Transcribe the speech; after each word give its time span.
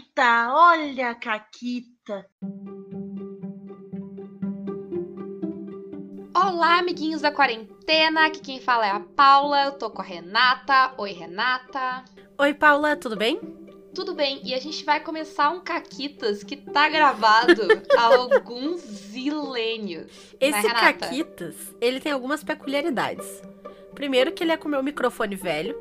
Caquita, 0.00 0.48
olha 0.54 1.10
a 1.10 1.14
Caquita. 1.14 2.26
Olá, 6.34 6.78
amiguinhos 6.78 7.20
da 7.20 7.30
quarentena. 7.30 8.26
Aqui 8.26 8.40
quem 8.40 8.60
fala 8.60 8.86
é 8.86 8.90
a 8.90 9.00
Paula. 9.00 9.64
Eu 9.64 9.72
tô 9.72 9.90
com 9.90 10.00
a 10.00 10.04
Renata. 10.04 10.94
Oi, 10.96 11.12
Renata. 11.12 12.04
Oi, 12.38 12.54
Paula, 12.54 12.96
tudo 12.96 13.16
bem? 13.16 13.40
Tudo 13.94 14.14
bem, 14.14 14.40
e 14.44 14.54
a 14.54 14.60
gente 14.60 14.84
vai 14.84 15.00
começar 15.00 15.50
um 15.50 15.60
Caquitas 15.60 16.44
que 16.44 16.56
tá 16.56 16.88
gravado 16.88 17.60
há 17.98 18.04
alguns 18.04 18.80
zilênios. 18.80 20.34
Esse 20.40 20.68
né? 20.68 20.74
Caquitas, 20.74 21.56
ele 21.80 22.00
tem 22.00 22.12
algumas 22.12 22.42
peculiaridades. 22.42 23.42
Primeiro, 23.94 24.32
que 24.32 24.44
ele 24.44 24.52
é 24.52 24.56
com 24.56 24.68
meu 24.68 24.82
microfone 24.82 25.34
velho. 25.34 25.76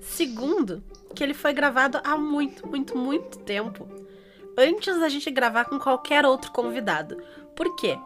Segundo, 0.00 0.82
que 1.12 1.22
ele 1.22 1.34
foi 1.34 1.52
gravado 1.52 2.00
há 2.04 2.16
muito, 2.16 2.66
muito, 2.66 2.96
muito 2.96 3.38
tempo. 3.40 3.88
Antes 4.56 4.98
da 5.00 5.08
gente 5.08 5.30
gravar 5.30 5.64
com 5.66 5.78
qualquer 5.78 6.26
outro 6.26 6.50
convidado. 6.52 7.16
Por 7.56 7.74
quê? 7.76 7.98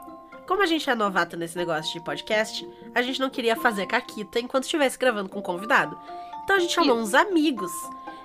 Como 0.47 0.63
a 0.63 0.67
gente 0.67 0.89
é 0.89 0.95
novato 0.95 1.37
nesse 1.37 1.57
negócio 1.59 1.93
de 1.93 2.05
podcast, 2.05 2.67
a 2.95 3.03
gente 3.03 3.19
não 3.19 3.29
queria 3.31 3.57
fazer 3.57 3.87
caquita 3.87 4.39
enquanto 4.39 4.65
estivesse 4.65 4.97
gravando 4.99 5.29
com 5.29 5.43
convidado. 5.43 5.99
Então 6.45 6.57
a 6.57 6.59
gente 6.61 6.73
chamou 6.73 6.97
uns 6.97 7.15
amigos. 7.15 7.73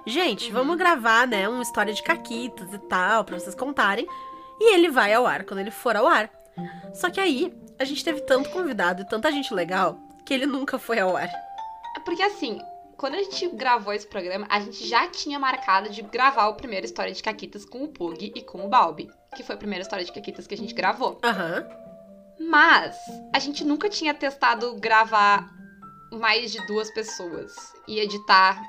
Gente, 0.05 0.47
Uhum. 0.49 0.53
vamos 0.53 0.77
gravar, 0.77 1.27
né, 1.27 1.47
uma 1.49 1.63
história 1.63 1.93
de 1.93 2.03
caquitas 2.03 2.71
e 2.73 2.77
tal, 2.77 3.23
pra 3.23 3.39
vocês 3.39 3.55
contarem. 3.55 4.07
E 4.59 4.73
ele 4.75 4.89
vai 4.89 5.13
ao 5.13 5.25
ar 5.25 5.43
quando 5.43 5.59
ele 5.59 5.71
for 5.71 5.95
ao 5.95 6.05
ar. 6.07 6.29
Só 6.93 7.09
que 7.09 7.19
aí, 7.19 7.51
a 7.79 7.83
gente 7.83 8.03
teve 8.03 8.21
tanto 8.21 8.49
convidado 8.51 9.01
e 9.01 9.07
tanta 9.07 9.31
gente 9.31 9.51
legal 9.53 9.97
que 10.23 10.33
ele 10.33 10.45
nunca 10.45 10.77
foi 10.77 10.99
ao 10.99 11.17
ar. 11.17 11.29
Porque 12.05 12.21
assim, 12.21 12.59
quando 13.01 13.15
a 13.15 13.23
gente 13.23 13.47
gravou 13.47 13.91
esse 13.91 14.05
programa, 14.05 14.45
a 14.47 14.59
gente 14.59 14.87
já 14.87 15.07
tinha 15.07 15.39
marcado 15.39 15.89
de 15.89 16.03
gravar 16.03 16.49
o 16.49 16.53
primeiro 16.53 16.85
História 16.85 17.11
de 17.11 17.23
Caquitas 17.23 17.65
com 17.65 17.83
o 17.83 17.87
Pug 17.87 18.31
e 18.35 18.43
com 18.43 18.63
o 18.63 18.69
Balbi. 18.69 19.09
Que 19.35 19.41
foi 19.41 19.55
a 19.55 19.57
primeira 19.57 19.81
História 19.81 20.05
de 20.05 20.11
Caquitas 20.11 20.45
que 20.45 20.53
a 20.53 20.57
gente 20.57 20.71
gravou. 20.71 21.17
Aham. 21.23 21.67
Mas 22.39 22.95
a 23.33 23.39
gente 23.39 23.65
nunca 23.65 23.89
tinha 23.89 24.13
testado 24.13 24.75
gravar 24.75 25.49
mais 26.11 26.51
de 26.51 26.63
duas 26.67 26.91
pessoas 26.91 27.55
e 27.87 27.99
editar, 27.99 28.61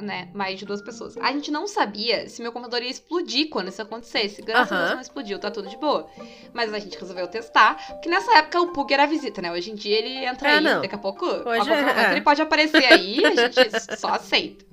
né, 0.00 0.28
mais 0.34 0.58
de 0.58 0.64
duas 0.66 0.82
pessoas. 0.82 1.16
A 1.18 1.30
gente 1.32 1.50
não 1.50 1.66
sabia 1.68 2.28
se 2.28 2.42
meu 2.42 2.50
computador 2.52 2.82
ia 2.82 2.90
explodir 2.90 3.48
quando 3.48 3.68
isso 3.68 3.80
acontecesse. 3.80 4.42
Graças 4.42 4.72
a 4.72 4.80
Deus 4.80 4.94
não 4.94 5.00
explodiu, 5.00 5.38
tá 5.38 5.50
tudo 5.50 5.68
de 5.68 5.76
boa. 5.76 6.08
Mas 6.52 6.72
a 6.74 6.78
gente 6.78 6.98
resolveu 6.98 7.28
testar, 7.28 7.76
porque 7.92 8.08
nessa 8.08 8.36
época 8.38 8.60
o 8.60 8.72
Pug 8.72 8.92
era 8.92 9.06
visita, 9.06 9.40
né? 9.40 9.52
Hoje 9.52 9.70
em 9.70 9.74
dia 9.74 9.96
ele 9.98 10.24
entra 10.24 10.48
É, 10.50 10.54
aí, 10.56 10.60
não. 10.64 10.80
daqui 10.80 10.94
a 10.94 10.98
pouco, 10.98 11.24
Hoje 11.26 11.70
a 11.70 11.74
é- 11.74 11.80
momento 11.80 11.98
é. 11.98 12.12
ele 12.12 12.20
pode 12.22 12.42
aparecer 12.42 12.84
aí, 12.84 13.24
a 13.24 13.34
gente 13.48 13.54
só 13.98 14.08
aceita. 14.08 14.64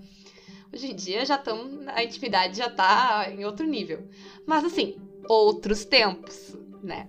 Hoje 0.74 0.92
em 0.92 0.96
dia 0.96 1.26
já 1.26 1.36
estão, 1.36 1.82
a 1.88 2.04
intimidade 2.04 2.58
já 2.58 2.70
tá 2.70 3.28
em 3.30 3.44
outro 3.46 3.66
nível. 3.68 4.08
Mas 4.48 4.64
assim, 4.66 4.96
outros 5.28 5.84
tempos, 5.86 6.56
né? 6.82 7.08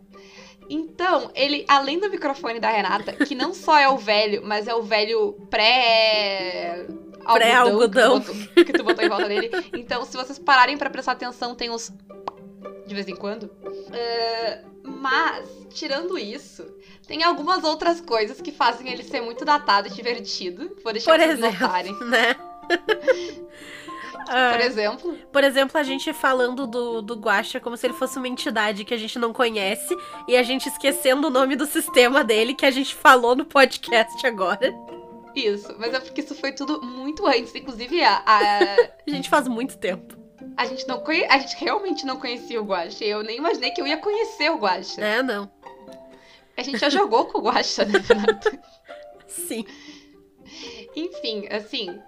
Então, 0.69 1.30
ele, 1.34 1.64
além 1.69 1.98
do 1.98 2.08
microfone 2.11 2.58
da 2.58 2.70
Renata, 2.70 3.12
que 3.12 3.34
não 3.34 3.53
só 3.53 3.78
é 3.78 3.89
o 3.89 3.97
velho, 3.98 4.42
mas 4.45 4.67
é 4.69 4.75
o 4.75 4.83
velho 4.83 5.33
pré. 5.50 6.86
Pré-algodão. 7.34 8.20
Que, 8.20 8.27
tu 8.27 8.34
botou- 8.34 8.65
que 8.65 8.73
tu 8.73 8.84
botou 8.84 9.05
em 9.05 9.09
volta 9.09 9.28
dele. 9.28 9.51
Então, 9.75 10.05
se 10.05 10.17
vocês 10.17 10.39
pararem 10.39 10.77
pra 10.77 10.91
prestar 10.91 11.12
atenção, 11.12 11.55
tem 11.55 11.70
uns. 11.70 11.92
De 12.87 12.95
vez 12.95 13.06
em 13.09 13.14
quando. 13.17 13.51
É, 13.92 14.62
mas, 14.84 15.48
tirando 15.70 16.19
isso, 16.19 16.67
tem 17.06 17.23
algumas 17.23 17.64
outras 17.64 18.01
coisas 18.01 18.41
que 18.41 18.51
fazem 18.53 18.91
ele 18.92 19.03
ser 19.05 19.20
muito 19.20 19.45
datado 19.45 19.89
e 19.89 19.91
divertido. 19.91 20.77
Vou 20.83 20.92
deixar 20.92 21.12
Por 21.12 21.20
vocês 21.20 21.39
exemplo, 21.39 21.61
notarem. 21.61 21.95
né? 22.11 22.37
Ah, 24.29 24.51
Por 24.53 24.61
exemplo, 24.61 25.19
Por 25.33 25.45
exemplo, 25.45 25.79
a 25.79 25.83
gente 25.83 26.12
falando 26.12 26.67
do, 26.67 27.03
do 27.03 27.14
Guaxa 27.17 27.59
como 27.61 27.77
se 27.77 27.86
ele 27.86 27.95
fosse 27.95 28.19
uma 28.19 28.29
entidade 28.29 28.84
que 28.84 28.95
a 28.95 28.97
gente 28.97 29.19
não 29.19 29.33
conhece 29.33 29.97
e 30.29 30.36
a 30.36 30.42
gente 30.42 30.69
esquecendo 30.69 31.27
o 31.27 31.31
nome 31.31 31.57
do 31.57 31.67
sistema 31.67 32.23
dele 32.23 32.55
que 32.55 32.64
a 32.64 32.70
gente 32.70 32.95
falou 32.95 33.35
no 33.35 33.45
podcast 33.45 34.24
agora. 34.27 34.73
Isso. 35.41 35.75
Mas 35.79 35.93
é 35.95 36.01
porque 36.01 36.20
isso 36.20 36.35
foi 36.35 36.53
tudo 36.53 36.83
muito 36.83 37.27
antes. 37.27 37.55
Inclusive, 37.55 38.03
a- 38.03 38.23
a, 38.27 38.59
A 39.07 39.11
gente 39.11 39.29
faz 39.29 39.47
muito 39.48 39.77
tempo. 39.79 40.17
A 40.57 40.67
gente 40.67 40.87
não 40.87 41.01
conhe... 41.01 41.25
a 41.27 41.39
gente 41.39 41.57
realmente 41.57 42.05
não 42.05 42.19
conhecia 42.19 42.61
o 42.61 42.65
Guaxa. 42.65 43.05
Eu 43.05 43.23
nem 43.23 43.39
imaginei 43.39 43.71
que 43.71 43.81
eu 43.81 43.87
ia 43.87 43.97
conhecer 43.97 44.51
o 44.51 44.59
Guaxa. 44.59 45.01
É, 45.01 45.23
não. 45.23 45.51
A 46.57 46.63
gente 46.63 46.79
já 46.79 46.91
jogou 46.91 47.27
com 47.27 47.39
o 47.39 47.42
Guaxa, 47.42 47.85
né, 47.85 47.98
Renato? 48.07 48.59
Sim. 49.27 49.65
Enfim, 50.95 51.48
assim, 51.51 51.98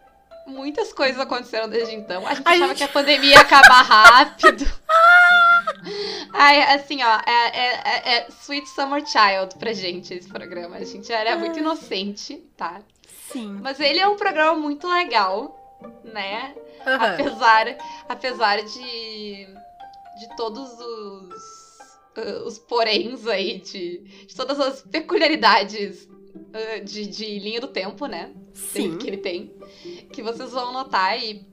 muitas 0.46 0.92
coisas 0.92 1.18
aconteceram 1.18 1.68
desde 1.68 1.94
então. 1.94 2.26
A 2.26 2.34
gente 2.34 2.46
A 2.46 2.50
achava 2.50 2.68
gente- 2.68 2.76
que 2.78 2.84
a 2.84 2.88
pandemia 2.88 3.30
ia 3.30 3.40
acabar 3.40 3.82
rápido. 3.82 4.64
Ai, 6.32 6.62
assim, 6.74 7.02
ó, 7.02 7.20
é, 7.26 7.58
é- 7.58 7.82
é- 7.84 8.16
é 8.18 8.26
Sweet 8.42 8.68
Summer 8.68 9.02
Child 9.06 9.54
pra 9.58 9.72
gente 9.72 10.12
esse 10.12 10.28
programa. 10.28 10.76
A 10.76 10.84
gente 10.84 11.10
era 11.12 11.36
muito 11.36 11.58
inocente, 11.58 12.36
tá? 12.56 12.80
Sim. 13.30 13.58
Mas 13.62 13.80
ele 13.80 13.98
é 13.98 14.06
um 14.08 14.16
programa 14.16 14.58
muito 14.58 14.86
legal, 14.88 15.78
né? 16.04 16.54
Aham. 16.86 17.14
Apesar, 17.14 17.76
apesar 18.08 18.62
de, 18.64 19.46
de 20.18 20.36
todos 20.36 20.70
os, 20.78 21.34
ah, 22.16 22.42
os 22.46 22.58
poréns 22.58 23.26
aí, 23.26 23.60
de, 23.60 23.98
de 24.26 24.34
todas 24.36 24.60
as 24.60 24.82
peculiaridades 24.82 26.08
ah, 26.52 26.80
de, 26.80 27.06
de 27.06 27.38
linha 27.38 27.60
do 27.60 27.68
tempo, 27.68 28.06
né? 28.06 28.32
Sim. 28.52 28.98
Que 28.98 29.08
ele 29.08 29.16
tem. 29.18 29.54
Que 30.12 30.22
vocês 30.22 30.52
vão 30.52 30.72
notar 30.72 31.18
e 31.22 31.46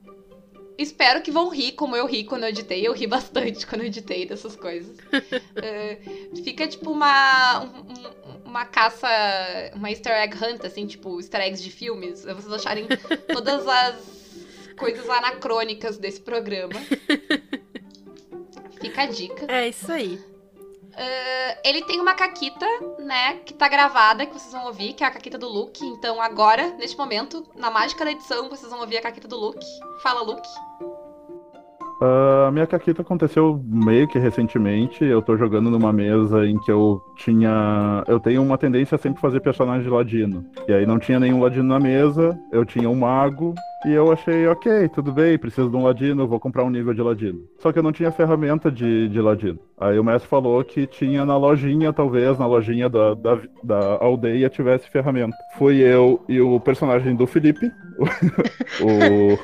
espero 0.77 1.21
que 1.21 1.31
vão 1.31 1.49
rir 1.49 1.73
como 1.73 1.95
eu 1.95 2.05
ri 2.05 2.23
quando 2.23 2.43
eu 2.43 2.49
editei. 2.49 2.85
Eu 2.85 2.93
ri 2.93 3.07
bastante 3.07 3.65
quando 3.67 3.81
eu 3.81 3.87
editei 3.87 4.25
dessas 4.25 4.55
coisas. 4.55 4.97
Ah, 5.13 6.41
fica 6.43 6.67
tipo 6.67 6.91
uma, 6.91 7.63
um- 7.63 7.91
um- 7.91 8.30
uma 8.51 8.65
caça, 8.65 9.07
uma 9.73 9.89
easter 9.89 10.11
egg 10.11 10.35
hunt, 10.35 10.65
assim, 10.65 10.85
tipo 10.85 11.17
easter 11.19 11.39
eggs 11.41 11.63
de 11.63 11.71
filmes. 11.71 12.23
Vocês 12.25 12.51
acharem 12.51 12.85
todas 13.31 13.65
as 13.65 13.95
coisas 14.77 15.09
anacrônicas 15.09 15.97
desse 15.97 16.19
programa. 16.19 16.73
Fica 18.81 19.03
a 19.03 19.05
dica. 19.05 19.45
É 19.47 19.69
isso 19.69 19.91
aí. 19.91 20.19
Ah, 20.93 21.57
ele 21.63 21.83
tem 21.83 22.01
uma 22.01 22.13
caquita, 22.13 22.65
né, 22.99 23.35
que 23.45 23.53
tá 23.53 23.69
gravada, 23.69 24.25
que 24.25 24.33
vocês 24.33 24.51
vão 24.51 24.65
ouvir, 24.65 24.93
que 24.93 25.03
é 25.03 25.07
a 25.07 25.11
caquita 25.11 25.37
do 25.37 25.47
Luke. 25.47 25.83
Então 25.85 26.21
agora, 26.21 26.71
neste 26.77 26.97
momento, 26.97 27.47
na 27.55 27.71
mágica 27.71 28.03
da 28.03 28.11
edição, 28.11 28.49
vocês 28.49 28.69
vão 28.69 28.81
ouvir 28.81 28.97
a 28.97 29.01
caquita 29.01 29.29
do 29.29 29.37
Luke. 29.37 29.65
Fala, 30.03 30.21
Luke. 30.21 30.49
Ah, 32.01 32.47
A 32.47 32.51
minha 32.51 32.65
caquita 32.65 33.01
aconteceu 33.01 33.63
meio 33.63 34.07
que 34.07 34.17
recentemente. 34.17 35.05
Eu 35.05 35.21
tô 35.21 35.37
jogando 35.37 35.69
numa 35.69 35.93
mesa 35.93 36.45
em 36.45 36.57
que 36.59 36.71
eu 36.71 37.01
tinha. 37.15 38.03
Eu 38.07 38.19
tenho 38.19 38.41
uma 38.41 38.57
tendência 38.57 38.95
a 38.95 38.97
sempre 38.97 39.21
fazer 39.21 39.39
personagem 39.39 39.83
de 39.83 39.89
ladino. 39.89 40.43
E 40.67 40.73
aí 40.73 40.85
não 40.85 40.97
tinha 40.99 41.19
nenhum 41.19 41.39
ladino 41.41 41.63
na 41.63 41.79
mesa, 41.79 42.37
eu 42.51 42.65
tinha 42.65 42.89
um 42.89 42.95
mago. 42.95 43.53
E 43.85 43.91
eu 43.91 44.11
achei, 44.11 44.45
ok, 44.47 44.89
tudo 44.89 45.11
bem, 45.11 45.39
preciso 45.39 45.67
de 45.69 45.75
um 45.75 45.83
ladino, 45.83 46.27
vou 46.27 46.39
comprar 46.39 46.63
um 46.63 46.69
nível 46.69 46.93
de 46.93 47.01
ladino. 47.01 47.39
Só 47.57 47.71
que 47.71 47.79
eu 47.79 47.83
não 47.83 47.91
tinha 47.91 48.11
ferramenta 48.11 48.71
de, 48.71 49.09
de 49.09 49.19
ladino. 49.19 49.57
Aí 49.79 49.97
o 49.97 50.03
mestre 50.03 50.29
falou 50.29 50.63
que 50.63 50.85
tinha 50.85 51.25
na 51.25 51.35
lojinha, 51.35 51.91
talvez, 51.91 52.37
na 52.37 52.45
lojinha 52.45 52.87
da, 52.87 53.15
da, 53.15 53.39
da 53.63 53.79
aldeia 53.99 54.49
tivesse 54.49 54.87
ferramenta. 54.87 55.35
Fui 55.57 55.77
eu 55.81 56.23
e 56.29 56.39
o 56.39 56.59
personagem 56.59 57.15
do 57.15 57.25
Felipe, 57.25 57.71
o, 58.81 59.37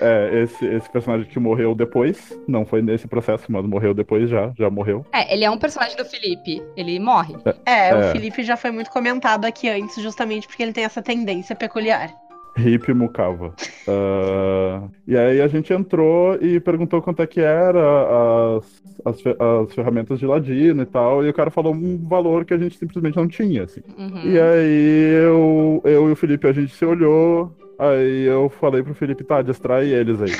é, 0.00 0.42
esse, 0.42 0.64
esse 0.66 0.90
personagem 0.90 1.26
que 1.26 1.38
morreu 1.38 1.74
depois, 1.74 2.38
não 2.48 2.64
foi 2.64 2.82
nesse 2.82 3.06
processo, 3.06 3.44
mas 3.50 3.64
morreu 3.66 3.92
depois 3.94 4.28
já, 4.28 4.52
já 4.58 4.70
morreu. 4.70 5.04
É, 5.12 5.32
ele 5.32 5.44
é 5.44 5.50
um 5.50 5.58
personagem 5.58 5.96
do 5.96 6.04
Felipe. 6.04 6.62
Ele 6.76 6.98
morre. 6.98 7.34
É, 7.66 7.90
É. 7.90 7.96
o 7.96 8.12
Felipe 8.12 8.42
já 8.42 8.56
foi 8.56 8.70
muito 8.70 8.90
comentado 8.90 9.44
aqui 9.44 9.68
antes, 9.68 10.00
justamente 10.02 10.46
porque 10.46 10.62
ele 10.62 10.72
tem 10.72 10.84
essa 10.84 11.02
tendência 11.02 11.54
peculiar. 11.54 12.10
Hip 12.58 12.92
Mukava. 12.92 13.54
Ah, 13.92 14.82
e 15.08 15.16
aí 15.16 15.40
a 15.40 15.48
gente 15.48 15.72
entrou 15.72 16.36
e 16.40 16.60
perguntou 16.60 17.02
quanto 17.02 17.20
é 17.22 17.26
que 17.26 17.40
era 17.40 18.56
as, 18.56 18.82
as, 19.04 19.16
as 19.26 19.74
ferramentas 19.74 20.20
de 20.20 20.26
ladino 20.26 20.82
e 20.82 20.86
tal, 20.86 21.24
e 21.24 21.28
o 21.28 21.34
cara 21.34 21.50
falou 21.50 21.74
um 21.74 21.98
valor 22.06 22.44
que 22.44 22.54
a 22.54 22.58
gente 22.58 22.78
simplesmente 22.78 23.16
não 23.16 23.26
tinha, 23.26 23.64
assim. 23.64 23.80
Uhum. 23.98 24.22
E 24.24 24.38
aí 24.38 25.24
eu, 25.24 25.82
eu 25.84 26.08
e 26.08 26.12
o 26.12 26.16
Felipe, 26.16 26.46
a 26.46 26.52
gente 26.52 26.72
se 26.72 26.84
olhou, 26.84 27.52
aí 27.80 28.26
eu 28.26 28.48
falei 28.48 28.82
pro 28.82 28.94
Felipe, 28.94 29.24
tá, 29.24 29.40
distrai 29.42 29.88
eles 29.88 30.20
aí. 30.20 30.32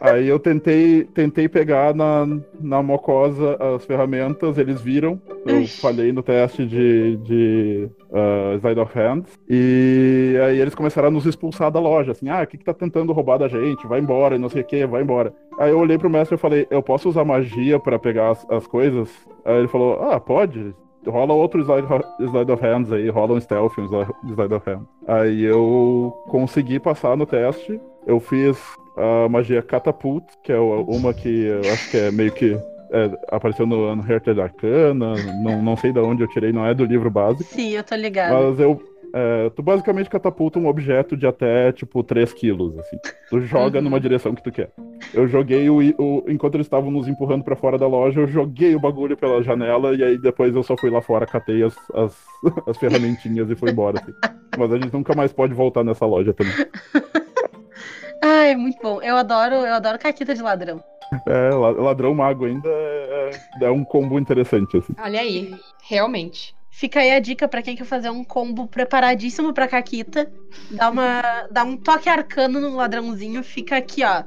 aí 0.00 0.28
eu 0.28 0.38
tentei, 0.38 1.04
tentei 1.04 1.48
pegar 1.48 1.94
na, 1.94 2.26
na 2.60 2.82
mocosa 2.82 3.56
as 3.74 3.84
ferramentas, 3.84 4.56
eles 4.56 4.80
viram, 4.80 5.20
eu 5.46 5.66
falhei 5.66 6.10
no 6.12 6.22
teste 6.22 6.64
de, 6.64 7.16
de 7.18 7.90
uh, 8.10 8.56
Slide 8.58 8.80
of 8.80 8.98
Hands, 8.98 9.38
e 9.48 10.38
aí 10.42 10.58
eles 10.58 10.74
começaram 10.74 11.08
a 11.08 11.10
nos 11.10 11.26
expulsar 11.26 11.70
da 11.70 11.80
loja, 11.80 12.12
assim, 12.12 12.28
ah, 12.28 12.42
o 12.42 12.46
que 12.46 12.58
que 12.58 12.64
tá 12.64 12.74
tentando 12.74 13.12
roubar 13.12 13.38
da 13.38 13.48
gente? 13.48 13.86
Vai 13.86 14.00
embora, 14.00 14.36
e 14.36 14.38
não 14.38 14.48
sei 14.48 14.62
o 14.62 14.64
que, 14.64 14.86
vai 14.86 15.02
embora. 15.02 15.32
Aí 15.58 15.70
eu 15.70 15.78
olhei 15.78 15.98
pro 15.98 16.10
mestre 16.10 16.36
e 16.36 16.40
falei, 16.40 16.66
eu 16.70 16.82
posso 16.82 17.08
usar 17.08 17.24
magia 17.24 17.78
pra 17.78 17.98
pegar 17.98 18.30
as, 18.30 18.46
as 18.50 18.66
coisas? 18.66 19.10
Aí 19.44 19.58
ele 19.58 19.68
falou, 19.68 20.00
ah, 20.02 20.18
pode, 20.18 20.74
rola 21.06 21.32
outro 21.34 21.60
slide, 21.62 21.86
slide 22.20 22.52
of 22.52 22.62
hands 22.62 22.92
aí, 22.92 23.08
rola 23.08 23.34
um 23.34 23.40
stealth, 23.40 23.78
um 23.78 23.84
slide- 23.86 24.54
of 24.54 24.68
hands. 24.70 24.86
Aí 25.06 25.42
eu 25.44 26.12
consegui 26.28 26.78
passar 26.78 27.16
no 27.16 27.26
teste, 27.26 27.80
eu 28.06 28.20
fiz 28.20 28.58
a 28.96 29.28
magia 29.28 29.62
Catapult, 29.62 30.24
que 30.42 30.52
é 30.52 30.58
uma 30.58 31.12
que 31.14 31.28
eu 31.44 31.60
acho 31.60 31.90
que 31.90 31.96
é 31.96 32.10
meio 32.10 32.32
que 32.32 32.58
é, 32.90 33.10
apareceu 33.30 33.66
no 33.66 33.92
Unhearted 33.92 34.40
Arcana, 34.40 35.14
não, 35.42 35.62
não 35.62 35.76
sei 35.76 35.92
de 35.92 35.98
onde 36.00 36.22
eu 36.22 36.28
tirei, 36.28 36.52
não 36.52 36.64
é 36.66 36.72
do 36.74 36.84
livro 36.84 37.10
básico, 37.10 37.44
Sim, 37.44 37.70
eu 37.76 37.84
tô 37.84 37.94
ligada. 37.94 38.34
mas 38.34 38.58
eu. 38.58 38.80
É, 39.14 39.50
tu 39.50 39.62
basicamente 39.62 40.08
catapulta 40.10 40.58
um 40.58 40.66
objeto 40.66 41.16
de 41.16 41.26
até, 41.26 41.72
tipo, 41.72 42.02
3 42.02 42.32
quilos, 42.32 42.78
assim. 42.78 42.96
Tu 43.30 43.40
joga 43.42 43.78
Uhum. 43.78 43.84
numa 43.84 44.00
direção 44.00 44.34
que 44.34 44.42
tu 44.42 44.50
quer. 44.52 44.70
Eu 45.14 45.26
joguei 45.28 45.68
o, 45.70 45.78
o- 45.98 46.24
Enquanto 46.28 46.54
eles 46.56 46.66
estavam 46.66 46.90
nos 46.90 47.08
empurrando 47.08 47.42
pra 47.44 47.56
fora 47.56 47.78
da 47.78 47.86
loja, 47.86 48.20
eu 48.20 48.26
joguei 48.26 48.74
o 48.74 48.80
bagulho 48.80 49.16
pela 49.16 49.42
janela 49.42 49.94
e 49.94 50.02
aí 50.04 50.18
depois 50.18 50.54
eu 50.54 50.62
só 50.62 50.76
fui 50.76 50.90
lá 50.90 51.00
fora, 51.00 51.26
catei 51.26 51.62
as, 51.62 51.74
as, 51.94 52.16
as 52.66 52.76
ferramentinhas 52.76 53.50
e 53.50 53.54
fui 53.56 53.70
embora, 53.70 54.00
assim. 54.00 54.12
Mas 54.58 54.72
a 54.72 54.76
gente 54.76 54.92
nunca 54.92 55.14
mais 55.14 55.32
pode 55.32 55.54
voltar 55.54 55.84
nessa 55.84 56.04
loja 56.06 56.32
também. 56.34 56.52
Ai, 58.22 58.56
muito 58.56 58.78
bom. 58.82 59.00
Eu 59.02 59.16
adoro, 59.16 59.54
eu 59.54 59.74
adoro 59.74 59.98
caquita 59.98 60.34
de 60.34 60.42
ladrão. 60.42 60.82
É, 61.26 61.50
la- 61.50 61.70
ladrão 61.70 62.14
mago 62.14 62.44
ainda 62.44 62.68
é, 62.68 63.30
é- 63.62 63.64
é 63.66 63.70
um 63.70 63.84
combo 63.84 64.18
interessante, 64.18 64.76
assim. 64.76 64.92
Olha 65.02 65.20
aí, 65.20 65.54
realmente. 65.88 66.54
Fica 66.70 67.00
aí 67.00 67.10
a 67.12 67.18
dica 67.18 67.48
pra 67.48 67.62
quem 67.62 67.74
quer 67.76 67.84
fazer 67.84 68.10
um 68.10 68.22
combo 68.22 68.66
preparadíssimo 68.68 69.52
pra 69.52 69.66
caquita. 69.66 70.30
Dá, 70.70 70.90
uma, 70.90 71.22
dá 71.50 71.64
um 71.64 71.76
toque 71.76 72.08
arcano 72.08 72.60
no 72.60 72.76
ladrãozinho, 72.76 73.42
fica 73.42 73.76
aqui, 73.76 74.04
ó. 74.04 74.22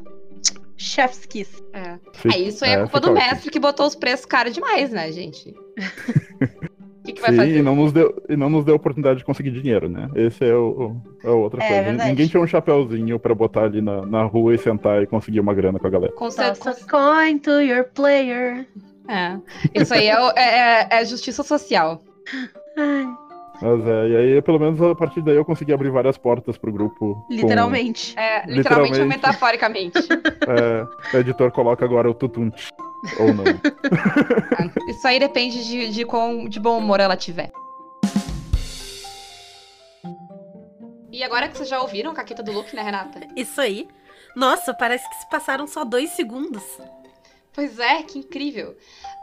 Chef's 0.76 1.26
kiss. 1.26 1.64
É. 1.74 1.98
É, 2.34 2.38
isso 2.40 2.66
aí 2.66 2.72
é, 2.72 2.78
culpa 2.78 2.88
fica 2.98 3.00
do 3.02 3.12
ótimo. 3.14 3.30
mestre 3.30 3.52
que 3.52 3.60
botou 3.60 3.86
os 3.86 3.96
preços 3.96 4.26
caros 4.26 4.54
demais, 4.54 4.92
né, 4.92 5.12
gente? 5.12 5.54
O 7.02 7.04
que, 7.04 7.14
que 7.14 7.22
vai 7.22 7.32
Sim, 7.32 7.38
fazer? 7.38 7.58
e 7.58 7.62
não, 7.64 7.76
nos 7.76 7.92
deu, 7.92 8.24
e 8.30 8.38
não 8.38 8.48
nos 8.48 8.64
deu 8.64 8.76
oportunidade 8.76 9.18
de 9.18 9.26
conseguir 9.26 9.50
dinheiro, 9.50 9.90
né? 9.90 10.08
Esse 10.14 10.46
é, 10.46 10.54
o, 10.54 10.70
o- 10.70 11.02
é 11.24 11.28
a 11.30 11.32
outra 11.32 11.64
É, 11.64 11.68
coisa. 11.68 11.84
verdade. 11.84 12.10
Ninguém 12.12 12.28
tinha 12.28 12.40
um 12.44 12.46
chapéuzinho 12.46 13.18
pra 13.20 13.34
botar 13.34 13.64
ali 13.64 13.82
na, 13.82 14.06
na 14.06 14.24
rua 14.24 14.54
e 14.54 14.58
sentar 14.60 15.02
e 15.02 15.08
conseguir 15.08 15.40
uma 15.40 15.52
grana 15.52 15.80
com 15.80 15.88
a 15.88 15.90
galera. 15.90 16.14
Toss 16.14 16.36
com- 16.86 16.88
coin 16.88 17.40
to 17.40 17.60
your 17.60 17.86
player. 17.86 18.68
É. 19.08 19.36
Isso 19.74 19.92
aí 19.96 20.10
é, 20.10 20.14
é- 20.36 20.42
é- 20.44 20.88
é 20.92 21.04
justiça 21.06 21.42
social. 21.42 22.04
Ai, 22.78 23.06
Mas 23.62 23.88
é, 23.88 24.08
e 24.10 24.16
aí 24.16 24.42
pelo 24.42 24.60
menos 24.60 24.82
a 24.82 24.96
partir 24.96 25.22
daí 25.22 25.36
eu 25.36 25.46
consegui 25.46 25.74
abrir 25.74 25.90
várias 25.92 26.18
portas 26.18 26.58
pro 26.58 26.72
grupo. 26.72 27.16
com- 27.28 27.34
literalmente. 27.34 28.18
É, 28.18 28.46
literalmente 28.48 29.00
ou 29.00 29.06
Literalmente. 29.06 29.08
metaforicamente. 29.08 30.00
é, 30.48 31.16
o 31.16 31.20
editor 31.20 31.52
coloca 31.52 31.86
agora 31.86 32.10
o 32.10 32.14
tutunte. 32.14 32.70
Ou 33.20 33.34
não. 33.34 33.44
Isso 34.88 35.08
aí 35.08 35.20
depende 35.20 35.64
de, 35.68 35.90
de 35.90 36.06
quão 36.06 36.48
de 36.48 36.60
bom 36.60 36.78
humor 36.78 37.00
ela 37.00 37.18
tiver. 37.18 37.52
E 41.12 41.24
agora 41.24 41.48
que 41.50 41.58
vocês 41.58 41.68
já 41.70 41.82
ouviram 41.82 42.12
a 42.12 42.16
caqueta 42.16 42.42
do 42.42 42.52
Luke, 42.52 42.76
né, 42.76 42.82
Renata? 42.82 43.20
Isso 43.36 43.60
aí. 43.60 43.88
Nossa, 44.36 44.74
parece 44.74 45.08
que 45.10 45.16
se 45.16 45.30
passaram 45.30 45.68
só 45.68 45.84
dois 45.84 46.12
segundos. 46.12 46.64
Pois 47.54 47.78
é, 47.80 48.02
que 48.04 48.18
incrível. 48.20 48.78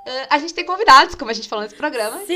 Ah, 0.08 0.26
a 0.36 0.38
gente 0.38 0.54
tem 0.54 0.64
convidados, 0.64 1.14
como 1.14 1.30
a 1.30 1.34
gente 1.34 1.48
falou 1.48 1.62
nesse 1.64 1.74
programa. 1.76 2.18
Sim. 2.20 2.26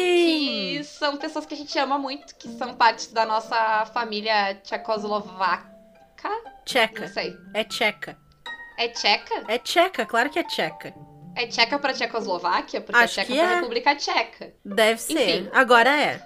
Que 0.79 0.85
são 0.85 1.17
pessoas 1.17 1.47
que 1.47 1.55
a 1.55 1.57
gente 1.57 1.77
ama 1.79 1.99
muito, 1.99 2.35
que 2.37 2.49
são 2.57 2.75
parte 2.75 3.13
da 3.13 3.25
nossa 3.27 3.87
família 3.87 4.55
tchecoslovaca. 4.63 5.71
Não 6.25 6.41
Tcheca. 6.65 7.09
sei. 7.09 7.37
É 7.53 7.65
tcheca. 7.65 8.17
É 8.79 8.89
tcheca? 8.89 9.45
É 9.49 9.59
tcheca, 9.59 10.07
claro 10.07 10.31
que 10.31 10.39
é 10.39 10.45
tcheca. 10.45 10.95
É 11.35 11.47
tcheca 11.47 11.79
pra 11.79 11.93
Tchecoslováquia? 11.95 12.81
Porque 12.81 13.01
Acho 13.03 13.21
a 13.21 13.25
tcheca 13.25 13.33
que 13.33 13.39
é 13.41 13.43
pra 13.45 13.53
é. 13.53 13.57
República 13.57 13.97
Tcheca. 13.97 14.55
Deve 14.65 15.01
ser. 15.01 15.41
Enfim. 15.41 15.51
Agora 15.53 15.89
é. 15.91 16.23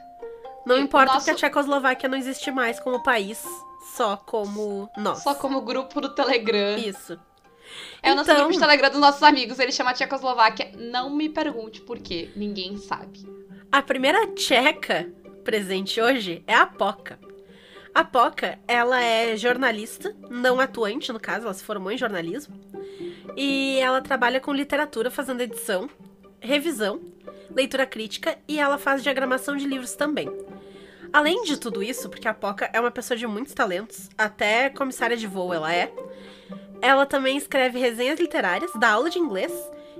Não 0.66 0.76
importa 0.78 1.06
nosso- 1.14 1.26
porque 1.26 1.30
a 1.30 1.34
Tchecoslováquia 1.48 2.08
não 2.08 2.18
existe 2.18 2.50
mais 2.50 2.80
como 2.80 3.02
país, 3.04 3.40
só 3.94 4.16
como 4.16 4.90
nós. 4.96 5.22
Só 5.22 5.34
como 5.34 5.60
grupo 5.60 6.00
do 6.00 6.12
Telegram. 6.14 6.76
Isso. 6.76 7.18
É 8.02 8.12
o 8.12 8.14
nosso 8.14 8.30
Então- 8.30 8.42
grupo 8.42 8.52
de 8.54 8.60
Telegram 8.60 8.90
dos 8.90 9.00
nossos 9.00 9.22
amigos. 9.22 9.58
Ele 9.58 9.72
chama 9.72 9.92
Tchecoslováquia. 9.92 10.70
Não 10.76 11.10
me 11.10 11.28
pergunte 11.28 11.80
por 11.80 11.98
quê. 11.98 12.30
Ninguém 12.36 12.76
sabe. 12.78 13.26
A 13.70 13.82
primeira 13.82 14.26
tcheca 14.28 15.10
presente 15.44 16.00
hoje 16.00 16.42
é 16.46 16.54
a 16.54 16.66
Poca. 16.66 17.18
A 17.94 18.04
Poca, 18.04 18.58
ela 18.68 19.02
é 19.02 19.36
jornalista, 19.36 20.14
não 20.28 20.60
atuante 20.60 21.10
no 21.12 21.18
caso, 21.20 21.44
ela 21.46 21.54
se 21.54 21.64
formou 21.64 21.90
em 21.90 21.96
jornalismo. 21.96 22.54
E 23.36 23.78
ela 23.80 24.00
trabalha 24.02 24.40
com 24.40 24.52
literatura, 24.52 25.10
fazendo 25.10 25.40
edição, 25.40 25.88
revisão, 26.40 27.00
leitura 27.50 27.86
crítica 27.86 28.36
e 28.46 28.58
ela 28.58 28.76
faz 28.78 29.02
diagramação 29.02 29.56
de 29.56 29.66
livros 29.66 29.94
também. 29.94 30.30
Além 31.12 31.42
de 31.44 31.56
tudo 31.56 31.82
isso, 31.82 32.08
porque 32.10 32.28
a 32.28 32.34
Poca 32.34 32.68
é 32.72 32.80
uma 32.80 32.90
pessoa 32.90 33.16
de 33.16 33.26
muitos 33.26 33.54
talentos, 33.54 34.10
até 34.18 34.68
comissária 34.68 35.16
de 35.16 35.26
voo 35.26 35.54
ela 35.54 35.72
é, 35.72 35.90
ela 36.80 37.06
também 37.06 37.36
escreve 37.36 37.78
resenhas 37.78 38.18
literárias, 38.20 38.70
dá 38.74 38.90
aula 38.92 39.10
de 39.10 39.18
inglês 39.18 39.52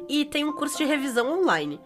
e 0.08 0.24
tem 0.24 0.44
um 0.44 0.52
curso 0.52 0.76
de 0.78 0.84
revisão 0.84 1.40
online. 1.40 1.80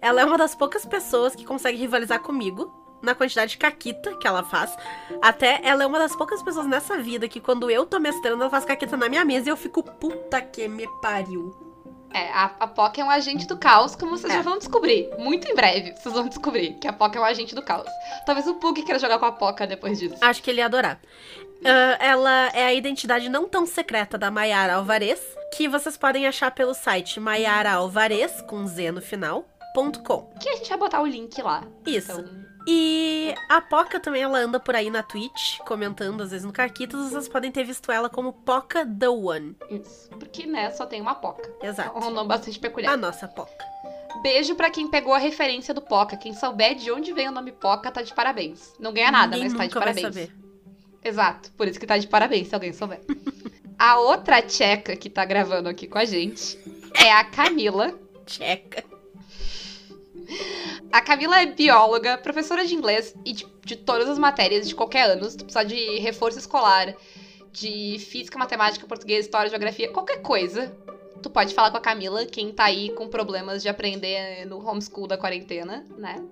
Ela 0.00 0.20
é 0.20 0.24
uma 0.24 0.38
das 0.38 0.54
poucas 0.54 0.84
pessoas 0.86 1.34
que 1.34 1.44
consegue 1.44 1.76
rivalizar 1.78 2.20
comigo 2.20 2.72
na 3.02 3.14
quantidade 3.14 3.52
de 3.52 3.58
caquita 3.58 4.16
que 4.16 4.26
ela 4.26 4.42
faz. 4.42 4.74
Até 5.22 5.60
ela 5.62 5.82
é 5.82 5.86
uma 5.86 5.98
das 5.98 6.14
poucas 6.16 6.42
pessoas 6.42 6.66
nessa 6.66 6.96
vida 6.98 7.28
que 7.28 7.40
quando 7.40 7.70
eu 7.70 7.84
tô 7.86 7.98
mestrando, 7.98 8.42
ela 8.42 8.50
faz 8.50 8.64
caquita 8.64 8.96
na 8.96 9.08
minha 9.08 9.24
mesa 9.24 9.48
e 9.48 9.52
eu 9.52 9.56
fico 9.56 9.82
puta 9.82 10.40
que 10.40 10.66
me 10.68 10.86
pariu. 11.00 11.54
É, 12.14 12.30
a, 12.32 12.44
a 12.60 12.66
POC 12.66 13.00
é 13.00 13.04
um 13.04 13.10
agente 13.10 13.46
do 13.46 13.58
caos, 13.58 13.94
como 13.94 14.16
vocês 14.16 14.32
É. 14.32 14.36
já 14.36 14.42
vão 14.42 14.56
descobrir. 14.56 15.10
Muito 15.18 15.46
em 15.46 15.54
breve, 15.54 15.92
vocês 15.94 16.14
vão 16.14 16.26
descobrir 16.26 16.72
que 16.80 16.88
a 16.88 16.92
POC 16.92 17.18
é 17.18 17.20
um 17.20 17.24
agente 17.24 17.54
do 17.54 17.62
caos. 17.62 17.86
Talvez 18.24 18.46
o 18.46 18.54
Pug 18.54 18.82
queira 18.82 18.98
jogar 18.98 19.18
com 19.18 19.26
a 19.26 19.32
POCA 19.32 19.66
depois 19.66 19.98
disso. 19.98 20.16
Acho 20.20 20.42
que 20.42 20.48
ele 20.50 20.60
ia 20.60 20.66
adorar. 20.66 20.98
Ah, 21.64 21.96
ela 22.00 22.48
é 22.54 22.66
a 22.66 22.74
identidade 22.74 23.28
não 23.28 23.48
tão 23.48 23.66
secreta 23.66 24.16
da 24.16 24.30
Maiara 24.30 24.74
Alvarez, 24.74 25.20
que 25.56 25.68
vocês 25.68 25.96
podem 25.96 26.26
achar 26.26 26.50
pelo 26.50 26.74
site 26.74 27.18
maiaraalvarez, 27.20 28.40
com 28.42 28.66
Z 28.66 28.92
no 28.92 29.00
final, 29.02 29.44
ponto 29.74 30.02
.com. 30.02 30.30
Que 30.40 30.48
a 30.48 30.56
gente 30.56 30.68
vai 30.68 30.78
botar 30.78 31.00
o 31.02 31.06
link 31.06 31.40
lá. 31.42 31.64
Isso. 31.86 32.12
Então, 32.12 32.48
E 32.66 33.34
a 33.48 33.60
Poca 33.62 33.98
também, 33.98 34.22
ela 34.22 34.38
anda 34.38 34.60
por 34.60 34.76
aí 34.76 34.90
na 34.90 35.02
Twitch, 35.02 35.58
comentando 35.66 36.22
às 36.22 36.30
vezes 36.30 36.44
no 36.44 36.52
Caquitas, 36.52 37.10
vocês 37.10 37.26
podem 37.28 37.50
ter 37.50 37.64
visto 37.64 37.90
ela 37.90 38.08
como 38.10 38.32
Poca 38.32 38.84
The 38.86 39.08
One. 39.08 39.56
isso. 39.70 40.10
Porque, 40.10 40.46
né, 40.46 40.70
só 40.72 40.84
tem 40.86 41.00
uma 41.00 41.14
POCA. 41.14 41.50
É 41.62 41.68
Exato. 41.68 41.98
um 41.98 42.10
nome 42.10 42.28
bastante 42.28 42.58
peculiar. 42.58 42.92
A 42.92 42.96
nossa 42.96 43.26
Poca. 43.26 43.64
Beijo 44.22 44.54
pra 44.54 44.68
quem 44.70 44.88
pegou 44.90 45.14
a 45.14 45.18
referência 45.18 45.72
do 45.72 45.80
POCA. 45.80 46.16
Quem 46.16 46.34
souber 46.34 46.74
de 46.74 46.90
onde 46.92 47.12
vem 47.12 47.28
o 47.28 47.32
nome 47.32 47.52
POCA 47.52 47.90
tá 47.90 48.02
de 48.02 48.12
parabéns. 48.12 48.74
Não 48.78 48.92
ganha 48.92 49.10
nada, 49.12 49.36
Ninguém 49.36 49.48
mas 49.50 49.52
tá 49.58 49.58
de 49.66 49.68
nunca 49.74 49.80
vai 49.80 49.94
parabéns. 49.94 50.14
saber. 50.14 50.47
Exato, 51.04 51.50
por 51.52 51.68
isso 51.68 51.78
que 51.78 51.86
tá 51.86 51.96
de 51.96 52.06
parabéns, 52.06 52.48
se 52.48 52.54
alguém 52.54 52.72
souber. 52.72 53.00
a 53.78 53.98
outra 54.00 54.42
tcheca 54.42 54.96
que 54.96 55.08
tá 55.08 55.24
gravando 55.24 55.68
aqui 55.68 55.86
com 55.86 55.98
a 55.98 56.04
gente 56.04 56.58
é 56.94 57.12
a 57.12 57.24
Camila. 57.24 57.98
Tcheca. 58.26 58.84
A 60.92 61.00
Camila 61.00 61.40
é 61.40 61.46
bióloga, 61.46 62.18
professora 62.18 62.66
de 62.66 62.74
inglês 62.74 63.14
e 63.24 63.32
de, 63.32 63.46
de 63.64 63.76
todas 63.76 64.08
as 64.08 64.18
matérias 64.18 64.68
de 64.68 64.74
qualquer 64.74 65.10
ano. 65.10 65.24
Se 65.28 65.36
tu 65.36 65.44
precisar 65.44 65.64
de 65.64 65.98
reforço 65.98 66.38
escolar, 66.38 66.94
de 67.52 67.98
física, 67.98 68.38
matemática, 68.38 68.86
português, 68.86 69.24
história, 69.24 69.48
geografia, 69.48 69.90
qualquer 69.90 70.20
coisa, 70.20 70.74
tu 71.22 71.30
pode 71.30 71.54
falar 71.54 71.70
com 71.70 71.76
a 71.76 71.80
Camila, 71.80 72.24
quem 72.26 72.52
tá 72.52 72.64
aí 72.64 72.90
com 72.90 73.08
problemas 73.08 73.62
de 73.62 73.68
aprender 73.68 74.46
no 74.46 74.66
homeschool 74.66 75.06
da 75.06 75.16
quarentena, 75.16 75.84
né? 75.96 76.22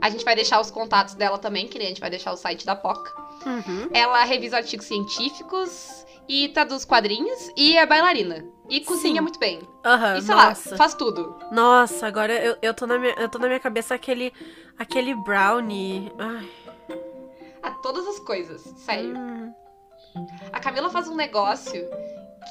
A 0.00 0.10
gente 0.10 0.24
vai 0.24 0.34
deixar 0.34 0.60
os 0.60 0.70
contatos 0.70 1.14
dela 1.14 1.38
também, 1.38 1.66
que 1.66 1.78
nem 1.78 1.86
a 1.86 1.90
gente 1.90 2.00
vai 2.00 2.10
deixar 2.10 2.32
o 2.32 2.36
site 2.36 2.66
da 2.66 2.76
POC. 2.76 3.10
Uhum. 3.46 3.88
Ela 3.92 4.24
revisa 4.24 4.56
artigos 4.56 4.86
científicos 4.86 6.04
e 6.28 6.48
traduz 6.48 6.84
quadrinhos 6.84 7.50
e 7.56 7.76
é 7.76 7.84
bailarina. 7.86 8.44
E 8.70 8.80
cozinha 8.80 9.16
Sim. 9.16 9.20
muito 9.20 9.38
bem. 9.38 9.60
Aham, 9.84 10.16
E 10.16 10.22
sei 10.22 10.34
nossa. 10.34 10.70
lá, 10.70 10.76
faz 10.78 10.94
tudo. 10.94 11.36
Nossa, 11.52 12.06
agora 12.06 12.32
eu, 12.32 12.56
eu, 12.62 12.72
tô 12.72 12.86
na 12.86 12.98
minha, 12.98 13.12
eu 13.18 13.28
tô 13.28 13.38
na 13.38 13.46
minha 13.46 13.60
cabeça 13.60 13.94
aquele, 13.94 14.32
aquele 14.78 15.14
brownie. 15.14 16.10
Ai, 16.18 16.48
A 17.62 17.70
todas 17.70 18.06
as 18.08 18.18
coisas, 18.20 18.62
sério. 18.78 19.14
hum. 19.16 19.52
A 20.52 20.60
Camila 20.60 20.88
faz 20.88 21.08
um 21.08 21.14
negócio 21.16 21.86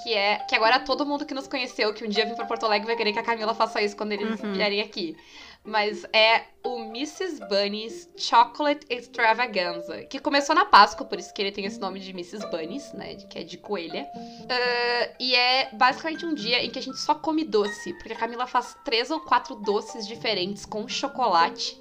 que 0.03 0.13
é. 0.13 0.37
Que 0.49 0.55
agora 0.55 0.79
todo 0.81 1.05
mundo 1.05 1.25
que 1.25 1.33
nos 1.33 1.47
conheceu, 1.47 1.93
que 1.93 2.05
um 2.05 2.09
dia 2.09 2.25
vim 2.25 2.35
pra 2.35 2.45
Porto 2.45 2.65
Alegre, 2.65 2.87
vai 2.87 2.95
querer 2.95 3.13
que 3.13 3.19
a 3.19 3.23
Camila 3.23 3.55
faça 3.55 3.81
isso 3.81 3.95
quando 3.95 4.11
eles 4.11 4.39
Uhum. 4.41 4.51
vierem 4.53 4.81
aqui. 4.81 5.15
Mas 5.65 6.05
é 6.11 6.43
o 6.61 6.77
Mrs. 6.79 7.39
Bunny's 7.47 8.09
Chocolate 8.17 8.85
Extravaganza, 8.89 10.03
que 10.03 10.19
começou 10.19 10.53
na 10.53 10.65
Páscoa, 10.65 11.05
por 11.05 11.17
isso 11.17 11.33
que 11.33 11.41
ele 11.41 11.53
tem 11.53 11.65
esse 11.65 11.79
nome 11.79 12.01
de 12.01 12.09
Mrs. 12.11 12.45
Bunny's, 12.49 12.91
né? 12.91 13.15
Que 13.15 13.39
é 13.39 13.43
de 13.43 13.57
coelha. 13.57 14.05
Ah, 14.49 15.15
e 15.17 15.33
é 15.33 15.69
basicamente 15.71 16.25
um 16.25 16.33
dia 16.33 16.61
em 16.61 16.69
que 16.69 16.79
a 16.79 16.81
gente 16.81 16.99
só 16.99 17.15
come 17.15 17.45
doce, 17.45 17.93
porque 17.93 18.11
a 18.11 18.17
Camila 18.17 18.45
faz 18.45 18.75
três 18.83 19.09
ou 19.09 19.21
quatro 19.21 19.55
doces 19.55 20.05
diferentes 20.05 20.65
com 20.65 20.87
chocolate. 20.87 21.79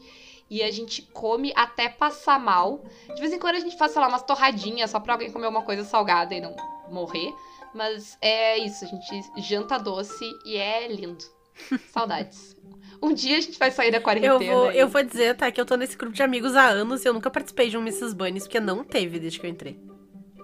E 0.48 0.62
a 0.62 0.70
gente 0.70 1.02
come 1.02 1.52
até 1.56 1.88
passar 1.88 2.38
mal. 2.38 2.84
De 3.14 3.20
vez 3.20 3.32
em 3.32 3.38
quando 3.38 3.56
a 3.56 3.60
gente 3.60 3.76
faz, 3.76 3.92
sei 3.92 4.02
lá, 4.02 4.08
umas 4.08 4.22
torradinhas 4.22 4.90
só 4.90 5.00
pra 5.00 5.14
alguém 5.14 5.32
comer 5.32 5.48
uma 5.48 5.62
coisa 5.62 5.82
salgada 5.82 6.34
e 6.34 6.40
não 6.40 6.54
morrer. 6.90 7.32
Mas 7.74 8.18
é 8.20 8.58
isso, 8.58 8.84
a 8.84 8.88
gente 8.88 9.22
janta 9.38 9.78
doce 9.78 10.30
e 10.44 10.56
é 10.56 10.86
lindo. 10.88 11.24
Saudades. 11.90 12.54
Um 13.04 13.12
dia 13.12 13.36
a 13.36 13.40
gente 13.40 13.58
vai 13.58 13.70
sair 13.72 13.90
da 13.90 14.00
quarentena. 14.00 14.34
Eu 14.34 14.38
vou, 14.38 14.70
eu 14.70 14.88
vou 14.88 15.02
dizer, 15.02 15.34
tá, 15.36 15.50
que 15.50 15.60
eu 15.60 15.66
tô 15.66 15.74
nesse 15.76 15.96
grupo 15.96 16.14
de 16.14 16.22
amigos 16.22 16.54
há 16.54 16.68
anos 16.68 17.04
e 17.04 17.08
eu 17.08 17.12
nunca 17.12 17.28
participei 17.30 17.68
de 17.68 17.76
um 17.76 17.80
Mrs. 17.80 18.14
Bunnies, 18.14 18.44
porque 18.44 18.60
não 18.60 18.84
teve 18.84 19.18
desde 19.18 19.40
que 19.40 19.46
eu 19.46 19.50
entrei. 19.50 19.76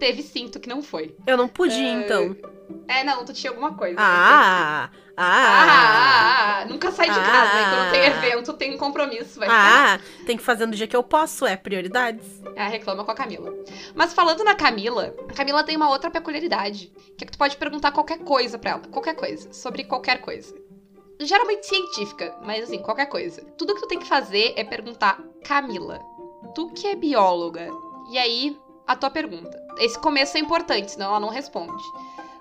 Teve 0.01 0.23
cinto 0.23 0.59
que 0.61 0.69
não 0.69 0.83
foi. 0.83 1.15
Eu 1.27 1.37
não 1.37 1.47
podia, 1.49 1.77
É, 1.77 1.93
então. 2.05 2.37
É, 2.89 3.03
não, 3.05 3.25
tu 3.25 3.33
tinha 3.33 3.51
alguma 3.51 3.75
coisa. 3.75 3.97
Ah, 3.99 4.91
Ah, 5.17 5.25
ah, 5.25 5.67
ah, 5.67 6.61
ah, 6.63 6.67
nunca 6.67 6.93
sai 6.93 7.09
de 7.11 7.17
casa, 7.19 7.53
aí 7.53 7.65
quando 7.75 7.91
tem 7.91 8.01
Ah. 8.03 8.07
evento, 8.07 8.53
tem 8.53 8.75
um 8.75 8.79
compromisso, 8.79 9.39
vai 9.39 9.49
ficar. 9.49 9.95
ah, 9.97 10.01
tem 10.27 10.37
que 10.37 10.43
fazer 10.45 10.67
no 10.67 10.73
dia 10.73 10.87
que 10.87 10.95
eu 10.95 11.03
posso, 11.03 11.45
é 11.47 11.57
prioridades. 11.57 12.25
É, 12.55 12.69
reclama 12.69 13.05
com 13.05 13.11
a 13.11 13.15
Camila. 13.15 13.53
Mas 13.95 14.13
falando 14.13 14.45
na 14.45 14.55
Camila, 14.55 15.15
a 15.29 15.33
Camila 15.33 15.65
tem 15.65 15.77
uma 15.77 15.91
outra 15.91 16.11
peculiaridade, 16.11 16.93
que 17.17 17.25
é 17.25 17.27
que 17.27 17.33
tu 17.33 17.39
pode 17.39 17.57
perguntar 17.57 17.91
qualquer 17.91 18.19
coisa 18.19 18.59
pra 18.59 18.73
ela, 18.73 18.81
qualquer 18.93 19.15
coisa, 19.17 19.53
sobre 19.53 19.83
qualquer 19.85 20.21
coisa. 20.21 20.55
Geralmente 21.21 21.67
científica, 21.67 22.37
mas 22.43 22.65
assim, 22.65 22.79
qualquer 22.79 23.07
coisa. 23.07 23.43
Tudo 23.57 23.75
que 23.75 23.81
tu 23.81 23.89
tem 23.89 23.99
que 23.99 24.07
fazer 24.07 24.55
é 24.57 24.63
perguntar, 24.63 25.21
Camila, 25.45 26.01
tu 26.55 26.71
que 26.71 26.87
é 26.87 26.95
bióloga, 26.95 27.69
e 28.11 28.19
aí 28.19 28.59
a 28.87 28.97
tua 28.97 29.11
pergunta. 29.11 29.61
Esse 29.79 29.99
começo 29.99 30.37
é 30.37 30.41
importante, 30.41 30.93
senão 30.93 31.09
ela 31.09 31.21
não 31.21 31.29
responde. 31.29 31.83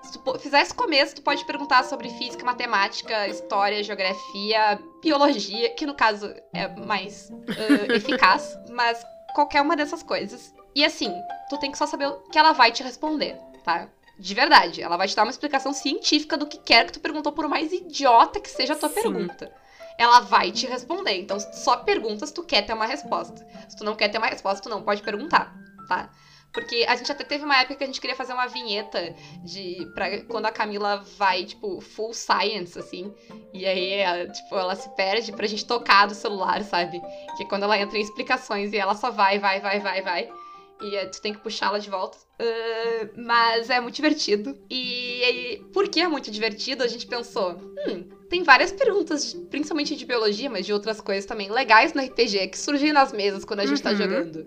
Se 0.02 0.12
tu 0.12 0.38
fizer 0.38 0.62
esse 0.62 0.72
começo, 0.72 1.16
tu 1.16 1.22
pode 1.22 1.44
perguntar 1.44 1.84
sobre 1.84 2.08
física, 2.10 2.44
matemática, 2.44 3.28
história, 3.28 3.82
geografia, 3.82 4.80
biologia, 5.02 5.74
que 5.74 5.84
no 5.84 5.94
caso 5.94 6.32
é 6.54 6.68
mais 6.68 7.30
ãh, 7.30 7.94
eficaz, 7.94 8.58
mas 8.70 9.04
qualquer 9.34 9.60
uma 9.60 9.76
dessas 9.76 10.02
coisas. 10.02 10.54
E 10.74 10.84
assim, 10.84 11.12
tu 11.50 11.58
tem 11.58 11.70
que 11.70 11.78
só 11.78 11.86
saber 11.86 12.06
o 12.06 12.20
que 12.30 12.38
ela 12.38 12.52
vai 12.52 12.72
te 12.72 12.82
responder, 12.82 13.36
tá? 13.64 13.88
De 14.18 14.34
verdade, 14.34 14.82
ela 14.82 14.96
vai 14.96 15.06
te 15.06 15.14
dar 15.14 15.22
uma 15.22 15.30
explicação 15.30 15.72
científica 15.72 16.36
do 16.36 16.46
que 16.46 16.58
quer 16.58 16.86
que 16.86 16.92
tu 16.92 17.00
perguntou, 17.00 17.32
por 17.32 17.48
mais 17.48 17.72
idiota 17.72 18.40
que 18.40 18.50
seja 18.50 18.72
a 18.72 18.76
tua 18.76 18.88
Sim. 18.88 18.94
pergunta. 18.94 19.52
Ela 19.96 20.20
vai 20.20 20.50
te 20.50 20.66
responder. 20.66 21.20
Então, 21.20 21.38
só 21.38 21.76
pergunta 21.76 22.26
se 22.26 22.34
tu 22.34 22.42
quer 22.42 22.62
ter 22.62 22.72
uma 22.72 22.86
resposta. 22.86 23.46
Se 23.68 23.76
tu 23.76 23.84
não 23.84 23.94
quer 23.94 24.08
ter 24.08 24.18
uma 24.18 24.26
resposta, 24.26 24.62
tu 24.62 24.68
não 24.68 24.82
pode 24.82 25.02
perguntar, 25.02 25.54
tá? 25.88 26.10
Porque 26.52 26.86
a 26.88 26.96
gente 26.96 27.12
até 27.12 27.24
teve 27.24 27.44
uma 27.44 27.58
época 27.58 27.76
que 27.76 27.84
a 27.84 27.86
gente 27.86 28.00
queria 28.00 28.16
fazer 28.16 28.32
uma 28.32 28.46
vinheta 28.46 29.14
de. 29.44 29.86
Pra, 29.94 30.22
quando 30.22 30.46
a 30.46 30.50
Camila 30.50 31.04
vai, 31.16 31.44
tipo, 31.44 31.80
full 31.80 32.14
science, 32.14 32.78
assim. 32.78 33.12
E 33.52 33.66
aí, 33.66 33.92
ela, 33.92 34.28
tipo, 34.28 34.56
ela 34.56 34.74
se 34.74 34.88
perde 34.96 35.30
pra 35.32 35.46
gente 35.46 35.66
tocar 35.66 36.06
do 36.06 36.14
celular, 36.14 36.62
sabe? 36.64 37.00
Que 37.36 37.42
é 37.42 37.46
quando 37.46 37.64
ela 37.64 37.78
entra 37.78 37.98
em 37.98 38.00
explicações 38.00 38.72
e 38.72 38.78
ela 38.78 38.94
só 38.94 39.10
vai, 39.10 39.38
vai, 39.38 39.60
vai, 39.60 39.78
vai, 39.78 40.02
vai. 40.02 40.32
E 40.80 40.94
eh, 40.94 41.06
tu 41.06 41.20
tem 41.20 41.32
que 41.32 41.40
puxá-la 41.40 41.78
de 41.78 41.90
volta. 41.90 42.16
Ah, 42.38 43.08
mas 43.16 43.68
é 43.70 43.80
muito 43.80 43.96
divertido. 43.96 44.56
E, 44.70 45.22
e 45.24 45.58
por 45.72 45.88
que 45.88 46.00
é 46.00 46.06
muito 46.08 46.30
divertido? 46.30 46.84
A 46.84 46.86
gente 46.86 47.06
pensou, 47.06 47.52
hum, 47.88 48.04
tem 48.30 48.42
várias 48.44 48.70
perguntas, 48.70 49.32
principalmente 49.50 49.96
de 49.96 50.04
biologia, 50.06 50.48
mas 50.48 50.64
de 50.66 50.72
outras 50.72 51.00
coisas 51.00 51.24
também, 51.24 51.50
legais 51.50 51.92
no 51.94 52.00
RPG, 52.02 52.48
que 52.48 52.58
surgem 52.58 52.92
nas 52.92 53.12
mesas 53.12 53.44
quando 53.44 53.60
a 53.60 53.66
gente 53.66 53.82
tá 53.82 53.90
Uhum. 53.90 53.96
jogando. 53.96 54.46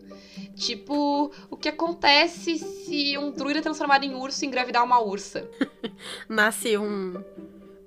Tipo, 0.55 1.31
o 1.49 1.57
que 1.57 1.67
acontece 1.69 2.57
se 2.59 3.17
um 3.17 3.31
druida 3.31 3.59
é 3.59 3.61
transformado 3.61 4.03
em 4.03 4.13
urso 4.15 4.43
e 4.45 4.47
engravidar 4.47 4.83
uma 4.83 4.99
ursa? 5.01 5.49
Nasce 6.29 6.77
um. 6.77 7.13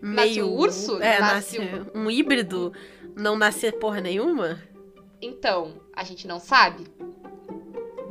Nasce 0.03 0.29
Meio. 0.35 0.47
um 0.49 0.57
urso? 0.59 1.01
É, 1.01 1.19
Nasce 1.19 1.59
nasce 1.59 1.91
um 1.95 2.11
híbrido. 2.11 2.73
Não 3.17 3.37
nasce 3.39 3.71
porra 3.73 4.01
nenhuma? 4.01 4.61
Então, 5.23 5.81
a 5.95 6.05
gente 6.05 6.27
não 6.27 6.39
sabe. 6.41 6.85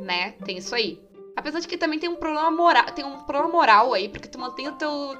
Né? 0.04 0.32
Tem 0.44 0.58
isso 0.58 0.74
aí. 0.74 1.00
Apesar 1.36 1.60
de 1.60 1.66
que 1.66 1.76
também 1.76 1.98
tem 1.98 2.08
um 2.08 2.16
problema 2.16 2.50
moral, 2.50 2.84
tem 2.92 3.04
um 3.04 3.20
problema 3.24 3.50
moral 3.50 3.92
aí, 3.92 4.08
porque 4.08 4.28
tu 4.28 4.38
mantém 4.38 4.68
o 4.68 4.72
teu 4.72 5.16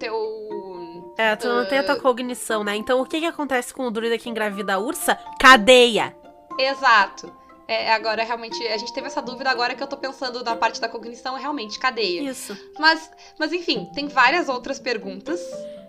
teu 0.00 1.14
É, 1.16 1.36
tu 1.36 1.46
não 1.46 1.64
tem 1.64 1.78
a 1.78 1.84
tua 1.84 2.00
cognição, 2.00 2.64
né? 2.64 2.74
Então 2.74 3.00
o 3.00 3.06
que 3.06 3.20
que 3.20 3.26
acontece 3.26 3.72
com 3.72 3.86
o 3.86 3.90
druida 3.90 4.18
que 4.18 4.28
engravida 4.28 4.74
a 4.74 4.78
ursa? 4.78 5.16
Cadeia! 5.38 6.16
exato. 6.58 7.32
É, 7.68 7.92
agora 7.92 8.22
realmente 8.22 8.64
a 8.68 8.76
gente 8.76 8.92
teve 8.92 9.08
essa 9.08 9.20
dúvida 9.20 9.50
agora 9.50 9.74
que 9.74 9.82
eu 9.82 9.88
tô 9.88 9.96
pensando 9.96 10.42
na 10.42 10.54
parte 10.54 10.80
da 10.80 10.88
cognição, 10.88 11.36
é 11.36 11.40
realmente 11.40 11.78
cadeia. 11.78 12.22
Isso. 12.30 12.56
Mas, 12.78 13.10
mas 13.38 13.52
enfim, 13.52 13.90
tem 13.92 14.06
várias 14.06 14.48
outras 14.48 14.78
perguntas 14.78 15.40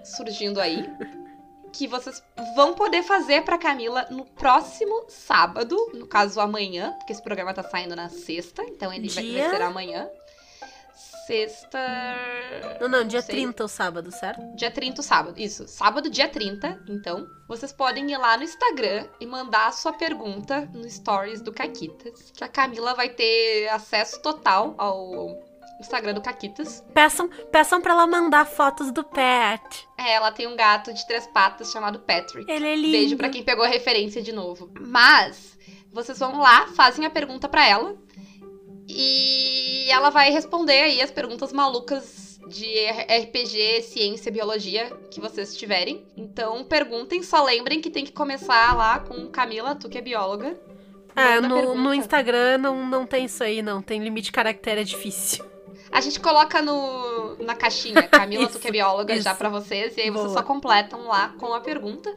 surgindo 0.03 0.60
aí 0.60 0.89
que 1.74 1.88
vocês 1.88 2.24
vão 2.55 2.74
poder 2.74 3.03
fazer 3.03 3.43
pra 3.43 3.57
Camila 3.57 4.07
no 4.09 4.25
próximo 4.25 5.05
sábado, 5.07 5.75
no 5.93 6.07
caso 6.07 6.39
amanhã, 6.39 6.93
porque 6.97 7.13
esse 7.13 7.21
programa 7.21 7.53
tá 7.53 7.63
saindo 7.63 7.95
na 7.95 8.09
sexta, 8.09 8.63
então 8.63 8.91
ele 8.93 9.09
vai, 9.09 9.24
vai 9.24 9.33
Dia? 9.33 9.50
ser 9.50 9.62
amanhã. 9.62 10.09
Sexta. 11.27 11.77
Não, 12.79 12.88
não, 12.88 13.03
dia 13.03 13.21
sei. 13.21 13.36
30 13.36 13.65
o 13.65 13.67
sábado, 13.67 14.12
certo? 14.12 14.55
Dia 14.55 14.71
30, 14.71 15.01
o 15.01 15.03
sábado. 15.03 15.38
Isso, 15.38 15.67
sábado, 15.67 16.09
dia 16.09 16.29
30. 16.29 16.83
Então, 16.88 17.27
vocês 17.50 17.74
podem 17.74 18.09
ir 18.09 18.17
lá 18.17 18.38
no 18.38 18.43
Instagram 18.43 19.05
e 19.19 19.25
mandar 19.25 19.67
a 19.67 19.71
sua 19.74 19.91
pergunta 19.91 20.62
no 20.74 20.89
Stories 20.89 21.41
do 21.41 21.51
Caquitas. 21.51 22.31
Que 22.31 22.45
a 22.45 22.47
Camila 22.47 22.93
vai 22.93 23.09
ter 23.09 23.67
acesso 23.67 24.21
total 24.21 24.74
ao 24.77 25.47
Instagram 25.79 26.13
do 26.13 26.22
Caquitas. 26.22 26.84
Peçam, 26.93 27.29
peçam 27.51 27.81
pra 27.81 27.93
ela 27.93 28.07
mandar 28.07 28.46
fotos 28.46 28.91
do 28.91 29.03
pet. 29.03 29.88
É, 29.98 30.13
ela 30.13 30.31
tem 30.31 30.48
um 30.48 30.55
gato 30.55 30.93
de 30.93 31.05
três 31.07 31.27
patas 31.27 31.72
chamado 31.72 32.00
Patrick. 32.00 32.50
Ele 32.50 32.67
é 32.67 32.75
lindo. 32.75 32.91
Beijo 32.91 33.17
pra 33.17 33.29
quem 33.29 33.43
pegou 33.43 33.63
a 33.63 33.67
referência 33.67 34.22
de 34.22 34.31
novo. 34.31 34.72
Mas, 34.79 35.57
vocês 35.91 36.19
vão 36.19 36.39
lá, 36.39 36.67
fazem 36.67 37.05
a 37.05 37.10
pergunta 37.10 37.48
pra 37.48 37.67
ela. 37.67 37.96
E 38.88 39.89
ela 39.89 40.10
vai 40.10 40.31
responder 40.31 40.81
aí 40.81 41.01
as 41.01 41.12
perguntas 41.12 41.51
malucas 41.51 42.39
de 42.48 42.65
RPG, 42.89 43.81
ciência, 43.84 44.31
biologia 44.31 44.89
que 45.12 45.19
vocês 45.19 45.55
tiverem. 45.55 46.05
Então, 46.15 46.63
perguntem, 46.63 47.22
só 47.22 47.43
lembrem 47.43 47.81
que 47.81 47.89
tem 47.89 48.05
que 48.05 48.13
começar 48.13 48.75
lá 48.75 49.00
com 49.00 49.27
Camila, 49.27 49.75
tu 49.75 49.89
que 49.89 49.98
é 49.98 50.01
bióloga. 50.01 50.57
Manda 51.15 51.48
no, 51.48 51.75
no 51.75 51.93
Instagram 51.93 52.60
não, 52.60 52.86
não 52.86 53.05
tem 53.05 53.25
isso 53.25 53.43
aí, 53.43 53.62
não. 53.62 53.81
Tem 53.81 54.01
limite 54.01 54.25
de 54.25 54.31
caractere, 54.31 54.81
é 54.81 54.84
difícil. 54.84 55.43
A 55.91 56.01
gente 56.01 56.20
coloca 56.20 56.62
no, 56.62 57.38
na 57.44 57.56
caixinha, 57.56 58.03
Camila, 58.10 58.46
tu 58.48 58.51
Isso, 58.51 58.60
que 58.60 58.67
é 58.67 58.72
bióloga, 58.72 59.13
já 59.22 59.32
isso. 59.32 59.38
pra 59.38 59.50
vocês. 59.50 59.96
E 59.98 60.01
aí 60.01 60.10
vocês 60.12 60.32
Boa. 60.32 60.38
só 60.38 60.44
completam 60.44 61.08
lá 61.08 61.29
com 61.39 61.53
a 61.53 61.62
pergunta, 61.62 62.13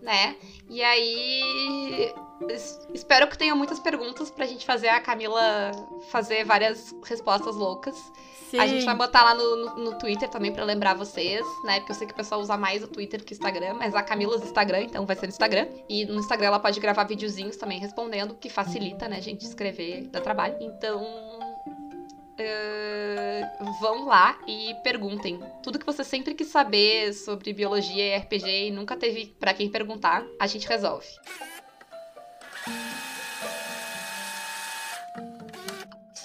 né? 0.00 0.36
E 0.68 0.82
aí. 0.82 2.12
es- 2.48 2.80
Espero 2.94 3.28
que 3.28 3.36
tenham 3.38 3.56
muitas 3.56 3.78
perguntas 3.78 4.30
pra 4.30 4.46
gente 4.46 4.64
fazer 4.64 4.88
a 4.88 5.00
Camila 5.00 5.70
fazer 6.10 6.44
várias 6.44 6.94
respostas 7.04 7.54
loucas. 7.56 7.94
Sim. 8.50 8.58
A 8.58 8.66
gente 8.66 8.84
vai 8.84 8.94
botar 8.94 9.24
lá 9.24 9.34
no, 9.34 9.56
no, 9.56 9.76
no 9.76 9.98
Twitter 9.98 10.28
também 10.28 10.52
pra 10.52 10.62
lembrar 10.62 10.92
vocês, 10.94 11.40
né? 11.64 11.78
Porque 11.78 11.92
eu 11.92 11.96
sei 11.96 12.06
que 12.06 12.12
o 12.12 12.16
pessoal 12.16 12.38
usa 12.38 12.54
mais 12.54 12.82
o 12.82 12.86
Twitter 12.86 13.24
que 13.24 13.32
o 13.32 13.34
Instagram, 13.34 13.72
mas 13.74 13.94
a 13.94 14.02
Camila 14.02 14.34
usa 14.36 14.44
Instagram, 14.44 14.80
então 14.82 15.06
vai 15.06 15.16
ser 15.16 15.22
no 15.22 15.30
Instagram. 15.30 15.68
E 15.88 16.04
no 16.04 16.16
Instagram 16.20 16.48
ela 16.48 16.58
pode 16.58 16.78
gravar 16.78 17.04
videozinhos 17.04 17.56
também 17.56 17.78
respondendo, 17.80 18.34
que 18.34 18.50
facilita, 18.50 19.08
né, 19.08 19.22
gente, 19.22 19.46
escrever, 19.46 20.06
dá 20.08 20.20
trabalho. 20.20 20.56
Então. 20.60 21.31
Vão 23.80 24.06
lá 24.06 24.38
e 24.46 24.74
perguntem. 24.82 25.40
Tudo 25.62 25.78
que 25.78 25.86
você 25.86 26.04
sempre 26.04 26.34
quis 26.34 26.48
saber 26.48 27.12
sobre 27.12 27.52
biologia 27.52 28.16
e 28.16 28.18
RPG 28.18 28.68
e 28.68 28.70
nunca 28.70 28.96
teve 28.96 29.34
pra 29.38 29.54
quem 29.54 29.70
perguntar, 29.70 30.24
a 30.40 30.46
gente 30.46 30.66
resolve. 30.66 31.06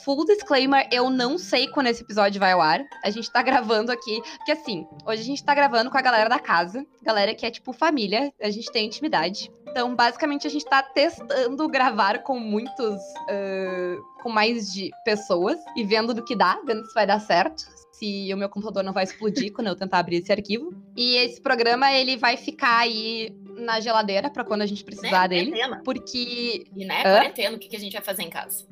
Full 0.08 0.24
disclaimer, 0.26 0.88
eu 0.90 1.10
não 1.10 1.38
sei 1.38 1.68
quando 1.68 1.88
esse 1.88 2.02
episódio 2.02 2.40
vai 2.40 2.54
ao 2.54 2.62
ar. 2.62 2.82
A 3.04 3.10
gente 3.10 3.30
tá 3.30 3.42
gravando 3.42 3.92
aqui. 3.92 4.22
Porque 4.38 4.54
assim, 4.54 4.88
hoje 5.06 5.22
a 5.22 5.26
gente 5.26 5.44
tá 5.44 5.54
gravando 5.54 5.92
com 5.92 5.98
a 5.98 6.02
galera 6.02 6.30
da 6.30 6.40
casa. 6.40 6.86
Galera 7.04 7.36
que 7.36 7.46
é 7.46 7.52
tipo 7.52 7.74
família, 7.74 8.32
a 8.42 8.50
gente 8.50 8.72
tem 8.72 8.86
intimidade. 8.86 9.52
Então, 9.77 9.96
basicamente, 9.96 10.48
a 10.48 10.50
gente 10.50 10.65
tá 10.65 10.81
testando 10.81 11.67
gravar 11.69 12.24
com 12.24 12.39
muitos. 12.39 13.00
ah, 13.29 13.96
com 14.24 14.29
mais 14.29 14.74
de 14.74 14.89
pessoas 15.05 15.60
e 15.75 15.84
vendo 15.84 16.15
do 16.15 16.24
que 16.24 16.36
dá, 16.36 16.60
vendo 16.65 16.84
se 16.88 16.93
vai 16.96 17.05
dar 17.05 17.19
certo. 17.19 17.63
Se 17.93 18.34
o 18.34 18.38
meu 18.38 18.50
computador 18.50 18.84
não 18.84 18.91
vai 18.91 19.03
explodir 19.03 19.53
quando 19.53 19.67
eu 19.67 19.75
tentar 19.75 20.00
abrir 20.00 20.17
esse 20.17 20.31
arquivo. 20.31 20.74
E 20.96 21.15
esse 21.17 21.39
programa, 21.39 21.93
ele 21.93 22.17
vai 22.17 22.38
ficar 22.38 22.79
aí 22.79 23.29
na 23.55 23.79
geladeira 23.79 24.31
pra 24.31 24.43
quando 24.43 24.63
a 24.63 24.65
gente 24.65 24.84
precisar 24.84 25.22
né? 25.22 25.27
dele. 25.27 25.51
Quarentena. 25.51 25.81
Porque 25.86 26.65
E 26.75 26.86
né, 26.86 27.03
quarentena, 27.03 27.55
o 27.55 27.60
que 27.60 27.75
a 27.75 27.79
gente 27.79 27.93
vai 27.93 28.01
fazer 28.01 28.24
em 28.24 28.29
casa? 28.31 28.65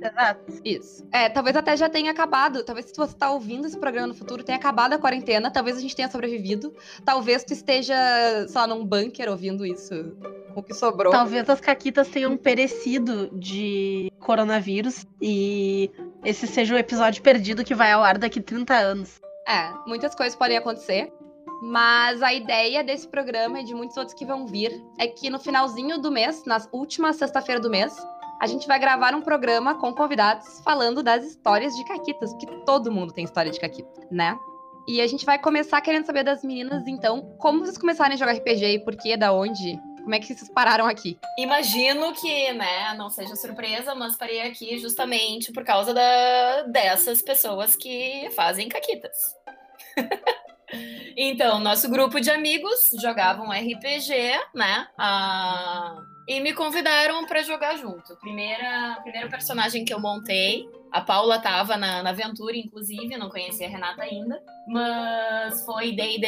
Exato. 0.00 0.60
Isso. 0.64 1.06
É, 1.12 1.28
talvez 1.28 1.56
até 1.56 1.76
já 1.76 1.88
tenha 1.88 2.10
acabado. 2.10 2.64
Talvez 2.64 2.86
se 2.86 2.96
você 2.96 3.14
tá 3.14 3.30
ouvindo 3.30 3.66
esse 3.66 3.78
programa 3.78 4.08
no 4.08 4.14
futuro, 4.14 4.42
tenha 4.42 4.58
acabado 4.58 4.92
a 4.92 4.98
quarentena. 4.98 5.50
Talvez 5.50 5.76
a 5.76 5.80
gente 5.80 5.94
tenha 5.94 6.10
sobrevivido. 6.10 6.74
Talvez 7.04 7.44
tu 7.44 7.52
esteja, 7.52 7.94
sei 8.48 8.60
lá, 8.60 8.66
num 8.66 8.84
bunker 8.84 9.28
ouvindo 9.30 9.64
isso 9.64 10.16
com 10.52 10.60
o 10.60 10.62
que 10.62 10.74
sobrou. 10.74 11.12
Talvez 11.12 11.48
as 11.48 11.60
caquitas 11.60 12.08
tenham 12.08 12.36
perecido 12.36 13.30
de 13.32 14.12
coronavírus 14.20 15.06
e 15.20 15.90
esse 16.24 16.46
seja 16.46 16.74
o 16.74 16.78
episódio 16.78 17.22
perdido 17.22 17.64
que 17.64 17.74
vai 17.74 17.92
ao 17.92 18.02
ar 18.02 18.18
daqui 18.18 18.40
30 18.40 18.74
anos. 18.74 19.20
É, 19.46 19.72
muitas 19.86 20.14
coisas 20.14 20.36
podem 20.36 20.56
acontecer. 20.56 21.12
Mas 21.62 22.22
a 22.22 22.32
ideia 22.32 22.84
desse 22.84 23.08
programa 23.08 23.60
e 23.60 23.64
de 23.64 23.74
muitos 23.74 23.96
outros 23.96 24.14
que 24.14 24.26
vão 24.26 24.46
vir 24.46 24.70
é 24.98 25.06
que 25.06 25.30
no 25.30 25.38
finalzinho 25.38 25.98
do 25.98 26.10
mês, 26.10 26.44
na 26.44 26.58
última 26.72 27.12
sexta-feira 27.12 27.58
do 27.58 27.70
mês, 27.70 27.96
a 28.44 28.46
gente 28.46 28.68
vai 28.68 28.78
gravar 28.78 29.14
um 29.14 29.22
programa 29.22 29.74
com 29.74 29.94
convidados 29.94 30.60
falando 30.62 31.02
das 31.02 31.24
histórias 31.24 31.74
de 31.74 31.82
Caquitas, 31.86 32.30
porque 32.30 32.46
todo 32.66 32.92
mundo 32.92 33.10
tem 33.10 33.24
história 33.24 33.50
de 33.50 33.58
Caquita, 33.58 34.06
né? 34.10 34.38
E 34.86 35.00
a 35.00 35.06
gente 35.06 35.24
vai 35.24 35.38
começar 35.38 35.80
querendo 35.80 36.04
saber 36.04 36.24
das 36.24 36.44
meninas, 36.44 36.86
então, 36.86 37.34
como 37.38 37.60
vocês 37.60 37.78
começaram 37.78 38.12
a 38.12 38.18
jogar 38.18 38.34
RPG 38.34 38.66
e 38.66 38.84
por 38.84 38.96
quê, 38.96 39.16
da 39.16 39.32
onde? 39.32 39.80
Como 40.02 40.14
é 40.14 40.18
que 40.18 40.26
vocês 40.26 40.50
pararam 40.50 40.86
aqui? 40.86 41.18
Imagino 41.38 42.12
que, 42.12 42.52
né, 42.52 42.92
não 42.98 43.08
seja 43.08 43.34
surpresa, 43.34 43.94
mas 43.94 44.14
parei 44.14 44.42
aqui 44.42 44.76
justamente 44.76 45.50
por 45.50 45.64
causa 45.64 45.94
da, 45.94 46.64
dessas 46.64 47.22
pessoas 47.22 47.74
que 47.74 48.28
fazem 48.36 48.68
caquitas. 48.68 49.16
Então, 51.16 51.60
nosso 51.60 51.88
grupo 51.88 52.20
de 52.20 52.28
amigos 52.32 52.90
jogavam 53.00 53.52
RPG, 53.52 54.12
né? 54.52 54.88
Ah, 54.98 56.02
e 56.26 56.40
me 56.40 56.52
convidaram 56.52 57.26
pra 57.26 57.42
jogar 57.42 57.76
junto. 57.76 58.16
Primeira, 58.16 58.98
primeiro 59.02 59.28
personagem 59.28 59.84
que 59.84 59.92
eu 59.92 60.00
montei. 60.00 60.68
A 60.90 61.00
Paula 61.00 61.38
tava 61.38 61.76
na, 61.76 62.02
na 62.02 62.10
aventura, 62.10 62.56
inclusive, 62.56 63.16
não 63.16 63.28
conhecia 63.28 63.66
a 63.66 63.70
Renata 63.70 64.02
ainda. 64.02 64.40
Mas 64.66 65.64
foi 65.64 65.92
D&D. 65.92 66.26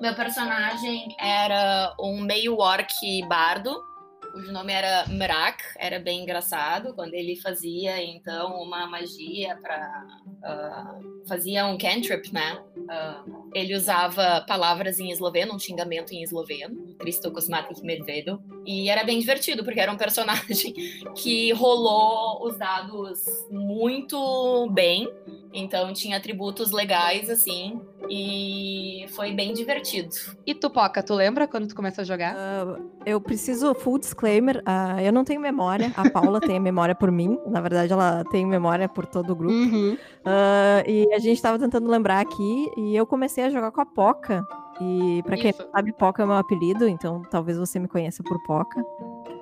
Meu 0.00 0.14
personagem 0.14 1.08
era 1.18 1.94
um 1.98 2.20
meio 2.20 2.56
orc 2.58 2.94
bardo, 3.28 3.82
cujo 4.32 4.52
nome 4.52 4.72
era 4.72 5.06
Mrak, 5.08 5.62
era 5.76 5.98
bem 5.98 6.22
engraçado. 6.22 6.94
Quando 6.94 7.14
ele 7.14 7.36
fazia 7.36 8.02
então 8.02 8.62
uma 8.62 8.86
magia 8.86 9.56
para 9.56 10.06
uh, 10.42 11.26
fazia 11.26 11.66
um 11.66 11.76
cantrip, 11.76 12.32
né? 12.32 12.58
Uh, 12.76 13.50
ele 13.54 13.74
usava 13.74 14.44
palavras 14.46 14.98
em 14.98 15.10
esloveno, 15.10 15.54
um 15.54 15.58
xingamento 15.58 16.12
em 16.12 16.22
esloveno, 16.22 16.94
Cristo 16.98 17.30
Kosmatik 17.30 17.82
Medvedo, 17.82 18.42
e 18.66 18.88
era 18.88 19.04
bem 19.04 19.18
divertido 19.18 19.64
porque 19.64 19.80
era 19.80 19.92
um 19.92 19.96
personagem 19.96 20.72
que 21.16 21.52
rolou 21.52 22.46
os 22.46 22.56
dados 22.56 23.20
muito 23.50 24.68
bem, 24.70 25.12
então 25.52 25.92
tinha 25.92 26.16
atributos 26.16 26.70
legais 26.70 27.28
assim 27.30 27.80
e 28.08 29.06
foi 29.10 29.32
bem 29.32 29.52
divertido. 29.52 30.10
E 30.46 30.54
tu, 30.54 30.70
Poca, 30.70 31.02
tu 31.02 31.14
lembra 31.14 31.48
quando 31.48 31.66
tu 31.66 31.74
começou 31.74 32.02
a 32.02 32.04
jogar? 32.04 32.34
Uh, 32.34 32.90
eu 33.04 33.20
preciso, 33.20 33.74
full 33.74 33.98
disclaimer, 33.98 34.58
uh, 34.58 35.00
eu 35.00 35.12
não 35.12 35.24
tenho 35.24 35.40
memória, 35.40 35.92
a 35.96 36.08
Paula 36.08 36.40
tem 36.40 36.56
a 36.56 36.60
memória 36.60 36.94
por 36.94 37.10
mim, 37.10 37.38
na 37.46 37.60
verdade 37.60 37.92
ela 37.92 38.24
tem 38.30 38.46
memória 38.46 38.88
por 38.88 39.06
todo 39.06 39.30
o 39.30 39.36
grupo. 39.36 39.54
Uhum. 39.54 39.94
Uh, 39.94 40.88
e 40.88 41.12
a 41.14 41.18
gente 41.18 41.40
tava 41.40 41.58
tentando 41.58 41.88
lembrar 41.90 42.20
aqui, 42.20 42.70
e 42.76 42.94
eu 42.94 43.06
comecei 43.06 43.44
a 43.44 43.50
jogar 43.50 43.70
com 43.70 43.80
a 43.80 43.86
Poca. 43.86 44.46
E 44.80 45.22
pra 45.24 45.36
quem 45.36 45.50
Isso. 45.50 45.62
não 45.62 45.72
sabe, 45.72 45.92
Poca 45.92 46.22
é 46.22 46.26
meu 46.26 46.36
apelido, 46.36 46.88
então 46.88 47.22
talvez 47.30 47.58
você 47.58 47.78
me 47.78 47.88
conheça 47.88 48.22
por 48.22 48.40
Poca. 48.44 48.80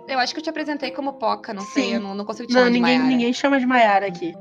Eu 0.08 0.18
acho 0.18 0.32
que 0.32 0.38
eu 0.38 0.44
te 0.44 0.50
apresentei 0.50 0.92
como 0.92 1.14
Poca, 1.14 1.52
não 1.52 1.62
sei, 1.62 1.84
Sim. 1.84 1.94
eu 1.94 2.00
não, 2.00 2.14
não 2.14 2.24
consigo 2.24 2.46
te 2.46 2.52
chamar 2.52 2.66
Não, 2.66 2.72
de 2.72 2.78
ninguém, 2.78 2.98
Mayara. 2.98 3.16
ninguém 3.16 3.32
chama 3.32 3.58
de 3.58 3.66
Maiara 3.66 4.06
aqui. 4.06 4.34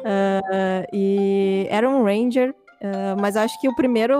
Uh, 0.00 0.86
e 0.92 1.66
era 1.70 1.88
um 1.88 2.02
Ranger, 2.02 2.54
uh, 2.82 3.20
mas 3.20 3.36
acho 3.36 3.60
que 3.60 3.68
o 3.68 3.74
primeiro 3.74 4.16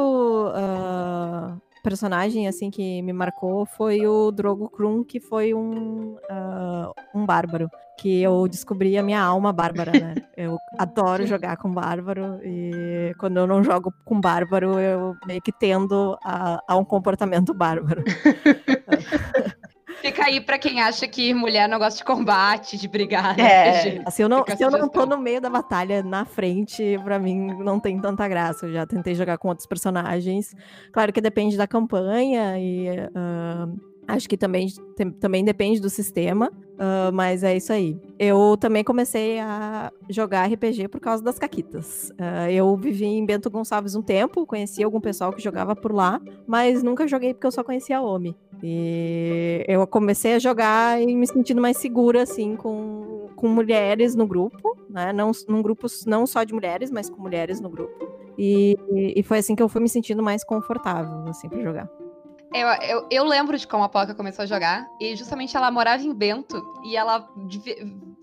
uh, 0.49 1.61
personagem 1.83 2.47
assim 2.47 2.71
que 2.71 3.03
me 3.03 3.13
marcou 3.13 3.67
foi 3.67 4.07
o 4.07 4.31
Drogo 4.31 4.69
Krum, 4.69 5.05
que 5.05 5.21
foi 5.21 5.55
um, 5.55 6.15
uh, 6.15 6.93
um 7.15 7.25
bárbaro. 7.27 7.69
Que 7.99 8.23
eu 8.23 8.49
descobri 8.49 8.97
a 8.97 9.03
minha 9.03 9.21
alma 9.21 9.53
bárbara, 9.53 9.93
né? 9.93 10.15
Eu 10.35 10.57
adoro 10.79 11.27
jogar 11.27 11.59
com 11.59 11.71
bárbaro, 11.71 12.41
e 12.43 13.15
quando 13.19 13.37
eu 13.37 13.47
não 13.47 13.63
jogo 13.63 13.93
com 14.07 14.19
bárbaro, 14.19 14.79
eu 14.79 15.15
meio 15.27 15.43
que 15.43 15.53
tendo 15.53 16.17
a, 16.25 16.63
a 16.67 16.77
um 16.79 16.85
comportamento 16.85 17.53
bárbaro. 17.53 18.03
Fica 20.11 20.27
aí 20.27 20.41
pra 20.41 20.59
quem 20.59 20.81
acha 20.81 21.07
que 21.07 21.33
mulher 21.33 21.69
não 21.69 21.79
gosta 21.79 21.99
de 21.99 22.05
combate, 22.05 22.77
de 22.77 22.89
brigar. 22.89 23.37
no 23.37 23.43
É. 23.43 23.81
RPG. 23.81 24.11
Se 24.11 24.23
eu 24.23 24.29
não, 24.29 24.39
Fica 24.39 24.57
se 24.57 24.63
eu 24.65 24.71
não 24.71 24.89
tô 24.89 25.07
no 25.07 25.17
meio 25.17 25.41
da 25.41 25.49
batalha, 25.49 26.03
na 26.03 26.25
frente, 26.25 26.99
pra 27.05 27.19
mim 27.19 27.55
não 27.59 27.79
tem 27.79 28.01
tanta 28.01 28.27
graça. 28.27 28.67
Eu 28.67 28.73
já 28.73 28.87
tentei 28.87 29.15
jogar 29.15 29.39
com 29.39 29.49
outros 29.49 29.67
personagens. 29.67 30.55
Claro 30.93 31.13
que 31.13 31.21
depende 31.21 31.57
da 31.57 31.67
campanha 31.67 32.59
e 32.59 32.89
ah, 33.15 33.69
acho 34.11 34.29
que 34.29 34.37
também, 34.37 34.69
tem- 34.97 35.11
também 35.11 35.45
depende 35.45 35.81
do 35.81 35.89
sistema. 35.91 36.51
ah, 36.79 37.11
mas 37.13 37.43
é 37.45 37.55
isso 37.57 37.73
aí. 37.73 37.99
Eu 38.19 38.57
também 38.59 38.83
comecei 38.83 39.39
a 39.39 39.93
jogar 40.09 40.47
RPG 40.51 40.89
por 40.89 40.99
causa 41.01 41.23
das 41.23 41.39
caquitas. 41.39 42.11
Ah, 42.19 42.51
eu 42.51 42.75
vivi 42.77 43.05
em 43.05 43.25
Bento 43.27 43.51
Gonçalves 43.51 43.95
um 43.95 44.03
tempo, 44.03 44.47
conheci 44.47 44.83
algum 44.83 45.01
pessoal 45.01 45.31
que 45.33 45.43
jogava 45.43 45.77
por 45.77 45.93
lá, 45.93 46.21
mas 46.47 46.83
nunca 46.83 47.07
joguei 47.07 47.35
porque 47.35 47.47
eu 47.47 47.53
só 47.53 47.63
conhecia 47.63 48.01
Omi. 48.01 48.35
E 48.63 49.65
eu 49.69 49.87
comecei 49.87 50.35
a 50.35 50.39
jogar 50.39 51.01
e 51.01 51.15
me 51.15 51.27
sentindo 51.27 51.61
mais 51.61 51.77
segura, 51.79 52.23
assim, 52.23 52.57
com, 52.57 53.29
com 53.37 53.49
mulheres 53.49 54.15
no 54.15 54.27
grupo, 54.27 54.77
né? 54.89 55.13
Não, 55.13 55.33
num 55.49 55.61
grupo 55.63 55.87
não 56.07 56.27
só 56.27 56.45
de 56.45 56.53
mulheres, 56.55 56.91
mas 56.91 57.09
com 57.11 57.21
mulheres 57.21 57.61
no 57.61 57.69
grupo. 57.71 57.93
E, 58.39 58.75
e 59.17 59.23
foi 59.23 59.39
assim 59.39 59.55
que 59.55 59.63
eu 59.63 59.69
fui 59.69 59.81
me 59.83 59.89
sentindo 59.89 60.23
mais 60.23 60.43
confortável, 60.45 61.25
assim, 61.29 61.49
pra 61.49 61.61
jogar. 61.63 61.91
Eu, 62.53 62.69
eu, 62.69 63.07
eu 63.11 63.25
lembro 63.25 63.57
de 63.57 63.67
como 63.67 63.85
a 63.85 63.89
Poca 63.89 64.15
começou 64.15 64.43
a 64.43 64.47
jogar. 64.47 64.87
E 65.01 65.15
justamente 65.17 65.57
ela 65.57 65.71
morava 65.71 66.03
em 66.03 66.13
Bento. 66.13 66.63
E 66.85 66.97
ela, 66.97 67.29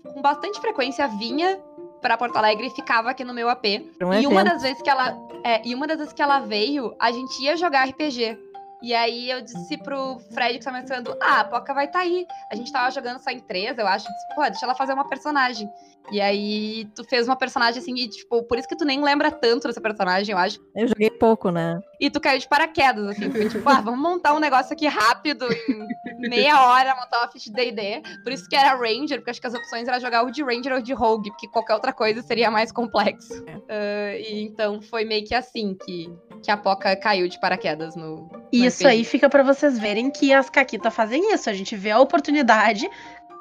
com 0.02 0.20
bastante 0.20 0.60
frequência, 0.60 1.08
vinha 1.08 1.58
pra 2.00 2.16
Porto 2.16 2.36
Alegre 2.36 2.66
e 2.66 2.70
ficava 2.70 3.10
aqui 3.10 3.24
no 3.24 3.34
meu 3.34 3.48
AP. 3.48 3.64
Um 4.02 4.12
e 4.14 4.26
uma 4.26 4.44
das 4.44 4.62
vezes 4.62 4.82
que 4.82 4.90
ela. 4.90 5.16
É, 5.44 5.66
e 5.66 5.74
uma 5.74 5.86
das 5.86 5.98
vezes 5.98 6.12
que 6.12 6.22
ela 6.22 6.40
veio, 6.40 6.94
a 6.98 7.10
gente 7.10 7.42
ia 7.42 7.56
jogar 7.56 7.88
RPG. 7.88 8.38
E 8.80 8.94
aí 8.94 9.28
eu 9.28 9.40
disse 9.40 9.76
pro 9.78 10.20
Fred 10.32 10.58
que 10.58 10.64
tá 10.64 10.70
mestrando, 10.70 11.16
ah, 11.20 11.40
a 11.40 11.44
Poca 11.44 11.74
vai 11.74 11.88
tá 11.88 12.00
aí. 12.00 12.26
A 12.50 12.54
gente 12.54 12.70
tava 12.70 12.90
jogando 12.90 13.18
só 13.18 13.30
em 13.30 13.40
três, 13.40 13.76
eu 13.76 13.86
acho. 13.86 14.06
Disse, 14.06 14.34
Pô, 14.34 14.42
deixa 14.42 14.64
ela 14.64 14.74
fazer 14.74 14.92
uma 14.92 15.08
personagem. 15.08 15.68
E 16.10 16.20
aí 16.20 16.86
tu 16.94 17.04
fez 17.04 17.26
uma 17.26 17.36
personagem 17.36 17.80
assim, 17.80 17.94
e, 17.94 18.08
tipo, 18.08 18.42
por 18.44 18.58
isso 18.58 18.68
que 18.68 18.76
tu 18.76 18.84
nem 18.84 19.02
lembra 19.02 19.30
tanto 19.30 19.68
dessa 19.68 19.80
personagem, 19.80 20.32
eu 20.32 20.38
acho. 20.38 20.58
Eu 20.74 20.88
joguei 20.88 21.10
pouco, 21.10 21.50
né? 21.50 21.80
E 22.00 22.10
tu 22.10 22.20
caiu 22.20 22.38
de 22.38 22.48
paraquedas, 22.48 23.06
assim. 23.08 23.30
Foi 23.30 23.48
tipo, 23.48 23.68
ah, 23.68 23.80
vamos 23.80 24.00
montar 24.00 24.34
um 24.34 24.38
negócio 24.40 24.72
aqui 24.72 24.86
rápido, 24.86 25.46
em 25.68 26.28
meia 26.28 26.60
hora, 26.68 26.94
montar 26.94 27.18
uma 27.20 27.28
ficha 27.30 27.50
de 27.50 27.56
D&D. 27.56 28.02
Por 28.22 28.32
isso 28.32 28.48
que 28.48 28.56
era 28.56 28.74
Ranger, 28.76 29.18
porque 29.18 29.30
acho 29.30 29.40
que 29.40 29.46
as 29.46 29.54
opções 29.54 29.88
era 29.88 30.00
jogar 30.00 30.22
ou 30.22 30.30
de 30.30 30.42
Ranger 30.42 30.74
ou 30.74 30.80
de 30.80 30.92
Rogue, 30.92 31.30
porque 31.30 31.48
qualquer 31.48 31.74
outra 31.74 31.92
coisa 31.92 32.22
seria 32.22 32.50
mais 32.50 32.72
complexo. 32.72 33.44
Ah, 33.68 34.16
e 34.16 34.42
então 34.42 34.80
foi 34.80 35.04
meio 35.04 35.24
que 35.24 35.34
assim 35.34 35.76
que, 35.84 36.10
que 36.42 36.50
a 36.50 36.56
Poca 36.56 36.94
caiu 36.96 37.28
de 37.28 37.38
paraquedas 37.40 37.94
no. 37.96 38.16
no 38.16 38.48
Isso 38.52 38.84
RPG. 38.84 38.86
aí 38.86 39.04
fica 39.04 39.28
pra 39.28 39.42
vocês 39.42 39.78
verem 39.78 40.10
que 40.10 40.32
as 40.32 40.48
caquitas 40.48 40.94
fazem 40.94 41.32
isso. 41.34 41.50
A 41.50 41.52
gente 41.52 41.76
vê 41.76 41.90
a 41.90 42.00
oportunidade, 42.00 42.88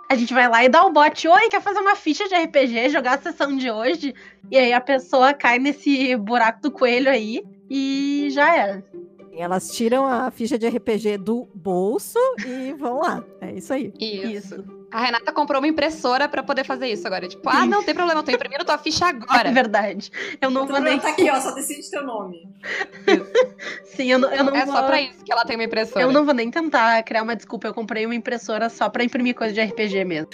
a 0.10 0.16
gente 0.16 0.34
vai 0.34 0.48
lá 0.48 0.64
e 0.64 0.70
dá 0.70 0.86
o 0.86 0.92
bote. 0.92 1.28
Oi, 1.28 1.50
quer 1.50 1.62
fazer 1.62 1.80
uma 1.80 1.96
ficha 1.96 2.28
de 2.28 2.36
RPG, 2.36 2.90
jogar 2.90 3.16
a 3.16 3.22
sessão 3.22 3.56
de 3.56 3.70
hoje? 3.70 4.16
E 4.50 4.58
aí 4.58 4.72
a 4.72 4.82
pessoa 4.82 5.34
cai 5.34 5.60
nesse 5.60 6.16
buraco 6.16 6.62
do 6.62 6.72
coelho 6.72 7.10
aí 7.10 7.44
e 7.70 8.28
já 8.32 8.56
era. 8.56 8.84
Elas 9.38 9.70
tiram 9.72 10.06
a 10.06 10.32
ficha 10.32 10.58
de 10.58 10.68
RPG 10.68 11.18
do 11.18 11.48
bolso 11.54 12.18
e 12.46 12.74
vão 12.74 13.00
lá. 13.00 13.24
É 13.40 13.52
isso 13.54 13.72
aí. 13.72 13.94
Isso. 14.00 14.64
A 14.92 15.02
Renata 15.02 15.32
comprou 15.34 15.60
uma 15.62 15.68
impressora 15.68 16.30
pra 16.30 16.42
poder 16.42 16.64
fazer 16.64 16.88
isso 16.88 17.06
agora. 17.06 17.28
Tipo, 17.28 17.48
ah, 17.50 17.66
não 17.66 17.84
tem 17.84 17.94
problema, 17.94 18.22
eu 18.22 18.24
tô 18.24 18.32
imprimindo 18.32 18.64
tua 18.64 18.78
ficha 18.78 19.06
agora. 19.10 19.50
É 19.50 19.52
verdade. 19.52 20.12
Eu 20.42 20.50
não 20.50 20.66
vou 20.66 20.80
nem. 20.80 21.00
tá 21.00 21.10
aqui, 21.10 21.30
ó, 21.30 21.40
só 21.40 21.52
decide 21.52 21.90
teu 21.90 22.04
nome. 22.04 22.50
Sim, 23.84 24.12
eu 24.12 24.20
não, 24.20 24.32
eu 24.32 24.44
não 24.44 24.56
é 24.56 24.66
vou. 24.66 24.74
só 24.74 24.84
pra 24.84 25.02
isso 25.02 25.24
que 25.24 25.32
ela 25.32 25.46
tem 25.46 25.56
uma 25.58 25.66
impressora. 25.66 26.02
Eu 26.02 26.12
não 26.12 26.26
vou 26.26 26.34
nem 26.34 26.50
tentar 26.50 27.04
criar 27.04 27.24
uma 27.24 27.36
desculpa. 27.36 27.68
Eu 27.68 27.74
comprei 27.74 28.06
uma 28.06 28.16
impressora 28.16 28.70
só 28.70 28.90
pra 28.90 29.04
imprimir 29.04 29.36
coisa 29.36 29.54
de 29.54 29.62
RPG 29.62 30.06
mesmo. 30.06 30.30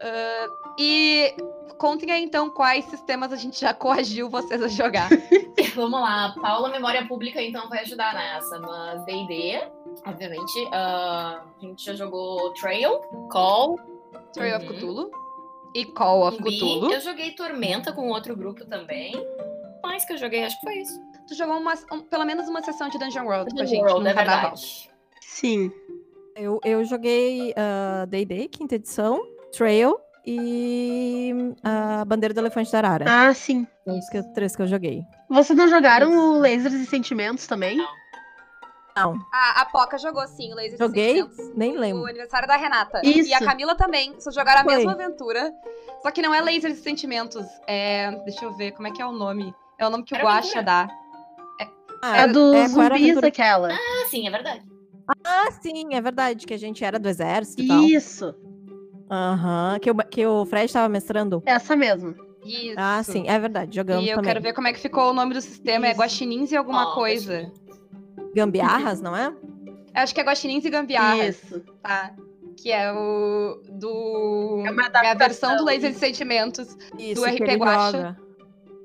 Ah, 0.00 0.46
e 0.78 1.32
contem 1.82 2.12
aí 2.12 2.22
então 2.22 2.48
quais 2.48 2.84
sistemas 2.84 3.32
a 3.32 3.36
gente 3.36 3.60
já 3.60 3.74
coagiu 3.74 4.30
vocês 4.30 4.62
a 4.62 4.68
jogar. 4.68 5.08
Vamos 5.74 6.00
lá, 6.00 6.32
Paula 6.40 6.68
Memória 6.68 7.04
Pública 7.08 7.42
então 7.42 7.68
vai 7.68 7.80
ajudar 7.80 8.14
nessa, 8.14 8.60
mas 8.60 9.04
D&D, 9.04 9.60
obviamente, 10.06 10.68
ah, 10.72 11.42
a 11.58 11.60
gente 11.60 11.84
já 11.84 11.94
jogou 11.94 12.52
Trail, 12.54 13.00
Call, 13.32 13.80
Trail 14.32 14.56
of 14.58 14.66
Uhum. 14.68 14.72
Cthulhu 14.76 15.10
e 15.74 15.84
Call 15.86 16.28
of 16.28 16.36
Zumbi. 16.36 16.56
Cthulhu. 16.56 16.92
Eu 16.92 17.00
joguei 17.00 17.32
Tormenta 17.32 17.92
com 17.92 18.08
outro 18.10 18.36
grupo 18.36 18.64
também. 18.64 19.12
Mais 19.82 20.04
que 20.04 20.12
eu 20.12 20.18
joguei, 20.18 20.44
acho 20.44 20.54
que 20.60 20.66
foi 20.66 20.76
isso. 20.78 21.00
Tu 21.26 21.34
jogou 21.34 21.56
uma, 21.56 21.74
um- 21.92 22.00
pelo 22.02 22.24
menos 22.24 22.48
uma 22.48 22.62
sessão 22.62 22.88
de 22.88 22.96
Dungeon 22.98 23.24
World 23.24 23.52
com 23.54 23.60
a 23.60 23.64
gente 23.66 23.80
World, 23.82 24.04
no 24.04 24.08
é 24.08 24.14
Carnaval. 24.14 24.40
verdade. 24.50 24.90
Sim. 25.20 25.72
Eu, 26.36 26.60
eu 26.64 26.84
joguei 26.84 27.52
ah, 27.56 28.04
D&D, 28.08 28.46
quinta 28.48 28.76
edição, 28.76 29.20
Trail 29.52 29.98
e 30.26 31.54
a 31.62 32.04
Bandeira 32.04 32.32
do 32.34 32.40
Elefante 32.40 32.70
da 32.72 32.78
Arara. 32.78 33.04
Ah, 33.08 33.34
sim. 33.34 33.66
São 33.84 33.98
os 33.98 34.08
que- 34.08 34.22
três 34.34 34.54
que 34.56 34.62
eu 34.62 34.66
joguei. 34.66 35.02
Vocês 35.28 35.56
não 35.58 35.68
jogaram 35.68 36.12
o 36.12 36.38
Lasers 36.38 36.74
e 36.74 36.86
Sentimentos 36.86 37.46
também? 37.46 37.76
Não, 38.94 39.14
A, 39.32 39.62
a 39.62 39.64
Poca 39.64 39.96
jogou 39.96 40.26
sim, 40.26 40.52
o 40.52 40.54
Laser 40.54 40.78
Joguei? 40.78 41.14
600, 41.22 41.56
nem 41.56 41.72
no 41.72 41.80
lembro. 41.80 42.04
aniversário 42.06 42.46
da 42.46 42.56
Renata. 42.58 43.00
Isso. 43.02 43.30
E 43.30 43.32
a 43.34 43.38
Camila 43.38 43.74
também. 43.74 44.12
Vocês 44.12 44.34
jogaram 44.34 44.60
a 44.60 44.64
Foi. 44.64 44.76
mesma 44.76 44.92
aventura. 44.92 45.50
Só 46.02 46.10
que 46.10 46.20
não 46.20 46.34
é 46.34 46.42
Lasers 46.42 46.78
e 46.78 46.82
Sentimentos. 46.82 47.46
É. 47.66 48.10
Deixa 48.26 48.44
eu 48.44 48.52
ver, 48.54 48.72
como 48.72 48.86
é 48.88 48.90
que 48.90 49.00
é 49.00 49.06
o 49.06 49.12
nome? 49.12 49.54
É 49.78 49.86
o 49.86 49.90
nome 49.90 50.04
que 50.04 50.12
o 50.12 50.16
Era 50.16 50.24
Guacha 50.24 50.62
dá. 50.62 50.88
Ah, 52.02 52.16
É 52.18 52.20
a 52.22 52.26
dos 52.26 52.54
é, 52.54 52.58
era 52.84 52.94
a 52.94 52.98
zumbis 52.98 53.16
aquela. 53.24 53.72
Ah, 53.72 54.06
sim, 54.10 54.26
é 54.26 54.30
verdade. 54.30 54.62
Ah, 55.24 55.50
sim, 55.62 55.94
é 55.94 56.00
verdade, 56.00 56.46
que 56.46 56.52
a 56.52 56.58
gente 56.58 56.84
era 56.84 56.98
do 56.98 57.08
exército 57.08 57.62
e 57.62 57.68
tal. 57.68 57.80
Aham, 59.12 59.78
que, 59.78 59.90
o, 59.90 59.94
que 59.94 60.26
o 60.26 60.46
Fred 60.46 60.72
tava 60.72 60.88
mestrando. 60.88 61.42
Essa 61.44 61.76
mesmo. 61.76 62.14
Isso. 62.44 62.74
Ah, 62.78 63.02
sim, 63.02 63.28
é 63.28 63.38
verdade, 63.38 63.76
jogamos 63.76 64.04
E 64.04 64.08
eu 64.08 64.16
também. 64.16 64.30
quero 64.32 64.42
ver 64.42 64.52
como 64.54 64.66
é 64.68 64.72
que 64.72 64.80
ficou 64.80 65.10
o 65.10 65.12
nome 65.12 65.34
do 65.34 65.40
sistema. 65.42 65.86
É 65.86 65.90
Isso. 65.90 66.00
Guaxinins 66.00 66.50
e 66.50 66.56
alguma 66.56 66.90
Ó, 66.90 66.94
coisa. 66.94 67.52
Gambiarras, 68.34 69.00
não 69.02 69.14
é? 69.14 69.26
Eu 69.26 70.02
acho 70.02 70.14
que 70.14 70.20
é 70.20 70.24
Guaxinins 70.24 70.64
e 70.64 70.70
Gambiarras. 70.70 71.36
Isso. 71.44 71.60
Tá. 71.82 72.14
Que 72.56 72.72
é 72.72 72.90
o. 72.92 73.60
Do. 73.68 74.62
É 74.66 74.70
uma 74.70 74.86
É 74.86 75.10
a 75.10 75.14
versão 75.14 75.56
do. 75.56 75.64
Laser 75.64 75.92
de 75.92 75.98
Sentimentos. 75.98 76.76
Isso, 76.98 77.22
RP 77.24 77.36
que 77.36 77.42
ele 77.42 77.56
Guacha. 77.56 78.16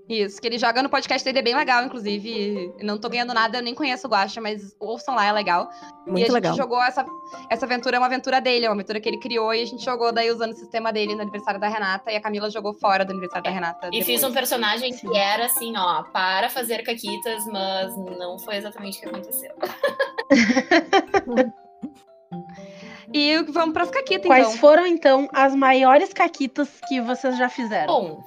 Isso, 0.10 0.40
que 0.40 0.48
ele 0.48 0.58
joga 0.58 0.82
no 0.82 0.90
podcast 0.90 1.24
dele, 1.26 1.40
é 1.40 1.42
bem 1.42 1.56
legal, 1.56 1.84
inclusive. 1.84 2.74
Não 2.82 2.98
tô 2.98 3.10
ganhando 3.10 3.34
nada, 3.34 3.58
eu 3.58 3.62
nem 3.62 3.76
conheço 3.76 4.08
o 4.08 4.10
Guacha, 4.10 4.40
mas 4.40 4.74
ouçam 4.80 5.16
lá, 5.16 5.26
é 5.26 5.32
legal. 5.34 5.70
e 6.06 6.10
a 6.10 6.12
Muito 6.12 6.20
gente 6.20 6.32
legal. 6.32 6.56
jogou 6.56 6.82
essa, 6.82 7.06
essa 7.50 7.66
aventura, 7.66 7.98
é 7.98 8.00
uma 8.00 8.06
aventura 8.06 8.40
dele, 8.40 8.66
é 8.66 8.70
uma 8.70 8.76
aventura 8.76 9.02
que 9.02 9.10
ele 9.10 9.18
criou, 9.20 9.54
e 9.54 9.62
a 9.62 9.66
gente 9.66 9.84
jogou 9.84 10.14
daí 10.14 10.32
usando 10.32 10.52
o 10.54 10.56
sistema 10.56 10.94
dele 10.94 11.14
no 11.14 11.22
aniversário 11.22 11.60
da 11.60 11.68
Renata, 11.68 12.10
e 12.10 12.16
a 12.16 12.22
Camila 12.22 12.50
jogou 12.50 12.74
fora 12.74 13.04
do 13.04 13.12
aniversário 13.12 13.44
da 13.44 13.50
Renata. 13.50 13.88
E 13.88 14.00
depois. 14.00 14.06
fiz 14.06 14.24
um 14.24 14.32
personagem 14.32 14.94
que 14.94 15.18
era 15.18 15.46
assim, 15.48 15.74
ó, 15.76 16.04
para 16.04 16.50
fazer 16.50 16.84
caquitas, 16.84 17.46
mas 17.48 17.94
não 18.18 18.40
foi 18.40 18.56
exatamente 18.56 19.00
o 19.00 19.02
que 19.02 19.08
aconteceu. 19.10 19.52
E 23.14 23.38
vamos 23.44 23.74
pras 23.74 23.90
caquitas, 23.90 24.26
Quais 24.28 24.48
então. 24.48 24.60
foram, 24.60 24.86
então, 24.86 25.30
as 25.34 25.56
maiores 25.56 26.12
caquitas 26.12 26.70
que 26.88 27.00
vocês 27.00 27.38
já 27.38 27.48
fizeram? 27.48 27.88
Bom, 27.88 28.24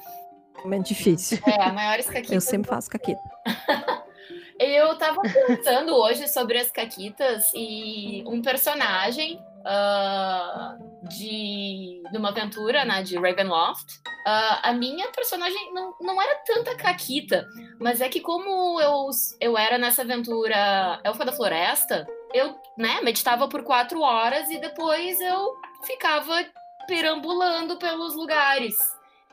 Momento 0.62 0.88
difícil. 0.88 1.38
é, 1.46 1.70
maiores 1.72 2.06
caquitas. 2.06 2.32
Eu 2.32 2.40
sempre 2.40 2.68
faço 2.68 2.90
caqueta. 2.90 3.22
Eu 4.58 4.94
tava 4.98 5.22
pensando 5.22 5.94
hoje 5.96 6.28
sobre 6.28 6.58
as 6.58 6.70
caquitas 6.70 7.50
e 7.54 8.22
um 8.26 8.42
personagem 8.42 9.42
ah, 9.64 10.76
de, 11.04 12.02
de 12.10 12.18
uma 12.18 12.28
aventura, 12.28 12.84
né, 12.84 13.02
de 13.02 13.16
Ravenloft. 13.16 13.86
Ah, 14.26 14.68
a 14.68 14.72
minha 14.74 15.10
personagem 15.12 15.72
não, 15.72 15.94
não 15.98 16.20
era 16.20 16.34
tanta 16.44 16.76
caquita, 16.76 17.46
mas 17.80 18.02
é 18.02 18.08
que 18.10 18.20
como 18.20 18.78
eu, 18.82 19.08
eu 19.40 19.56
era 19.56 19.78
nessa 19.78 20.02
aventura 20.02 21.00
Elfa 21.04 21.24
da 21.24 21.32
Floresta, 21.32 22.06
eu, 22.34 22.54
né, 22.76 23.00
meditava 23.02 23.48
por 23.48 23.62
quatro 23.62 24.02
horas 24.02 24.50
e 24.50 24.60
depois 24.60 25.18
eu 25.22 25.54
ficava 25.84 26.44
perambulando 26.86 27.78
pelos 27.78 28.14
lugares. 28.14 28.76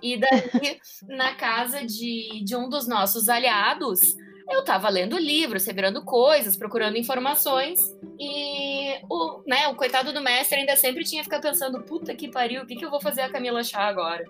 E 0.01 0.17
daí, 0.17 0.79
na 1.07 1.33
casa 1.35 1.85
de, 1.85 2.43
de 2.43 2.55
um 2.55 2.69
dos 2.69 2.87
nossos 2.87 3.29
aliados, 3.29 4.15
eu 4.49 4.63
tava 4.63 4.89
lendo 4.89 5.17
livros, 5.17 5.65
revirando 5.65 6.03
coisas, 6.03 6.55
procurando 6.55 6.97
informações, 6.97 7.79
e 8.19 8.99
o, 9.09 9.41
né, 9.45 9.67
o 9.67 9.75
coitado 9.75 10.13
do 10.13 10.21
mestre 10.21 10.59
ainda 10.59 10.75
sempre 10.75 11.03
tinha 11.03 11.21
que 11.21 11.25
ficar 11.25 11.41
pensando, 11.41 11.83
puta 11.83 12.15
que 12.15 12.31
pariu, 12.31 12.63
o 12.63 12.65
que, 12.65 12.75
que 12.75 12.85
eu 12.85 12.91
vou 12.91 13.01
fazer 13.01 13.21
a 13.21 13.29
Camila 13.29 13.59
achar 13.59 13.87
agora? 13.87 14.23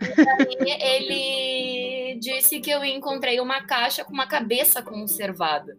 E 0.00 0.56
daí 0.56 0.82
ele 0.82 2.18
disse 2.18 2.60
que 2.60 2.70
eu 2.70 2.84
encontrei 2.84 3.40
uma 3.40 3.62
caixa 3.62 4.04
com 4.04 4.12
uma 4.12 4.26
cabeça 4.26 4.82
conservada. 4.82 5.76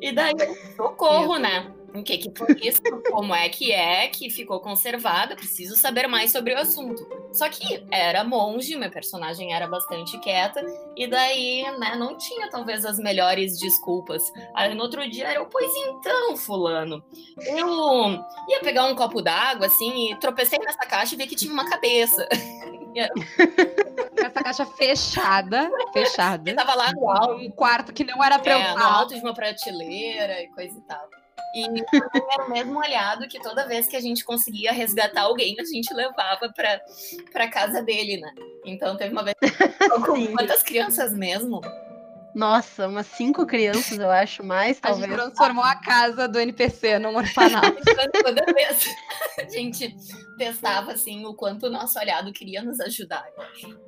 E 0.00 0.12
daí, 0.12 0.34
socorro, 0.76 1.38
né? 1.38 1.72
O 1.94 2.02
que 2.02 2.18
que 2.18 2.30
foi 2.36 2.54
isso? 2.62 2.82
Como 3.10 3.34
é 3.34 3.48
que 3.48 3.72
é 3.72 4.08
que 4.08 4.30
ficou 4.30 4.60
conservada? 4.60 5.34
Preciso 5.34 5.76
saber 5.76 6.06
mais 6.06 6.30
sobre 6.30 6.54
o 6.54 6.58
assunto. 6.58 7.06
Só 7.32 7.48
que 7.48 7.84
era 7.90 8.22
monge, 8.24 8.76
minha 8.76 8.90
personagem 8.90 9.54
era 9.54 9.66
bastante 9.66 10.18
quieta, 10.20 10.64
e 10.96 11.06
daí, 11.06 11.62
né, 11.78 11.96
não 11.96 12.16
tinha 12.16 12.48
talvez 12.50 12.84
as 12.84 12.98
melhores 12.98 13.58
desculpas. 13.58 14.22
Aí 14.54 14.74
no 14.74 14.82
outro 14.82 15.08
dia 15.10 15.28
era, 15.28 15.38
eu, 15.38 15.46
pois 15.46 15.70
então, 15.76 16.36
fulano, 16.36 17.02
eu 17.38 18.10
ia 18.48 18.60
pegar 18.60 18.84
um 18.84 18.94
copo 18.94 19.22
d'água, 19.22 19.66
assim, 19.66 20.12
e 20.12 20.16
tropecei 20.16 20.58
nessa 20.58 20.86
caixa 20.86 21.14
e 21.14 21.18
vi 21.18 21.26
que 21.26 21.36
tinha 21.36 21.52
uma 21.52 21.68
cabeça. 21.68 22.28
Essa 24.16 24.42
caixa 24.42 24.66
fechada, 24.66 25.70
fechada. 25.92 26.50
E 26.50 26.54
tava 26.54 26.74
lá 26.74 26.92
no 26.92 27.08
alto, 27.08 27.34
Um 27.34 27.50
quarto 27.50 27.92
que 27.92 28.04
não 28.04 28.22
era 28.22 28.38
pra 28.38 28.52
eu 28.52 28.58
é, 28.58 28.68
no 28.68 28.76
estar. 28.76 28.92
alto 28.92 29.14
de 29.14 29.20
uma 29.20 29.34
prateleira 29.34 30.42
e 30.42 30.48
coisa 30.48 30.76
e 30.76 30.80
tal. 30.82 31.08
E 31.54 31.64
era 32.34 32.44
o 32.46 32.50
mesmo 32.50 32.80
aliado 32.82 33.26
que 33.28 33.40
toda 33.40 33.66
vez 33.66 33.86
que 33.88 33.96
a 33.96 34.00
gente 34.00 34.24
conseguia 34.24 34.70
resgatar 34.72 35.22
alguém, 35.22 35.56
a 35.58 35.64
gente 35.64 35.92
levava 35.94 36.52
pra, 36.54 36.80
pra 37.32 37.48
casa 37.48 37.82
dele, 37.82 38.20
né? 38.20 38.32
Então 38.66 38.96
teve 38.96 39.12
uma 39.12 39.22
vez. 39.24 39.34
Quantas 40.36 40.62
crianças 40.62 41.12
mesmo? 41.14 41.60
Nossa, 42.34 42.86
umas 42.86 43.06
cinco 43.06 43.46
crianças, 43.46 43.98
eu 43.98 44.10
acho, 44.10 44.44
mais, 44.44 44.78
A 44.82 44.92
gente 44.92 45.00
talvez. 45.08 45.12
transformou 45.14 45.64
a 45.64 45.74
casa 45.76 46.28
do 46.28 46.38
NPC 46.38 46.98
num 46.98 47.16
orfanato. 47.16 47.74
Toda- 48.22 48.44
vez 48.52 48.86
a 49.38 49.48
gente 49.48 49.96
testava 50.36 50.92
assim 50.92 51.24
o 51.24 51.34
quanto 51.34 51.66
o 51.66 51.70
nosso 51.70 51.98
aliado 51.98 52.32
queria 52.32 52.62
nos 52.62 52.78
ajudar, 52.80 53.26
eu 53.36 53.42
acho. 53.42 53.80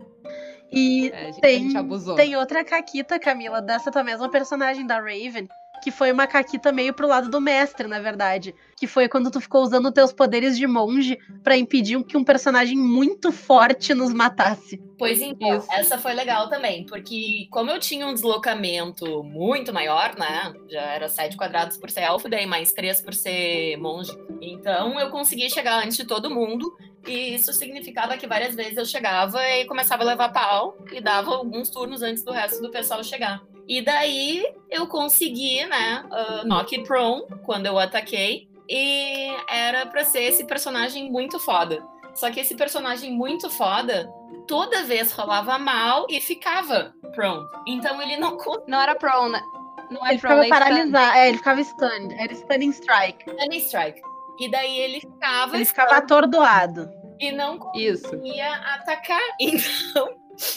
E 0.72 1.10
É, 1.10 1.20
a 1.20 1.24
gente- 1.26 1.40
tem, 1.40 1.62
gente 1.64 1.76
abusou. 1.76 2.16
tem 2.16 2.34
outra 2.34 2.64
caquita, 2.64 3.20
Camila, 3.20 3.60
dessa 3.60 3.90
tua 3.90 4.02
mesma 4.02 4.28
personagem 4.30 4.86
da 4.86 4.96
Raven, 4.98 5.46
que 5.82 5.90
foi 5.90 6.12
uma 6.12 6.26
caquita 6.26 6.70
meio 6.72 6.92
pro 6.92 7.06
lado 7.06 7.28
do 7.28 7.40
mestre, 7.40 7.86
na 7.86 7.98
verdade. 8.00 8.54
Que 8.76 8.86
foi 8.86 9.08
quando 9.08 9.30
tu 9.30 9.40
ficou 9.40 9.62
usando 9.62 9.92
teus 9.92 10.12
poderes 10.12 10.56
de 10.56 10.66
monge 10.66 11.18
pra 11.42 11.56
impedir 11.56 12.02
que 12.04 12.16
um 12.16 12.24
personagem 12.24 12.76
muito 12.76 13.30
forte 13.30 13.92
nos 13.92 14.12
matasse. 14.12 14.82
Pois 14.98 15.20
então, 15.20 15.58
Isso. 15.58 15.72
essa 15.72 15.98
foi 15.98 16.12
legal 16.12 16.48
também, 16.48 16.84
porque 16.84 17.46
como 17.50 17.70
eu 17.70 17.78
tinha 17.78 18.06
um 18.06 18.14
deslocamento 18.14 19.22
muito 19.22 19.72
maior, 19.72 20.14
né? 20.18 20.52
Já 20.68 20.82
era 20.82 21.08
7 21.08 21.36
quadrados 21.36 21.76
por 21.76 21.90
ser 21.90 22.02
elfo, 22.02 22.28
daí 22.28 22.46
mais 22.46 22.72
3 22.72 23.00
por 23.00 23.14
ser 23.14 23.76
monge. 23.78 24.12
Então 24.40 24.98
eu 25.00 25.10
conseguia 25.10 25.48
chegar 25.48 25.82
antes 25.82 25.96
de 25.96 26.04
todo 26.04 26.30
mundo, 26.30 26.70
e 27.06 27.34
isso 27.34 27.52
significava 27.52 28.16
que 28.16 28.26
várias 28.26 28.54
vezes 28.54 28.76
eu 28.76 28.84
chegava 28.84 29.40
e 29.48 29.64
começava 29.64 30.02
a 30.02 30.06
levar 30.06 30.28
pau, 30.30 30.76
e 30.92 31.00
dava 31.00 31.34
alguns 31.34 31.70
turnos 31.70 32.02
antes 32.02 32.22
do 32.22 32.32
resto 32.32 32.60
do 32.60 32.70
pessoal 32.70 33.02
chegar. 33.02 33.42
E 33.70 33.80
daí 33.80 34.44
eu 34.68 34.88
consegui, 34.88 35.64
né, 35.64 36.04
uh, 36.10 36.44
knock 36.44 36.74
it 36.74 36.84
prone 36.88 37.22
quando 37.44 37.66
eu 37.66 37.78
ataquei, 37.78 38.48
e 38.68 39.28
era 39.48 39.86
pra 39.86 40.02
ser 40.02 40.22
esse 40.24 40.44
personagem 40.44 41.08
muito 41.08 41.38
foda. 41.38 41.80
Só 42.12 42.32
que 42.32 42.40
esse 42.40 42.56
personagem 42.56 43.12
muito 43.12 43.48
foda 43.48 44.12
toda 44.48 44.82
vez 44.82 45.12
rolava 45.12 45.56
mal 45.56 46.04
e 46.10 46.20
ficava 46.20 46.92
prone. 47.14 47.46
Então 47.64 48.02
ele 48.02 48.16
não 48.16 48.36
Não 48.66 48.80
era 48.80 48.96
prone. 48.96 49.40
Não 49.88 50.04
é 50.04 50.10
Ele 50.10 50.18
ficava 50.18 50.34
prone, 50.40 50.46
é 50.46 50.50
paralisado. 50.50 51.16
É, 51.16 51.28
ele 51.28 51.38
ficava 51.38 51.62
stunned. 51.62 52.14
Era 52.18 52.32
stunning 52.32 52.70
strike. 52.70 53.30
any 53.40 53.58
strike. 53.58 54.00
E 54.40 54.50
daí 54.50 54.78
ele 54.80 55.00
ficava, 55.00 55.54
Ele 55.54 55.64
ficava 55.64 55.96
atordoado. 55.96 56.90
e 57.20 57.30
não 57.30 57.60
Isso. 57.76 58.02
conseguia 58.02 58.52
atacar. 58.52 59.20
Então 59.40 60.08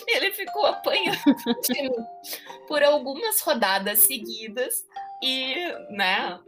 ele 0.07 0.31
ficou 0.31 0.65
apanhando 0.65 1.17
por 2.67 2.83
algumas 2.83 3.41
rodadas 3.41 3.99
seguidas 3.99 4.85
e, 5.21 5.55
né? 5.89 6.39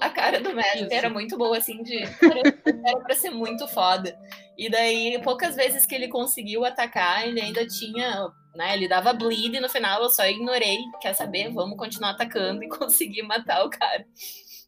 a 0.00 0.10
cara 0.10 0.40
do 0.40 0.54
mestre 0.54 0.88
era 0.90 1.08
muito 1.08 1.36
boa, 1.36 1.56
assim, 1.56 1.82
de. 1.82 2.02
Era 2.02 3.00
pra 3.00 3.14
ser 3.14 3.30
muito 3.30 3.66
foda. 3.68 4.16
E 4.56 4.70
daí, 4.70 5.20
poucas 5.22 5.56
vezes 5.56 5.86
que 5.86 5.94
ele 5.94 6.08
conseguiu 6.08 6.64
atacar, 6.64 7.26
ele 7.26 7.40
ainda 7.40 7.66
tinha. 7.66 8.28
Né, 8.54 8.72
ele 8.72 8.88
dava 8.88 9.12
bleed 9.12 9.54
e 9.54 9.60
no 9.60 9.68
final 9.68 10.02
eu 10.02 10.08
só 10.08 10.26
ignorei. 10.26 10.78
Quer 11.00 11.14
saber? 11.14 11.52
Vamos 11.52 11.76
continuar 11.76 12.10
atacando 12.10 12.64
e 12.64 12.68
conseguir 12.70 13.22
matar 13.22 13.64
o 13.64 13.70
cara. 13.70 14.06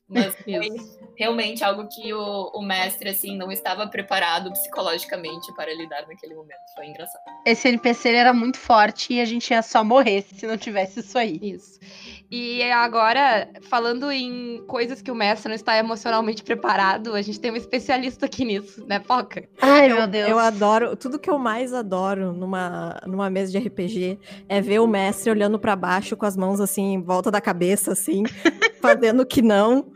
Mas 0.09 0.35
foi 0.43 0.61
realmente 1.17 1.63
algo 1.65 1.89
que 1.89 2.13
o, 2.15 2.51
o 2.55 2.63
mestre, 2.63 3.11
assim, 3.11 3.37
não 3.37 3.51
estava 3.51 3.87
preparado 3.87 4.51
psicologicamente 4.53 5.53
para 5.55 5.75
lidar 5.75 6.07
naquele 6.07 6.35
momento. 6.35 6.61
Foi 6.75 6.87
engraçado. 6.87 7.23
Esse 7.45 7.69
NPC 7.69 8.11
era 8.11 8.33
muito 8.33 8.59
forte 8.59 9.15
e 9.15 9.21
a 9.21 9.25
gente 9.25 9.51
ia 9.51 9.63
só 9.63 9.85
morrer 9.85 10.23
se 10.23 10.47
não 10.47 10.57
tivesse 10.57 11.01
isso 11.01 11.19
aí. 11.19 11.39
Isso. 11.43 11.79
E 12.31 12.63
agora, 12.71 13.49
falando 13.63 14.11
em 14.13 14.63
coisas 14.67 15.01
que 15.01 15.11
o 15.11 15.15
mestre 15.15 15.49
não 15.49 15.55
está 15.55 15.79
emocionalmente 15.79 16.43
preparado, 16.43 17.15
a 17.15 17.23
gente 17.23 17.41
tem 17.41 17.51
um 17.51 17.57
especialista 17.57 18.27
aqui 18.27 18.45
nisso, 18.45 18.85
né, 18.87 18.99
Poca? 18.99 19.49
Ai, 19.63 19.89
meu 19.89 20.07
Deus. 20.07 20.29
Eu 20.29 20.39
adoro, 20.39 20.95
tudo 20.95 21.19
que 21.19 21.31
eu 21.31 21.39
mais 21.39 21.73
adoro 21.73 22.35
numa, 22.35 23.01
numa 23.07 23.31
mesa 23.31 23.51
de 23.51 23.59
RPG 23.59 24.19
é 24.47 24.61
ver 24.61 24.81
o 24.81 24.87
mestre 24.87 25.31
olhando 25.31 25.59
pra 25.59 25.75
baixo 25.75 26.17
com 26.17 26.27
as 26.27 26.37
mãos 26.37 26.61
assim, 26.61 26.93
em 26.95 27.03
volta 27.03 27.31
da 27.31 27.41
cabeça, 27.41 27.93
assim, 27.93 28.25
fazendo 28.83 29.25
que 29.25 29.41
não, 29.41 29.91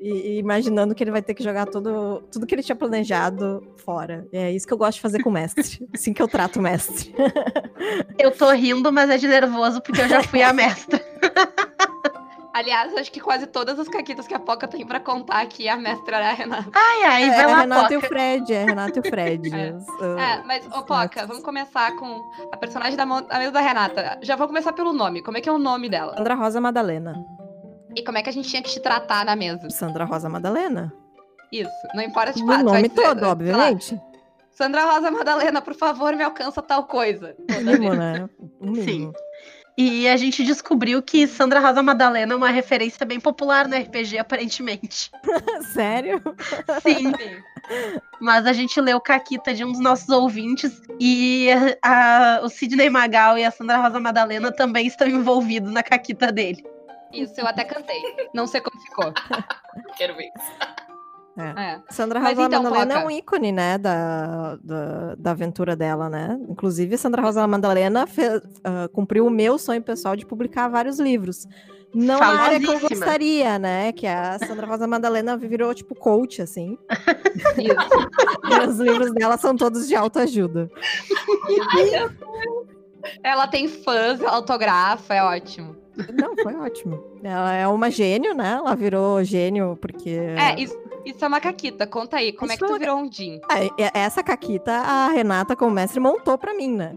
e, 0.00 0.10
e 0.10 0.38
imaginando 0.38 0.94
que 0.94 1.02
ele 1.02 1.10
vai 1.10 1.22
ter 1.22 1.34
que 1.34 1.42
jogar 1.42 1.66
tudo, 1.66 2.22
tudo 2.30 2.46
que 2.46 2.54
ele 2.54 2.62
tinha 2.62 2.76
planejado 2.76 3.66
fora. 3.84 4.26
É 4.32 4.52
isso 4.52 4.66
que 4.66 4.72
eu 4.72 4.78
gosto 4.78 4.96
de 4.96 5.02
fazer 5.02 5.22
com 5.22 5.30
o 5.30 5.32
mestre. 5.32 5.86
Assim 5.94 6.12
que 6.12 6.22
eu 6.22 6.28
trato 6.28 6.58
o 6.58 6.62
mestre. 6.62 7.14
Eu 8.18 8.30
tô 8.30 8.50
rindo, 8.50 8.90
mas 8.90 9.10
é 9.10 9.16
de 9.16 9.28
nervoso 9.28 9.80
porque 9.80 10.00
eu 10.00 10.08
já 10.08 10.22
fui 10.22 10.42
a 10.42 10.52
mestra. 10.52 11.00
Aliás, 12.56 12.94
acho 12.96 13.12
que 13.12 13.20
quase 13.20 13.46
todas 13.46 13.78
as 13.78 13.86
caquitas 13.86 14.26
que 14.26 14.32
a 14.32 14.38
Poca 14.38 14.66
tem 14.66 14.86
pra 14.86 14.98
contar 14.98 15.42
aqui, 15.42 15.68
a 15.68 15.76
mestra 15.76 16.16
era 16.16 16.30
a 16.30 16.32
Renata. 16.32 16.70
Ai, 16.74 17.02
ai, 17.04 17.22
É, 17.24 17.28
vai 17.28 17.42
é 17.42 17.46
lá, 17.48 17.60
Renato 17.60 17.92
e 17.92 17.96
o. 17.98 18.00
Fred, 18.00 18.54
é 18.54 18.64
Renato 18.64 18.98
e 18.98 19.00
o 19.00 19.02
Fred. 19.02 19.50
É. 19.54 19.74
Ah, 20.18 20.40
É, 20.40 20.42
mas, 20.42 20.66
ô 20.66 20.82
Poca, 20.82 21.26
vamos 21.26 21.42
começar 21.42 21.94
com 21.96 22.22
a 22.50 22.56
personagem 22.56 22.96
da, 22.96 23.04
mesa 23.04 23.52
da 23.52 23.60
Renata. 23.60 24.18
Já 24.22 24.36
vou 24.36 24.46
começar 24.46 24.72
pelo 24.72 24.94
nome. 24.94 25.22
Como 25.22 25.36
é 25.36 25.42
que 25.42 25.50
é 25.50 25.52
o 25.52 25.58
nome 25.58 25.90
dela? 25.90 26.16
Sandra 26.16 26.34
Rosa 26.34 26.58
Madalena. 26.58 27.22
E 27.94 28.02
como 28.02 28.16
é 28.16 28.22
que 28.22 28.30
a 28.30 28.32
gente 28.32 28.48
tinha 28.48 28.62
que 28.62 28.70
te 28.70 28.80
tratar 28.80 29.26
na 29.26 29.36
mesa? 29.36 29.68
Sandra 29.68 30.06
Rosa 30.06 30.30
Madalena. 30.30 30.90
Isso. 31.52 31.70
Não 31.94 32.02
importa, 32.02 32.32
tipo, 32.32 32.50
O 32.50 32.62
nome 32.62 32.88
dizer, 32.88 33.02
todo, 33.02 33.22
obviamente. 33.24 34.00
Sandra 34.50 34.86
Rosa 34.86 35.10
Madalena, 35.10 35.60
por 35.60 35.74
favor, 35.74 36.16
me 36.16 36.24
alcança 36.24 36.62
tal 36.62 36.84
coisa. 36.84 37.36
Mínimo, 37.62 37.92
né? 37.92 38.26
O 38.58 38.70
mínimo. 38.70 39.12
E 39.78 40.08
a 40.08 40.16
gente 40.16 40.42
descobriu 40.42 41.02
que 41.02 41.26
Sandra 41.26 41.60
Rosa 41.60 41.82
Madalena 41.82 42.32
é 42.32 42.36
uma 42.36 42.48
referência 42.48 43.04
bem 43.04 43.20
popular 43.20 43.68
no 43.68 43.76
RPG, 43.76 44.16
aparentemente. 44.18 45.10
Sério? 45.74 46.22
Sim. 46.82 47.12
Mas 48.18 48.46
a 48.46 48.54
gente 48.54 48.80
leu 48.80 48.98
Caquita 49.00 49.52
de 49.52 49.64
um 49.64 49.72
dos 49.72 49.80
nossos 49.80 50.08
ouvintes 50.08 50.80
e 50.98 51.48
a- 51.82 52.40
o 52.42 52.48
Sidney 52.48 52.88
Magal 52.88 53.36
e 53.36 53.44
a 53.44 53.50
Sandra 53.50 53.76
Rosa 53.76 54.00
Madalena 54.00 54.50
também 54.50 54.86
estão 54.86 55.06
envolvidos 55.06 55.70
na 55.70 55.82
Caquita 55.82 56.32
dele. 56.32 56.64
Isso, 57.12 57.34
eu 57.38 57.46
até 57.46 57.62
cantei. 57.64 58.00
Não 58.34 58.46
sei 58.46 58.60
como 58.62 58.80
ficou. 58.82 59.12
Quero 59.96 60.16
ver. 60.16 60.30
É. 61.38 61.80
Sandra 61.90 62.18
Mas 62.20 62.36
Rosa 62.36 62.48
então, 62.48 62.62
Madalena 62.62 62.94
é 63.00 63.04
um 63.04 63.10
ícone, 63.10 63.52
né, 63.52 63.76
da, 63.76 64.56
da, 64.62 65.14
da 65.16 65.30
aventura 65.32 65.76
dela, 65.76 66.08
né? 66.08 66.38
Inclusive, 66.48 66.96
Sandra 66.96 67.20
Rosa 67.22 67.46
Madalena 67.46 68.06
fe- 68.06 68.40
ah, 68.64 68.88
cumpriu 68.92 69.26
o 69.26 69.30
meu 69.30 69.58
sonho 69.58 69.82
pessoal 69.82 70.16
de 70.16 70.24
publicar 70.24 70.68
vários 70.68 70.98
livros. 70.98 71.46
Não 71.94 72.18
na 72.18 72.26
área 72.26 72.60
que 72.60 72.66
eu 72.66 72.80
gostaria, 72.80 73.58
né? 73.58 73.92
Que 73.92 74.06
a 74.06 74.38
Sandra 74.38 74.66
Rosa 74.66 74.86
Madalena 74.86 75.36
virou, 75.36 75.74
tipo, 75.74 75.94
coach, 75.94 76.42
assim. 76.42 76.76
Isso. 77.58 77.76
E 78.48 78.66
os 78.68 78.78
livros 78.78 79.12
dela 79.12 79.36
são 79.36 79.56
todos 79.56 79.88
de 79.88 79.94
autoajuda. 79.96 80.70
Ela 83.22 83.46
tem 83.48 83.68
fãs, 83.68 84.20
autografa, 84.22 85.14
é 85.14 85.22
ótimo. 85.22 85.76
Não, 86.12 86.34
foi 86.36 86.54
ótimo. 86.56 87.02
Ela 87.22 87.54
é 87.54 87.66
uma 87.68 87.90
gênio, 87.90 88.34
né? 88.34 88.52
Ela 88.58 88.74
virou 88.74 89.22
gênio 89.24 89.78
porque... 89.80 90.10
É, 90.10 90.60
isso, 90.60 90.78
isso 91.04 91.24
é 91.24 91.28
uma 91.28 91.40
caquita. 91.40 91.86
Conta 91.86 92.16
aí, 92.18 92.32
como 92.32 92.52
é 92.52 92.56
que 92.56 92.62
Isso 92.64 92.72
tu 92.72 92.76
é- 92.76 92.78
virou 92.78 92.96
um 92.98 93.10
Jin? 93.10 93.40
Ah, 93.50 93.64
e- 93.64 93.70
essa 93.94 94.22
caquita 94.22 94.72
a 94.72 95.08
Renata, 95.08 95.56
como 95.56 95.70
mestre, 95.70 95.98
montou 96.00 96.36
pra 96.36 96.54
mim, 96.54 96.72
né? 96.76 96.96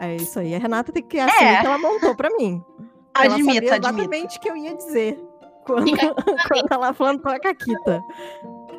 É 0.00 0.16
isso 0.16 0.38
aí. 0.38 0.54
A 0.54 0.58
Renata 0.58 0.92
tem 0.92 1.02
que 1.02 1.18
assumir 1.18 1.44
É. 1.48 1.60
que 1.60 1.66
ela 1.66 1.78
montou 1.78 2.14
pra 2.14 2.30
mim. 2.30 2.62
ela 3.16 3.34
Admito, 3.34 3.54
sabia 3.54 3.74
admito. 3.74 3.88
exatamente 3.88 4.38
o 4.38 4.40
que 4.40 4.50
eu 4.50 4.56
ia 4.56 4.74
dizer 4.76 5.18
quando, 5.64 5.84
quando 6.48 6.72
ela 6.72 6.92
plantou 6.94 7.32
a 7.32 7.38
caquita. 7.40 8.02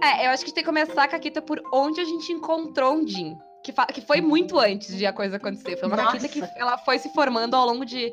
É, 0.01 0.27
eu 0.27 0.32
acho 0.32 0.43
que 0.43 0.45
a 0.45 0.47
gente 0.47 0.53
tem 0.56 0.63
que 0.63 0.69
começar 0.69 1.03
a 1.03 1.08
caquita 1.08 1.41
por 1.41 1.62
onde 1.73 2.01
a 2.01 2.06
gente 2.06 2.32
encontrou 2.32 2.93
um 2.93 3.08
Jin. 3.08 3.38
Que, 3.63 3.71
que 3.93 4.01
foi 4.01 4.19
muito 4.19 4.60
antes 4.60 4.93
de 4.97 5.06
a 5.06 5.13
coisa 5.13 5.38
acontecer. 5.38 5.77
Foi 5.77 5.88
uma 5.88 5.95
Nossa. 5.95 6.17
caquita 6.19 6.47
que 6.47 6.60
ela 6.62 6.77
foi 6.79 6.99
se 6.99 7.08
formando 7.13 7.53
ao 7.56 7.65
longo 7.65 7.86
de 7.86 8.12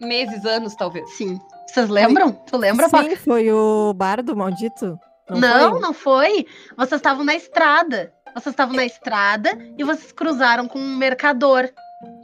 meses, 0.00 0.44
anos, 0.44 0.74
talvez. 0.74 1.08
Sim. 1.16 1.38
Vocês 1.66 1.88
lembram? 1.88 2.32
Tu 2.32 2.56
lembra, 2.56 2.88
Paca? 2.88 3.10
Sim, 3.10 3.16
foi 3.16 3.52
o 3.52 3.92
bardo 3.94 4.36
maldito? 4.36 4.98
Não, 5.28 5.70
foi? 5.72 5.80
não 5.80 5.92
foi. 5.92 6.46
Vocês 6.76 6.98
estavam 6.98 7.24
na 7.24 7.34
estrada. 7.34 8.12
Vocês 8.34 8.52
estavam 8.52 8.74
na 8.74 8.84
estrada 8.84 9.50
e 9.78 9.84
vocês 9.84 10.12
cruzaram 10.12 10.66
com 10.66 10.78
um 10.78 10.96
mercador. 10.96 11.68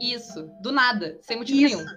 Isso, 0.01 0.49
do 0.61 0.71
nada, 0.71 1.17
sem 1.21 1.37
motivo 1.37 1.59
Isso. 1.59 1.77
nenhum. 1.77 1.89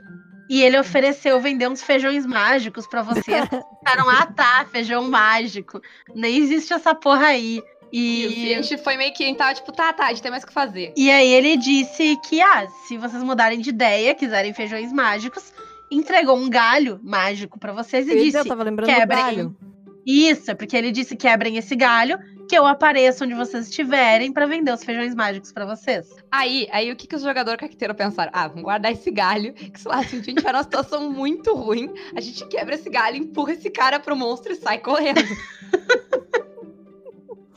E 0.49 0.62
ele 0.62 0.79
ofereceu 0.79 1.40
vender 1.40 1.69
uns 1.69 1.83
feijões 1.83 2.27
mágicos 2.27 2.87
pra 2.87 3.03
vocês. 3.03 3.25
Ficaram, 3.79 4.09
ah 4.09 4.27
tá, 4.27 4.66
feijão 4.71 5.09
mágico. 5.09 5.81
Nem 6.14 6.37
existe 6.38 6.73
essa 6.73 6.95
porra 6.95 7.27
aí. 7.27 7.62
Isso, 7.93 8.35
e 8.35 8.49
E, 8.49 8.55
a 8.55 8.62
gente 8.62 8.79
foi 8.83 8.97
meio 8.97 9.12
que, 9.12 9.33
tava 9.35 9.55
tipo, 9.55 9.73
tá, 9.73 9.93
tá, 9.93 10.07
a 10.07 10.09
gente 10.09 10.23
tem 10.23 10.31
mais 10.31 10.43
o 10.43 10.47
que 10.47 10.53
fazer. 10.53 10.93
e 10.97 11.11
aí 11.11 11.33
ele 11.33 11.57
disse 11.57 12.16
que, 12.29 12.40
ah, 12.40 12.66
se 12.87 12.97
vocês 12.97 13.23
mudarem 13.23 13.61
de 13.61 13.71
ideia, 13.71 14.14
quiserem 14.14 14.53
feijões 14.53 14.93
mágicos, 14.93 15.53
entregou 15.90 16.37
um 16.37 16.48
galho 16.48 17.00
mágico 17.03 17.59
pra 17.59 17.72
vocês 17.72 18.07
e 18.07 18.12
Eu, 18.12 18.24
disse: 18.24 18.38
eu 18.38 18.44
tava 18.44 18.62
lembrando 18.62 18.90
do 18.90 18.94
quebrem. 18.94 19.18
galho. 19.18 19.57
Isso, 20.07 20.50
é 20.50 20.55
porque 20.55 20.76
ele 20.76 20.90
disse 20.90 21.14
quebrem 21.14 21.57
esse 21.59 21.76
galho, 21.76 22.18
que 22.48 22.57
eu 22.57 22.66
apareço 22.66 23.22
onde 23.24 23.35
vocês 23.35 23.68
estiverem 23.68 24.33
pra 24.33 24.46
vender 24.46 24.72
os 24.72 24.83
feijões 24.83 25.14
mágicos 25.14 25.53
pra 25.53 25.66
vocês. 25.66 26.09
Aí, 26.33 26.66
aí 26.72 26.90
o 26.90 26.96
que, 26.96 27.07
que 27.07 27.14
os 27.14 27.22
jogadores 27.22 27.61
caqueteiros 27.61 27.96
pensaram? 27.96 28.31
Ah, 28.35 28.48
vamos 28.48 28.62
guardar 28.64 28.90
esse 28.90 29.11
galho, 29.11 29.53
que 29.53 29.79
sei 29.79 29.90
lá, 29.90 30.03
se 30.03 30.16
a 30.16 30.18
gente 30.18 30.35
tiver 30.35 30.53
numa 30.53 30.62
situação 30.62 31.09
muito 31.12 31.55
ruim, 31.55 31.90
a 32.16 32.20
gente 32.20 32.44
quebra 32.46 32.74
esse 32.74 32.88
galho, 32.88 33.16
empurra 33.18 33.53
esse 33.53 33.68
cara 33.70 34.00
pro 34.00 34.16
monstro 34.16 34.53
e 34.53 34.57
sai 34.57 34.79
correndo. 34.79 35.20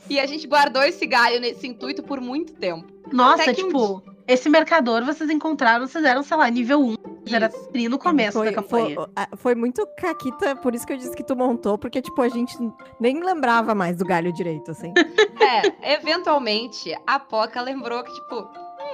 e 0.08 0.20
a 0.20 0.26
gente 0.26 0.46
guardou 0.46 0.82
esse 0.82 1.06
galho 1.06 1.40
nesse 1.40 1.66
intuito 1.66 2.02
por 2.02 2.20
muito 2.20 2.52
tempo. 2.54 2.92
Nossa, 3.12 3.52
que 3.52 3.62
um 3.62 3.66
tipo, 3.66 4.02
esse 4.26 4.48
mercador 4.48 5.04
vocês 5.04 5.28
encontraram, 5.30 5.86
vocês 5.86 6.04
eram, 6.04 6.22
sei 6.22 6.36
lá, 6.36 6.48
nível 6.50 6.80
1. 6.80 6.96
Vocês 7.24 7.32
eram 7.32 7.48
Isso. 7.48 7.68
tri 7.70 7.88
no 7.88 7.98
começo 7.98 8.38
foi, 8.38 8.46
da 8.46 8.52
campanha. 8.52 8.94
Foi, 8.94 9.06
ah, 9.16 9.28
foi 9.36 9.54
muito 9.54 9.86
caquita, 9.98 10.56
por 10.56 10.74
isso 10.74 10.86
que 10.86 10.92
eu 10.92 10.96
disse 10.96 11.16
que 11.16 11.24
tu 11.24 11.34
montou, 11.34 11.78
porque, 11.78 12.02
tipo, 12.02 12.20
a 12.20 12.28
gente 12.28 12.56
nem 13.00 13.22
lembrava 13.22 13.74
mais 13.74 13.96
do 13.96 14.04
galho 14.04 14.32
direito, 14.32 14.70
assim. 14.70 14.92
É, 15.44 15.92
eventualmente, 15.94 16.96
a 17.06 17.18
Poca 17.18 17.60
lembrou 17.60 18.02
que, 18.02 18.12
tipo, 18.12 18.48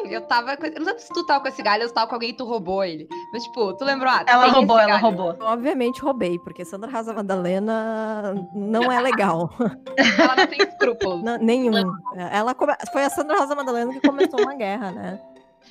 eu 0.07 0.21
tava. 0.23 0.57
Com... 0.57 0.67
Eu 0.67 0.79
não 0.81 0.87
sei 0.93 0.99
se 1.01 1.09
tu 1.13 1.25
tava 1.25 1.41
com 1.41 1.49
esse 1.49 1.63
galho 1.63 1.83
ou 1.83 1.89
se 1.89 1.95
tava 1.95 2.07
com 2.07 2.15
alguém 2.15 2.31
e 2.31 2.33
tu 2.33 2.45
roubou 2.45 2.83
ele. 2.85 3.09
Mas, 3.33 3.45
tipo, 3.45 3.73
tu 3.75 3.85
lembrou? 3.85 4.11
Ah, 4.11 4.25
Ela 4.27 4.47
roubou, 4.49 4.79
ela 4.79 4.89
galho. 4.93 5.03
roubou. 5.03 5.37
Obviamente 5.41 6.01
roubei, 6.01 6.39
porque 6.39 6.65
Sandra 6.65 6.91
Rosa 6.91 7.13
Madalena 7.13 8.35
não 8.55 8.91
é 8.91 9.01
legal. 9.01 9.51
Ela 10.19 10.37
não 10.37 10.47
tem 10.47 10.59
escrúpulos. 10.63 11.23
Não, 11.23 11.39
nenhum. 11.39 11.73
Ela 12.17 12.55
come- 12.55 12.75
Foi 12.93 13.05
a 13.05 13.11
Sandra 13.11 13.39
Rosa 13.39 13.55
Madalena 13.55 13.93
que 13.93 14.01
começou 14.07 14.41
uma 14.41 14.55
guerra, 14.55 14.91
né? 14.91 15.21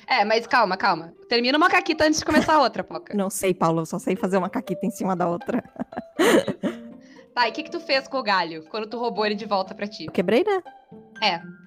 É, 0.06 0.24
mas 0.24 0.46
calma, 0.46 0.76
calma. 0.76 1.12
Termina 1.28 1.56
uma 1.58 1.68
caquita 1.68 2.04
antes 2.04 2.18
de 2.20 2.24
começar 2.24 2.54
a 2.54 2.60
outra, 2.60 2.82
Poca. 2.82 3.14
Não 3.14 3.28
sei, 3.30 3.52
Paulo, 3.54 3.80
eu 3.82 3.86
só 3.86 3.98
sei 3.98 4.16
fazer 4.16 4.36
uma 4.38 4.48
caquita 4.50 4.84
em 4.86 4.90
cima 4.90 5.14
da 5.14 5.28
outra. 5.28 5.62
Tá, 7.34 7.46
e 7.46 7.50
o 7.50 7.54
que, 7.54 7.62
que 7.62 7.70
tu 7.70 7.78
fez 7.80 8.08
com 8.08 8.18
o 8.18 8.22
galho 8.22 8.64
quando 8.70 8.88
tu 8.88 8.98
roubou 8.98 9.24
ele 9.24 9.34
de 9.36 9.46
volta 9.46 9.74
pra 9.74 9.86
ti? 9.86 10.06
Eu 10.06 10.12
quebrei, 10.12 10.44
né? 10.44 10.62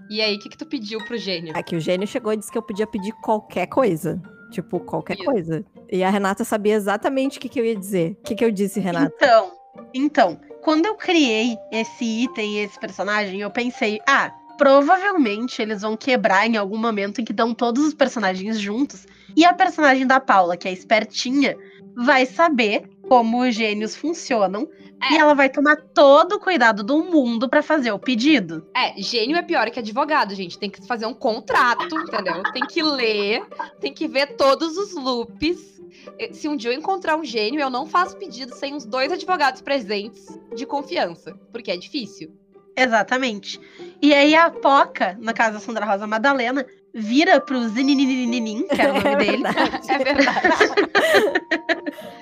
E 0.10 0.22
aí, 0.22 0.36
o 0.36 0.40
que, 0.40 0.50
que 0.50 0.58
tu 0.58 0.66
pediu 0.66 1.04
pro 1.06 1.18
gênio? 1.18 1.54
Aqui 1.56 1.76
o 1.76 1.80
gênio 1.80 2.08
chegou 2.08 2.34
e 2.34 2.38
disse 2.38 2.52
que 2.52 2.58
eu 2.58 2.62
podia 2.62 2.86
pedir 2.86 3.14
qualquer 3.22 3.68
coisa. 3.68 4.22
Tipo, 4.52 4.80
qualquer 4.80 5.16
Isso. 5.16 5.26
coisa. 5.26 5.66
E 5.92 6.04
a 6.04 6.10
Renata 6.10 6.44
sabia 6.44 6.76
exatamente 6.76 7.38
o 7.38 7.42
que, 7.42 7.50
que 7.50 7.60
eu 7.60 7.66
ia 7.66 7.76
dizer. 7.76 8.18
O 8.20 8.24
que, 8.24 8.36
que 8.36 8.46
eu 8.46 8.52
disse, 8.52 8.80
Renata? 8.80 9.14
Então, 9.16 9.52
então, 9.94 10.40
quando 10.62 10.86
eu 10.86 10.96
criei 10.96 11.58
esse 11.72 12.04
item, 12.04 12.64
esse 12.64 12.80
personagem, 12.80 13.42
eu 13.42 13.50
pensei, 13.50 14.00
ah, 14.08 14.32
provavelmente 14.58 15.62
eles 15.62 15.82
vão 15.82 15.98
quebrar 15.98 16.48
em 16.48 16.58
algum 16.58 16.78
momento 16.78 17.20
em 17.20 17.26
que 17.26 17.34
dão 17.34 17.54
todos 17.54 17.84
os 17.86 17.94
personagens 17.94 18.60
juntos. 18.60 19.06
E 19.36 19.44
a 19.46 19.54
personagem 19.54 20.06
da 20.06 20.20
Paula, 20.20 20.56
que 20.56 20.68
é 20.68 20.72
espertinha, 20.72 21.58
vai 21.96 22.26
saber 22.26 22.90
como 23.14 23.44
os 23.44 23.54
gênios 23.54 23.96
funcionam. 23.96 24.68
É. 25.00 25.14
E 25.14 25.18
ela 25.20 25.36
vai 25.36 25.48
tomar 25.48 25.76
todo 25.76 26.34
o 26.34 26.40
cuidado 26.40 26.82
do 26.84 27.04
mundo 27.04 27.48
pra 27.48 27.62
fazer 27.62 27.92
o 27.92 28.00
pedido. 28.00 28.66
É, 28.76 29.00
gênio 29.00 29.38
é 29.38 29.44
pior 29.44 29.70
que 29.70 29.78
advogado, 29.78 30.34
gente. 30.34 30.58
Tem 30.58 30.68
que 30.68 30.84
fazer 30.88 31.06
um 31.06 31.14
contrato, 31.14 31.96
entendeu? 31.96 32.42
Tem 32.52 32.66
que 32.66 32.82
ler, 32.82 33.46
tem 33.80 33.94
que 33.94 34.08
ver 34.08 34.36
todos 34.36 34.78
os 34.78 34.96
loops. 34.96 35.80
Eh, 36.18 36.34
Se 36.34 36.48
um 36.48 36.56
dia 36.56 36.72
eu 36.72 36.76
encontrar 36.76 37.16
um 37.16 37.24
gênio, 37.24 37.62
eu 37.62 37.70
não 37.70 37.86
faço 37.86 38.18
pedido 38.18 38.56
sem 38.56 38.74
os 38.74 38.84
dois 38.84 39.12
advogados 39.12 39.62
presentes 39.62 40.26
de 40.56 40.66
confiança, 40.66 41.38
porque 41.52 41.70
é 41.70 41.78
difícil. 41.78 42.34
Exatamente. 42.76 43.62
E 44.02 44.12
aí 44.12 44.34
a 44.34 44.50
Poca, 44.50 45.16
na 45.22 45.34
casa 45.34 45.54
da 45.54 45.60
Sandra 45.60 45.86
Rosa 45.86 46.08
Madalena, 46.08 46.66
vira 46.92 47.40
pro 47.40 47.68
Zininininininin, 47.70 48.68
que 48.70 48.82
era 48.82 48.92
o 48.92 49.04
nome 49.04 49.16
dele, 49.18 49.44
É 49.88 49.98
verdade. 50.00 50.58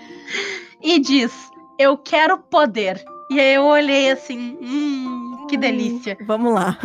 e 0.82 1.00
diz: 1.00 1.32
Eu 1.80 1.98
quero 1.98 2.38
poder. 2.38 3.04
E 3.30 3.39
aí 3.39 3.54
eu 3.56 3.63
olhei 3.63 4.12
assim, 4.12 4.58
hum, 4.62 5.46
que 5.50 5.56
delícia. 5.56 6.17
Vamos 6.28 6.54
lá. 6.54 6.78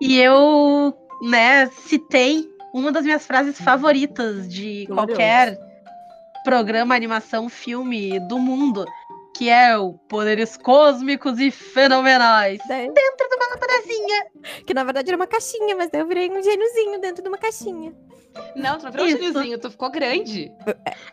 E, 0.00 0.08
e 0.14 0.20
eu, 0.20 0.94
né, 1.22 1.66
citei 1.68 2.46
uma 2.74 2.92
das 2.92 3.04
minhas 3.04 3.26
frases 3.26 3.58
favoritas 3.60 4.46
de 4.52 4.84
Glorioso. 4.86 4.94
qualquer 5.08 5.58
programa, 6.44 6.94
animação, 6.94 7.48
filme 7.48 8.20
do 8.28 8.38
mundo, 8.38 8.84
que 9.34 9.48
é 9.48 9.76
o 9.78 9.94
Poderes 9.94 10.56
Cósmicos 10.58 11.38
e 11.40 11.50
Fenomenais. 11.50 12.60
Daí- 12.68 12.92
Dentro 12.92 13.28
de 13.28 13.34
uma 13.36 13.46
lampadazinha. 13.54 14.26
Que 14.66 14.74
na 14.74 14.84
verdade 14.84 15.08
era 15.08 15.16
uma 15.16 15.26
caixinha, 15.26 15.74
mas 15.74 15.90
daí 15.90 16.02
eu 16.02 16.06
virei 16.06 16.30
um 16.30 16.42
gêniozinho 16.42 17.00
dentro 17.00 17.22
de 17.22 17.28
uma 17.28 17.38
caixinha. 17.38 17.94
Não, 18.54 18.78
tu 18.78 18.84
não 18.84 18.92
virou 18.92 19.06
um 19.06 19.08
Isso. 19.08 19.18
gêniozinho, 19.18 19.58
tu 19.58 19.70
ficou 19.70 19.90
grande. 19.90 20.50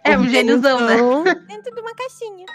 É 0.04 0.18
um 0.18 0.28
gêniozão, 0.28 0.80
né? 0.82 0.98
gêniozão 0.98 1.24
Dentro 1.48 1.74
de 1.76 1.82
uma 1.82 1.94
caixinha. 1.96 2.46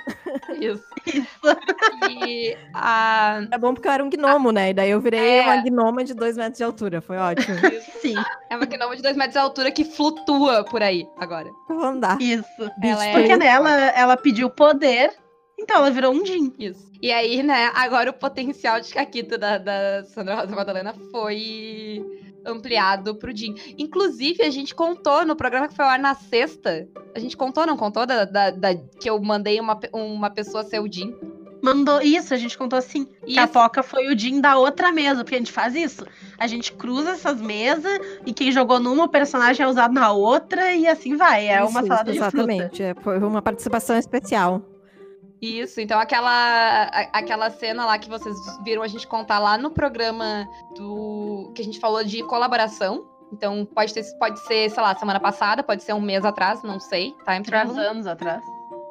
Isso. 0.61 0.85
Isso. 1.07 2.19
E 2.21 2.57
a. 2.75 3.41
É 3.51 3.59
bom 3.59 3.75
porque 3.75 3.89
eu 3.89 3.93
era 3.93 4.05
um 4.05 4.11
gnomo, 4.11 4.51
né? 4.53 4.71
E 4.71 4.75
daí 4.75 4.91
eu 4.91 5.01
virei 5.01 5.39
É. 5.39 5.43
uma 5.43 5.57
gnoma 5.63 6.05
de 6.05 6.15
dois 6.15 6.37
metros 6.37 6.59
de 6.59 6.65
altura. 6.65 7.01
Foi 7.01 7.17
ótimo. 7.17 7.57
Sim, 8.01 8.15
É 8.51 8.57
uma 8.57 8.67
gnomo 8.67 8.95
de 8.97 9.03
dois 9.03 9.17
metros 9.17 9.35
de 9.35 9.39
altura 9.39 9.71
que 9.71 9.85
flutua 9.85 10.65
por 10.65 10.83
aí 10.83 11.07
agora. 11.19 11.51
Vou 11.69 11.83
andar. 11.85 12.21
isso. 12.21 12.45
Ela 12.83 13.07
é- 13.07 13.13
Porque 13.13 13.37
nela 13.37 13.71
ela 13.71 14.17
pediu 14.17 14.49
poder, 14.51 15.11
então 15.59 15.77
ela 15.77 15.91
virou 15.91 16.13
um 16.13 16.25
Jin. 16.25 16.53
Isso. 16.59 16.91
E 17.03 17.11
aí, 17.11 17.43
né, 17.43 17.71
agora 17.75 18.11
o 18.11 18.15
potencial 18.15 18.81
de 18.81 18.93
Caquita 18.95 19.37
da, 19.37 19.59
da 19.59 20.05
Sandra 20.05 20.37
Rosa 20.37 20.55
Madalena 20.55 20.95
foi 21.11 22.01
ampliado 22.47 23.15
pro 23.15 23.35
Jim. 23.37 23.55
Inclusive, 23.79 24.43
a 24.43 24.51
gente 24.51 24.75
contou 24.75 25.25
no 25.25 25.37
programa 25.37 25.69
que 25.69 25.75
foi 25.77 25.85
ao 25.85 25.91
ar 25.91 25.99
na 25.99 26.15
sexta. 26.15 26.89
A 27.15 27.19
gente 27.19 27.37
contou, 27.37 27.67
não 27.67 27.77
contou? 27.77 28.07
Da, 28.07 28.25
da- 28.25 28.51
da- 28.51 28.75
que 29.01 29.09
eu 29.09 29.21
mandei 29.23 29.61
uma, 29.61 29.79
uma 29.93 30.31
pessoa 30.31 30.65
ser 30.65 30.81
o 30.81 30.91
Jim. 30.91 31.15
Mandou 31.65 32.03
isso, 32.03 32.35
a 32.35 32.37
gente 32.37 32.59
contou 32.59 32.77
assim. 32.77 33.05
Que 33.25 33.39
a 33.39 33.45
Isso. 33.45 33.53
Poca 33.53 33.85
foi 33.85 34.13
o 34.13 34.19
Jim 34.19 34.41
da 34.41 34.59
outra 34.59 34.91
mesa, 34.91 35.23
porque 35.23 35.37
a 35.37 35.39
gente 35.39 35.53
faz 35.53 35.77
isso. 35.77 36.05
A 36.37 36.49
gente 36.49 36.73
cruza 36.73 37.11
essas 37.13 37.41
mesas 37.41 38.01
e 38.27 38.33
quem 38.33 38.51
jogou 38.51 38.81
numa, 38.81 39.05
o 39.05 39.09
personagem 39.09 39.65
é 39.65 39.69
usado 39.69 39.95
na 39.95 40.11
outra 40.11 40.73
e 40.75 40.89
assim 40.89 41.17
vai. 41.17 41.47
É 41.47 41.63
uma 41.63 41.79
Isso, 41.79 41.87
salada 41.87 42.11
de 42.13 42.19
fruta. 42.19 42.37
Exatamente. 42.53 42.83
é, 42.83 42.95
Foi 42.95 43.17
uma 43.21 43.41
participação 43.41 43.97
especial. 43.97 44.61
Isso, 45.43 45.81
então 45.81 45.99
aquela, 45.99 46.85
aquela 47.13 47.51
cena 47.51 47.85
lá 47.85 47.99
que 47.99 48.09
vocês 48.09 48.37
viram 48.63 48.81
a 48.81 48.87
gente 48.87 49.09
contar 49.09 49.41
lá 49.41 49.59
no 49.59 49.73
programa 49.73 50.49
do. 50.77 51.51
que 51.53 51.61
a 51.61 51.65
gente 51.65 51.81
falou 51.81 52.05
de 52.05 52.23
colaboração. 52.23 53.05
Então 53.33 53.65
pode, 53.65 53.93
ter, 53.93 54.05
pode 54.19 54.39
ser, 54.47 54.71
sei 54.71 54.83
lá, 54.83 54.95
semana 54.95 55.19
passada, 55.19 55.63
pode 55.65 55.83
ser 55.83 55.95
um 55.95 56.01
mês 56.01 56.25
atrás, 56.25 56.63
não 56.63 56.79
sei. 56.79 57.11
Time 57.25 57.43
Três 57.43 57.47
travel. 57.47 57.91
anos 57.91 58.07
atrás. 58.07 58.45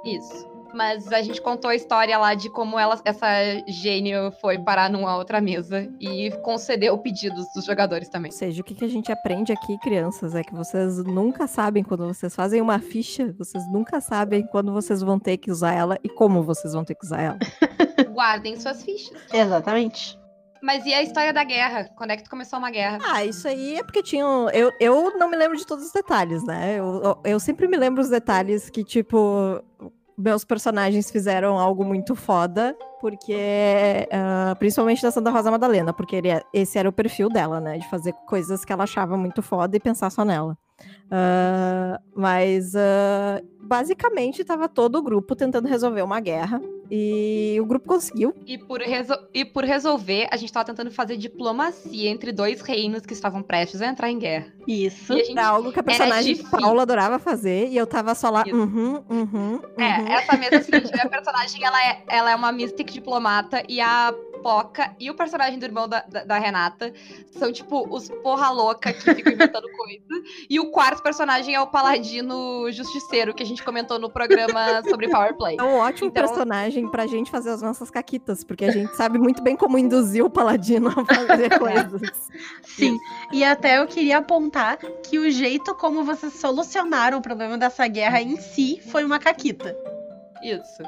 Isso. 0.03 0.50
Mas 0.73 1.11
a 1.11 1.21
gente 1.21 1.41
contou 1.41 1.69
a 1.69 1.75
história 1.75 2.17
lá 2.17 2.33
de 2.33 2.49
como 2.49 2.79
ela, 2.79 2.99
essa 3.03 3.27
gênio 3.67 4.31
foi 4.39 4.57
parar 4.57 4.89
numa 4.89 5.15
outra 5.17 5.41
mesa 5.41 5.91
e 5.99 6.31
concedeu 6.43 6.97
pedidos 6.97 7.45
dos 7.53 7.65
jogadores 7.65 8.09
também. 8.09 8.31
Ou 8.31 8.37
seja, 8.37 8.61
o 8.61 8.63
que, 8.63 8.73
que 8.73 8.85
a 8.85 8.89
gente 8.89 9.11
aprende 9.11 9.51
aqui, 9.51 9.77
crianças, 9.79 10.35
é 10.35 10.43
que 10.43 10.53
vocês 10.53 10.97
nunca 11.03 11.47
sabem 11.47 11.83
quando 11.83 12.07
vocês 12.07 12.35
fazem 12.35 12.61
uma 12.61 12.79
ficha, 12.79 13.33
vocês 13.37 13.63
nunca 13.71 13.99
sabem 13.99 14.45
quando 14.47 14.71
vocês 14.71 15.01
vão 15.01 15.19
ter 15.19 15.37
que 15.37 15.51
usar 15.51 15.73
ela 15.73 15.97
e 16.03 16.09
como 16.09 16.43
vocês 16.43 16.73
vão 16.73 16.85
ter 16.85 16.95
que 16.95 17.05
usar 17.05 17.21
ela. 17.21 17.39
Guardem 18.13 18.59
suas 18.59 18.83
fichas. 18.83 19.17
Exatamente. 19.33 20.19
Mas 20.61 20.85
e 20.85 20.93
a 20.93 21.01
história 21.01 21.33
da 21.33 21.43
guerra? 21.43 21.89
Quando 21.95 22.11
é 22.11 22.17
que 22.17 22.23
tu 22.23 22.29
começou 22.29 22.59
uma 22.59 22.69
guerra? 22.69 22.99
Ah, 23.01 23.25
isso 23.25 23.47
aí 23.47 23.75
é 23.77 23.83
porque 23.83 24.03
tinham. 24.03 24.47
Eu, 24.51 24.71
eu 24.79 25.17
não 25.17 25.27
me 25.27 25.35
lembro 25.35 25.57
de 25.57 25.65
todos 25.65 25.85
os 25.85 25.91
detalhes, 25.91 26.43
né? 26.45 26.75
Eu, 26.77 27.01
eu, 27.03 27.21
eu 27.25 27.39
sempre 27.39 27.67
me 27.67 27.75
lembro 27.75 27.99
os 27.99 28.09
detalhes 28.09 28.69
que, 28.69 28.83
tipo, 28.83 29.59
meus 30.21 30.43
personagens 30.45 31.09
fizeram 31.11 31.57
algo 31.59 31.83
muito 31.83 32.15
foda, 32.15 32.75
porque. 32.99 34.07
ah, 34.11 34.55
principalmente 34.59 35.01
da 35.01 35.11
Santa 35.11 35.29
Rosa 35.31 35.51
Madalena, 35.51 35.93
porque 35.93 36.15
ele 36.15 36.29
é- 36.29 36.43
esse 36.53 36.77
era 36.77 36.87
o 36.87 36.93
perfil 36.93 37.29
dela, 37.29 37.59
né? 37.59 37.77
De 37.77 37.89
fazer 37.89 38.13
coisas 38.27 38.63
que 38.63 38.71
ela 38.71 38.83
achava 38.83 39.17
muito 39.17 39.41
foda 39.41 39.75
e 39.75 39.79
pensar 39.79 40.09
só 40.09 40.23
nela. 40.23 40.57
Ah, 41.09 41.99
mas 42.15 42.73
ah, 42.75 43.41
basicamente 43.59 44.43
tava 44.45 44.69
todo 44.69 44.95
o 44.97 45.01
grupo 45.01 45.35
tentando 45.35 45.67
resolver 45.67 46.01
uma 46.01 46.19
guerra. 46.19 46.61
E 46.93 47.57
o 47.61 47.65
grupo 47.65 47.87
conseguiu. 47.87 48.33
E 48.45 48.57
por, 48.57 48.81
resol- 48.81 49.17
e 49.33 49.45
por 49.45 49.63
resolver, 49.63 50.27
a 50.29 50.35
gente 50.35 50.51
tava 50.51 50.65
tentando 50.65 50.91
fazer 50.91 51.15
diplomacia 51.15 52.09
entre 52.09 52.33
dois 52.33 52.59
reinos 52.61 53.05
que 53.05 53.13
estavam 53.13 53.41
prestes 53.41 53.81
a 53.81 53.87
entrar 53.87 54.09
em 54.11 54.19
guerra. 54.19 54.47
Isso. 54.67 55.13
E 55.13 55.21
a 55.21 55.23
gente 55.23 55.37
Era 55.37 55.47
algo 55.47 55.71
que 55.71 55.79
a 55.79 55.83
personagem. 55.83 56.35
Paula 56.43 56.81
adorava 56.81 57.17
fazer, 57.17 57.69
e 57.69 57.77
eu 57.77 57.87
tava 57.87 58.13
só 58.13 58.29
lá, 58.29 58.43
Isso. 58.45 58.55
uhum, 58.57 59.01
uhum, 59.09 59.61
É, 59.77 59.99
uhum. 60.01 60.07
essa 60.09 60.35
mesa 60.37 60.55
é 60.55 60.57
a 60.57 60.63
seguinte, 60.63 60.91
minha 60.93 61.07
personagem, 61.09 61.63
ela 61.63 61.81
é, 61.81 62.03
ela 62.09 62.31
é 62.31 62.35
uma 62.35 62.51
Mystic 62.51 62.91
diplomata 62.91 63.63
e 63.69 63.79
a 63.79 64.13
Poca 64.41 64.95
e 64.99 65.09
o 65.09 65.15
personagem 65.15 65.57
do 65.59 65.65
irmão 65.65 65.87
da, 65.87 66.01
da, 66.01 66.23
da 66.23 66.37
Renata 66.39 66.93
são, 67.31 67.51
tipo, 67.51 67.87
os 67.93 68.09
porra 68.23 68.49
louca 68.49 68.91
que 68.93 69.01
ficam 69.13 69.33
inventando 69.33 69.67
coisa. 69.77 70.23
E 70.49 70.59
o 70.59 70.71
quarto 70.71 71.01
personagem 71.03 71.53
é 71.55 71.61
o 71.61 71.67
paladino 71.67 72.71
justiceiro, 72.71 73.33
que 73.33 73.43
a 73.43 73.45
gente 73.45 73.63
comentou 73.63 73.99
no 73.99 74.09
programa 74.09 74.81
sobre 74.89 75.07
Power 75.09 75.35
Play. 75.35 75.57
É 75.59 75.63
um 75.63 75.75
ótimo 75.77 76.09
Então- 76.09 76.23
personagem 76.25 76.89
pra 76.89 77.07
gente 77.07 77.29
fazer 77.31 77.49
as 77.51 77.61
nossas 77.61 77.89
caquitas, 77.89 78.43
porque 78.43 78.65
a 78.65 78.71
gente 78.71 78.95
sabe 78.95 79.17
muito 79.17 79.41
bem 79.43 79.55
como 79.55 79.77
induzir 79.77 80.23
o 80.25 80.29
paladino 80.29 80.89
a 80.89 81.05
fazer 81.05 81.49
coisas. 81.59 82.29
Sim. 82.63 82.97
E 83.31 83.43
até 83.43 83.79
eu 83.79 83.87
queria 83.87 84.17
apontar 84.17 84.77
que 84.77 85.19
o 85.19 85.29
jeito 85.29 85.73
como 85.75 86.03
vocês 86.03 86.33
solucionaram 86.33 87.19
o 87.19 87.21
problema 87.21 87.57
dessa 87.57 87.87
guerra 87.87 88.21
em 88.21 88.37
si 88.37 88.81
foi 88.91 89.03
uma 89.03 89.19
caquita. 89.19 89.75
Isso. 90.43 90.81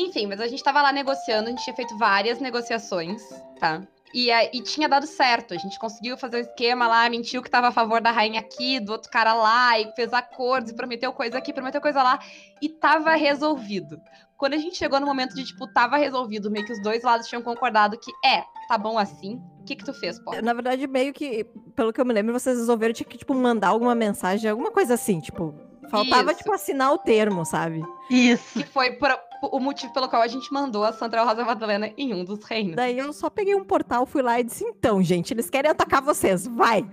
Enfim, 0.00 0.26
mas 0.26 0.40
a 0.40 0.46
gente 0.46 0.62
tava 0.62 0.80
lá 0.80 0.92
negociando, 0.92 1.48
a 1.48 1.50
gente 1.50 1.64
tinha 1.64 1.74
feito 1.74 1.96
várias 1.98 2.38
negociações, 2.38 3.22
tá? 3.58 3.82
E, 4.14 4.30
e 4.30 4.62
tinha 4.62 4.88
dado 4.88 5.06
certo, 5.06 5.52
a 5.52 5.58
gente 5.58 5.78
conseguiu 5.78 6.16
fazer 6.16 6.38
um 6.38 6.40
esquema 6.40 6.86
lá, 6.86 7.10
mentiu 7.10 7.42
que 7.42 7.50
tava 7.50 7.68
a 7.68 7.72
favor 7.72 8.00
da 8.00 8.10
rainha 8.10 8.40
aqui, 8.40 8.80
do 8.80 8.92
outro 8.92 9.10
cara 9.10 9.34
lá, 9.34 9.78
e 9.78 9.92
fez 9.94 10.12
acordos, 10.14 10.70
e 10.70 10.74
prometeu 10.74 11.12
coisa 11.12 11.36
aqui, 11.36 11.52
prometeu 11.52 11.80
coisa 11.80 12.02
lá, 12.02 12.18
e 12.62 12.68
tava 12.68 13.14
resolvido. 13.16 14.00
Quando 14.36 14.54
a 14.54 14.56
gente 14.56 14.76
chegou 14.76 15.00
no 15.00 15.06
momento 15.06 15.34
de, 15.34 15.44
tipo, 15.44 15.66
tava 15.72 15.96
resolvido, 15.96 16.50
meio 16.50 16.64
que 16.64 16.72
os 16.72 16.80
dois 16.80 17.02
lados 17.02 17.26
tinham 17.26 17.42
concordado 17.42 17.98
que, 17.98 18.10
é, 18.24 18.44
tá 18.68 18.78
bom 18.78 18.96
assim, 18.96 19.42
o 19.60 19.64
que 19.64 19.76
que 19.76 19.84
tu 19.84 19.92
fez, 19.92 20.18
pô? 20.20 20.30
Na 20.40 20.54
verdade, 20.54 20.86
meio 20.86 21.12
que, 21.12 21.44
pelo 21.74 21.92
que 21.92 22.00
eu 22.00 22.04
me 22.04 22.14
lembro, 22.14 22.32
vocês 22.32 22.56
resolveram 22.56 22.94
tinha 22.94 23.06
que, 23.06 23.18
tipo, 23.18 23.34
mandar 23.34 23.68
alguma 23.68 23.94
mensagem, 23.94 24.48
alguma 24.48 24.70
coisa 24.70 24.94
assim, 24.94 25.20
tipo. 25.20 25.54
Faltava, 25.90 26.30
Isso. 26.32 26.38
tipo, 26.40 26.52
assinar 26.52 26.92
o 26.92 26.98
termo, 26.98 27.44
sabe? 27.46 27.82
Isso. 28.10 28.58
Que 28.58 28.64
foi 28.64 28.92
por- 28.92 29.18
o 29.42 29.60
motivo 29.60 29.92
pelo 29.92 30.08
qual 30.08 30.22
a 30.22 30.26
gente 30.26 30.52
mandou 30.52 30.84
a 30.84 30.92
Sandra 30.92 31.22
Rosa 31.24 31.44
Madalena 31.44 31.92
em 31.96 32.12
um 32.14 32.24
dos 32.24 32.44
reinos. 32.44 32.76
Daí 32.76 32.98
eu 32.98 33.12
só 33.12 33.28
peguei 33.30 33.54
um 33.54 33.64
portal, 33.64 34.04
fui 34.06 34.22
lá 34.22 34.38
e 34.40 34.44
disse: 34.44 34.64
então, 34.64 35.02
gente, 35.02 35.32
eles 35.32 35.48
querem 35.48 35.70
atacar 35.70 36.02
vocês, 36.02 36.46
vai! 36.46 36.88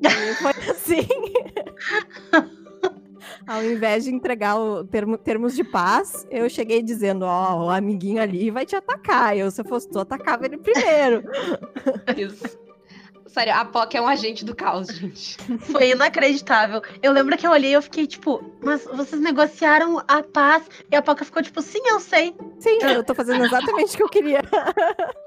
E 0.00 0.34
foi 0.34 0.52
assim. 0.70 1.06
Ao 3.46 3.62
invés 3.62 4.04
de 4.04 4.10
entregar 4.14 4.56
o 4.58 4.84
termo- 4.84 5.18
termos 5.18 5.54
de 5.54 5.64
paz, 5.64 6.26
eu 6.30 6.48
cheguei 6.48 6.82
dizendo: 6.82 7.24
ó, 7.24 7.66
o 7.66 7.70
amiguinho 7.70 8.20
ali 8.20 8.50
vai 8.50 8.64
te 8.66 8.74
atacar. 8.76 9.36
Eu, 9.36 9.50
se 9.50 9.60
eu 9.60 9.64
fosse 9.64 9.88
tu, 9.88 9.98
atacava 9.98 10.44
ele 10.46 10.58
primeiro. 10.58 11.22
Isso. 12.16 12.58
Sério, 13.32 13.54
a 13.54 13.64
POC 13.64 13.96
é 13.96 14.00
um 14.02 14.06
agente 14.06 14.44
do 14.44 14.54
caos, 14.54 14.88
gente. 14.88 15.36
Foi 15.72 15.90
inacreditável. 15.90 16.82
Eu 17.02 17.12
lembro 17.12 17.36
que 17.36 17.46
eu 17.46 17.50
olhei 17.50 17.70
e 17.70 17.74
eu 17.74 17.80
fiquei 17.82 18.06
tipo, 18.06 18.44
mas 18.62 18.84
vocês 18.84 19.20
negociaram 19.22 20.02
a 20.06 20.22
paz? 20.22 20.64
E 20.90 20.94
a 20.96 21.00
Poca 21.00 21.24
ficou 21.24 21.42
tipo, 21.42 21.62
sim, 21.62 21.80
eu 21.86 21.98
sei. 21.98 22.34
Sim, 22.58 22.78
eu 22.82 23.02
tô 23.02 23.14
fazendo 23.14 23.44
exatamente 23.44 23.94
o 23.94 23.96
que 23.96 24.02
eu 24.02 24.08
queria. 24.08 24.42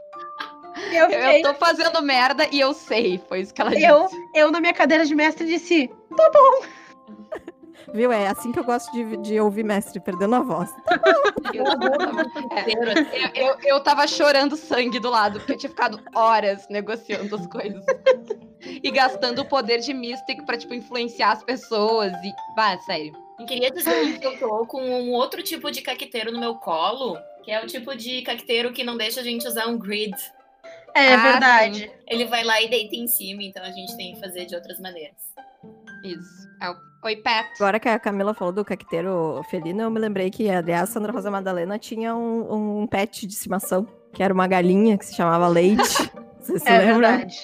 Eu 0.92 1.06
Eu, 1.06 1.10
fiquei, 1.10 1.38
eu 1.40 1.42
tô 1.42 1.54
fazendo 1.54 2.02
merda 2.04 2.50
e 2.52 2.60
eu 2.60 2.74
sei. 2.74 3.18
Foi 3.30 3.40
isso 3.40 3.54
que 3.54 3.62
ela 3.62 3.74
Eu? 3.74 4.04
disse. 4.08 4.18
eu 4.36 4.52
na 4.52 4.60
minha 4.60 4.74
cadeira 4.74 5.06
de 5.06 5.16
mestre 5.16 5.46
disse, 5.48 5.90
Viu? 7.94 8.12
É 8.12 8.28
assim 8.28 8.52
que 8.52 8.60
eu 8.60 8.64
gosto 8.64 8.92
de, 8.92 9.18
de 9.18 9.40
ouvir 9.40 9.64
mestre 9.64 10.00
perdendo 10.00 10.36
a 10.36 10.40
voz. 10.42 10.70
É, 12.56 13.44
eu, 13.44 13.48
eu, 13.48 13.58
eu 13.64 13.80
tava 13.84 14.08
chorando 14.08 14.56
sangue 14.56 15.00
do 15.00 15.10
lado, 15.10 15.40
porque 15.40 15.54
eu 15.54 15.58
tinha 15.58 15.70
ficado 15.70 16.00
horas 16.16 16.68
negociando 16.70 17.36
as 17.36 17.48
coisas. 17.48 17.84
E 18.62 18.90
gastando 18.92 19.42
o 19.42 19.46
poder 19.46 19.80
de 19.80 19.94
Mystic 19.94 20.44
pra, 20.46 20.58
tipo, 20.58 20.74
influenciar 20.74 21.34
as 21.34 21.44
pessoas. 21.44 22.12
E. 22.24 22.32
Bah, 22.56 22.78
sério. 22.80 23.14
Eu 23.40 23.46
queria 23.46 23.70
dizer 23.70 24.18
que 24.20 24.26
eu 24.26 24.40
tô 24.40 24.66
com 24.66 24.82
um 24.82 25.12
outro 25.12 25.44
tipo 25.44 25.70
de 25.70 25.82
caqueteiro 25.82 26.32
no 26.32 26.40
meu 26.40 26.56
colo, 26.56 27.18
que 27.44 27.52
é 27.52 27.62
o 27.64 27.68
tipo 27.68 27.96
de 27.96 28.22
caqueteiro 28.22 28.72
que 28.72 28.84
não 28.84 28.98
deixa 28.98 29.20
a 29.20 29.24
gente 29.24 29.46
usar 29.48 29.68
um 29.68 29.78
grid. 29.78 30.16
é 30.96 31.14
Ah, 31.14 31.32
verdade. 31.32 31.92
Ele 32.08 32.26
vai 32.26 32.44
lá 32.44 32.62
e 32.62 32.70
deita 32.70 32.96
em 32.96 33.08
cima, 33.08 33.44
então 33.44 33.62
a 33.64 33.72
gente 33.72 33.96
tem 33.98 34.14
que 34.14 34.20
fazer 34.22 34.46
de 34.46 34.56
outras 34.56 34.80
maneiras. 34.80 35.18
Isso. 36.04 36.48
É 36.62 36.70
o- 36.70 36.76
Oi, 37.06 37.16
Pat. 37.18 37.46
Agora 37.60 37.80
que 37.80 37.88
a 37.88 38.00
Camila 38.00 38.34
falou 38.34 38.52
do 38.52 38.66
caqueteiro 38.66 39.42
felino, 39.50 39.84
eu 39.84 39.92
me 39.92 40.00
lembrei 40.00 40.32
que, 40.32 40.50
aliás, 40.50 40.90
Sandra 40.90 41.12
Rosa 41.14 41.30
Madalena 41.30 41.78
tinha 41.78 42.16
um, 42.16 42.82
um 42.82 42.88
pet 42.88 43.28
de 43.28 43.34
estimação, 43.34 43.88
que 44.12 44.24
era 44.24 44.34
uma 44.34 44.48
galinha 44.48 44.98
que 44.98 45.06
se 45.06 45.14
chamava 45.16 45.48
Leite. 45.48 45.84
Você 46.40 46.58
se 46.60 46.68
É 46.68 46.80
lembra? 46.80 47.12
verdade. 47.18 47.38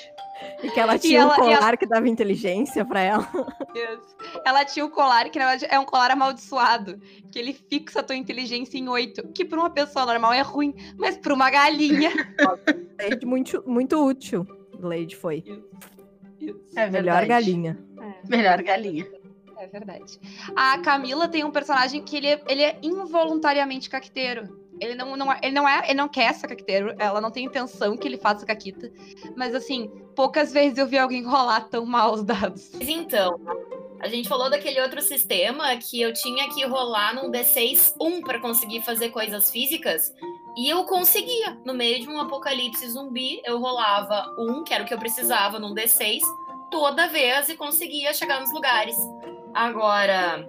E 0.63 0.71
que 0.71 0.80
ela 0.80 0.97
tinha 0.97 1.19
ela- 1.21 1.39
um 1.39 1.43
e 1.43 1.52
ela- 1.54 1.60
colar 1.60 1.78
que 1.78 1.86
dava 1.86 2.10
inteligência 2.10 2.84
pra 2.84 3.02
ela. 3.02 3.28
Isso. 3.76 4.15
Ela 4.43 4.65
tinha 4.65 4.84
o 4.84 4.89
colar, 4.89 5.30
que 5.30 5.38
na 5.38 5.45
verdade 5.50 5.71
é 5.71 5.80
um 5.80 5.86
colar 5.86 6.10
amaldiçoado. 6.10 7.00
Que 7.32 7.38
ele 7.38 7.54
fixa 7.54 8.00
a 8.00 8.04
tua 8.04 8.15
inteligência 8.15 8.80
em 8.80 8.88
8. 8.89 9.28
Que 9.30 9.45
pra 9.45 9.60
uma 9.60 9.69
pessoa 9.69 10.08
normal 10.08 10.34
é 10.34 10.41
ruim, 10.41 10.74
mas 10.97 11.17
pra 11.17 11.34
uma 11.36 11.52
galinha. 11.52 12.10
Leite 13.00 13.26
muito, 13.28 13.63
muito 13.67 14.04
útil. 14.04 14.45
Leite 14.80 15.15
foi. 15.15 15.43
Isso. 16.39 16.60
É 16.76 16.89
Melhor 16.89 17.24
galinha. 17.28 17.78
Melhor 18.28 18.62
galinha. 18.63 19.06
É 19.62 19.67
verdade. 19.67 20.19
A 20.56 20.80
Camila 20.80 21.28
tem 21.28 21.43
um 21.43 21.52
personagem 21.52 22.02
que 22.04 22.17
ele 22.17 22.28
é, 22.28 22.43
ele 22.47 22.63
é 22.63 22.80
involuntariamente 22.82 23.91
caqueteiro. 23.91 24.60
Ele 24.80 24.95
não, 24.95 25.15
não, 25.15 25.32
é- 25.32 25.39
ele 25.43 25.54
não 25.54 25.69
é, 25.69 25.84
ele 25.86 25.93
não 25.93 26.08
quer 26.08 26.34
ser 26.34 26.47
caqueteiro, 26.47 26.95
ela 26.97 27.21
não 27.21 27.30
tem 27.30 27.45
intenção 27.45 27.95
que 27.95 28.08
ele 28.08 28.17
faça 28.17 28.43
caquita. 28.43 28.91
Mas 29.38 29.54
assim, 29.54 29.88
poucas 30.15 30.52
vezes 30.52 30.80
eu 30.80 30.88
vi 30.88 30.97
alguém 30.97 31.24
rolar 31.24 31.69
tão 31.69 31.86
mal 31.86 32.12
os 32.13 32.24
dados. 32.24 32.71
Então, 32.82 33.39
a 34.00 34.08
gente 34.08 34.28
falou 34.28 34.50
daquele 34.50 34.82
outro 34.82 35.00
sistema 35.00 35.78
que 35.78 36.02
eu 36.02 36.12
tinha 36.12 36.50
que 36.50 36.65
rolar 36.65 37.13
num 37.13 37.30
D6 37.30 37.93
1 38.02 38.21
para 38.21 38.39
conseguir 38.41 38.82
fazer 38.82 39.10
coisas 39.10 39.52
físicas. 39.52 40.12
E 40.58 40.67
eu 40.67 40.84
conseguia. 40.86 41.56
No 41.63 41.76
meio 41.76 42.00
de 42.02 42.10
um 42.10 42.19
apocalipse 42.19 42.89
zumbi, 42.89 43.39
eu 43.45 43.60
rolava 43.60 44.26
um, 44.39 44.63
que 44.63 44.74
era 44.74 44.83
o 44.83 44.88
que 44.88 44.94
eu 44.94 44.98
precisava, 44.98 45.60
num 45.60 45.75
D6, 45.75 46.21
toda 46.71 47.08
vez 47.08 47.50
e 47.50 47.56
conseguia 47.56 48.12
chegar 48.15 48.40
nos 48.42 48.52
lugares. 48.52 48.98
Agora, 49.54 50.47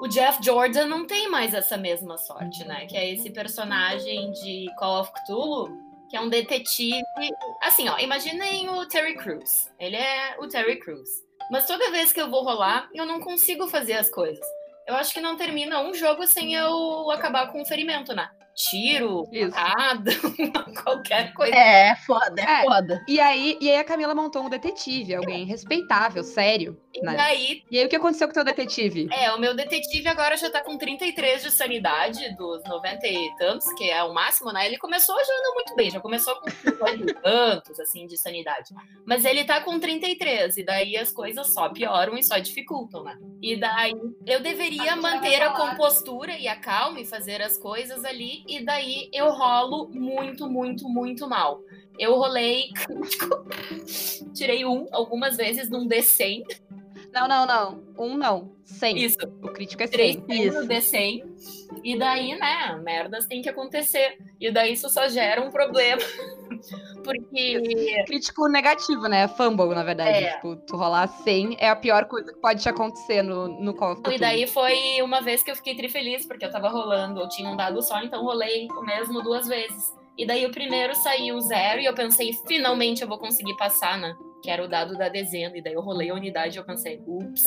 o 0.00 0.08
Jeff 0.08 0.44
Jordan 0.44 0.86
não 0.86 1.06
tem 1.06 1.30
mais 1.30 1.54
essa 1.54 1.76
mesma 1.76 2.18
sorte, 2.18 2.64
né? 2.64 2.86
Que 2.86 2.96
é 2.96 3.12
esse 3.12 3.30
personagem 3.30 4.32
de 4.32 4.66
Call 4.78 5.00
of 5.00 5.12
Cthulhu, 5.12 5.76
que 6.10 6.16
é 6.16 6.20
um 6.20 6.28
detetive. 6.28 7.02
Assim, 7.62 7.88
ó, 7.88 7.98
imaginem 7.98 8.68
o 8.68 8.86
Terry 8.86 9.16
Crews. 9.16 9.70
Ele 9.78 9.96
é 9.96 10.36
o 10.38 10.48
Terry 10.48 10.78
Crews. 10.78 11.08
Mas 11.50 11.66
toda 11.66 11.90
vez 11.90 12.12
que 12.12 12.20
eu 12.20 12.30
vou 12.30 12.42
rolar, 12.42 12.88
eu 12.94 13.06
não 13.06 13.20
consigo 13.20 13.66
fazer 13.68 13.94
as 13.94 14.08
coisas. 14.08 14.44
Eu 14.86 14.94
acho 14.96 15.14
que 15.14 15.20
não 15.20 15.36
termina 15.36 15.80
um 15.80 15.94
jogo 15.94 16.26
sem 16.26 16.54
eu 16.54 17.10
acabar 17.10 17.50
com 17.50 17.62
um 17.62 17.64
ferimento, 17.64 18.14
né? 18.14 18.30
Tiro, 18.54 19.24
facada, 19.50 20.12
qualquer 20.84 21.32
coisa. 21.34 21.54
É, 21.54 21.94
foda, 21.96 22.40
é, 22.40 22.60
É. 22.60 22.62
foda. 22.64 23.04
E 23.08 23.20
aí, 23.20 23.58
e 23.60 23.70
aí 23.70 23.78
a 23.78 23.84
Camila 23.84 24.14
montou 24.14 24.42
um 24.42 24.48
detetive, 24.50 25.14
alguém 25.14 25.44
respeitável, 25.44 26.22
sério. 26.22 26.80
E 26.94 27.00
né? 27.00 27.16
daí, 27.16 27.64
E 27.70 27.78
aí 27.78 27.86
o 27.86 27.88
que 27.88 27.96
aconteceu 27.96 28.28
com 28.28 28.32
o 28.32 28.34
teu 28.34 28.44
detetive? 28.44 29.08
é, 29.12 29.32
o 29.32 29.38
meu 29.40 29.54
detetive 29.54 30.06
agora 30.08 30.36
já 30.36 30.48
tá 30.48 30.60
com 30.60 30.78
33 30.78 31.42
de 31.42 31.50
sanidade, 31.50 32.34
dos 32.36 32.62
90 32.64 33.06
e 33.08 33.36
tantos, 33.36 33.66
que 33.74 33.90
é 33.90 34.02
o 34.04 34.14
máximo, 34.14 34.52
né? 34.52 34.64
Ele 34.66 34.78
começou 34.78 35.16
já 35.16 35.42
não 35.42 35.54
muito 35.54 35.74
bem, 35.74 35.90
já 35.90 35.98
começou 36.00 36.36
com 36.36 36.48
50 36.50 37.10
e 37.10 37.14
tantos, 37.14 37.80
assim, 37.80 38.06
de 38.06 38.16
sanidade. 38.16 38.72
Mas 39.04 39.24
ele 39.24 39.42
tá 39.44 39.60
com 39.60 39.80
33, 39.80 40.56
e 40.58 40.64
daí 40.64 40.96
as 40.96 41.10
coisas 41.12 41.52
só 41.52 41.68
pioram 41.68 42.16
e 42.16 42.22
só 42.22 42.38
dificultam, 42.38 43.02
né? 43.02 43.18
E 43.42 43.56
daí 43.56 43.92
eu 44.24 44.40
deveria 44.40 44.94
manter 44.94 45.42
a 45.42 45.50
compostura 45.50 46.38
e 46.38 46.46
a 46.46 46.54
calma 46.56 47.00
e 47.00 47.04
fazer 47.04 47.42
as 47.42 47.58
coisas 47.58 48.04
ali, 48.04 48.43
e 48.46 48.64
daí 48.64 49.08
eu 49.12 49.30
rolo 49.30 49.88
muito, 49.92 50.48
muito, 50.48 50.88
muito 50.88 51.28
mal. 51.28 51.60
Eu 51.98 52.16
rolei, 52.16 52.70
tirei 54.34 54.64
um 54.64 54.88
algumas 54.90 55.36
vezes 55.36 55.70
num 55.70 55.86
D100, 55.86 56.44
Não, 57.14 57.28
não, 57.28 57.46
não. 57.46 57.84
Um 57.96 58.16
não. 58.16 58.52
Cem. 58.64 58.98
isso, 58.98 59.18
O 59.40 59.48
crítico 59.48 59.82
é 59.82 59.86
Tirei 59.86 60.14
100. 60.14 60.26
100 60.26 60.50
no 60.50 60.66
D100. 60.66 61.22
E 61.84 61.98
daí, 61.98 62.36
né, 62.38 62.80
merdas 62.82 63.26
tem 63.26 63.40
que 63.40 63.48
acontecer. 63.48 64.18
E 64.40 64.50
daí 64.50 64.72
isso 64.72 64.88
só 64.88 65.06
gera 65.08 65.40
um 65.40 65.50
problema. 65.50 66.02
Porque 67.04 68.04
Crítico 68.06 68.48
negativo, 68.48 69.02
né? 69.02 69.28
Fumble, 69.28 69.74
na 69.74 69.84
verdade. 69.84 70.24
É. 70.24 70.32
Tipo, 70.32 70.56
tu 70.56 70.76
rolar 70.76 71.06
100 71.06 71.58
é 71.60 71.68
a 71.68 71.76
pior 71.76 72.06
coisa 72.06 72.32
que 72.32 72.40
pode 72.40 72.62
te 72.62 72.68
acontecer 72.68 73.22
no, 73.22 73.48
no 73.48 73.70
of 73.84 74.02
E 74.10 74.18
daí 74.18 74.46
foi 74.46 75.00
uma 75.02 75.20
vez 75.20 75.42
que 75.42 75.50
eu 75.50 75.56
fiquei 75.56 75.76
trifeliz, 75.76 76.26
porque 76.26 76.46
eu 76.46 76.50
tava 76.50 76.68
rolando, 76.68 77.20
eu 77.20 77.28
tinha 77.28 77.48
um 77.48 77.56
dado 77.56 77.80
só, 77.82 78.02
então 78.02 78.24
rolei 78.24 78.66
o 78.70 78.82
mesmo 78.82 79.22
duas 79.22 79.46
vezes. 79.46 79.94
E 80.16 80.26
daí 80.26 80.46
o 80.46 80.50
primeiro 80.50 80.94
saiu 80.94 81.38
zero 81.40 81.80
e 81.80 81.84
eu 81.84 81.94
pensei, 81.94 82.32
finalmente 82.46 83.02
eu 83.02 83.08
vou 83.08 83.18
conseguir 83.18 83.56
passar, 83.56 83.98
né? 83.98 84.16
Que 84.44 84.50
era 84.50 84.62
o 84.62 84.68
dado 84.68 84.94
da 84.98 85.08
dezena. 85.08 85.56
E 85.56 85.62
daí 85.62 85.72
eu 85.72 85.80
rolei 85.80 86.10
a 86.10 86.14
unidade 86.14 86.58
e 86.58 86.60
eu 86.60 86.64
pensei, 86.64 87.02
ups, 87.06 87.44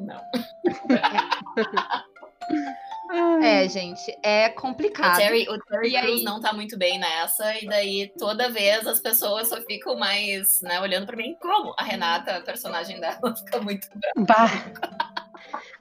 não. 0.00 0.20
É, 3.42 3.68
gente, 3.68 4.16
é 4.22 4.46
O 4.48 4.54
complicado. 4.54 5.16
Terry, 5.16 5.44
o 5.48 5.58
Terry 5.58 5.90
E 5.90 5.96
aí? 5.96 6.02
Crews 6.04 6.22
não 6.22 6.40
tá 6.40 6.52
muito 6.52 6.78
bem 6.78 6.96
nessa, 6.96 7.56
e 7.60 7.66
daí 7.66 8.12
toda 8.16 8.48
vez 8.48 8.86
as 8.86 9.00
pessoas 9.00 9.48
só 9.48 9.60
ficam 9.62 9.98
mais, 9.98 10.60
né, 10.62 10.80
olhando 10.80 11.06
pra 11.06 11.16
mim 11.16 11.36
como 11.40 11.74
a 11.76 11.82
Renata, 11.82 12.36
a 12.36 12.40
personagem 12.40 13.00
dela, 13.00 13.18
fica 13.36 13.60
muito 13.60 13.88
Bah. 14.16 14.48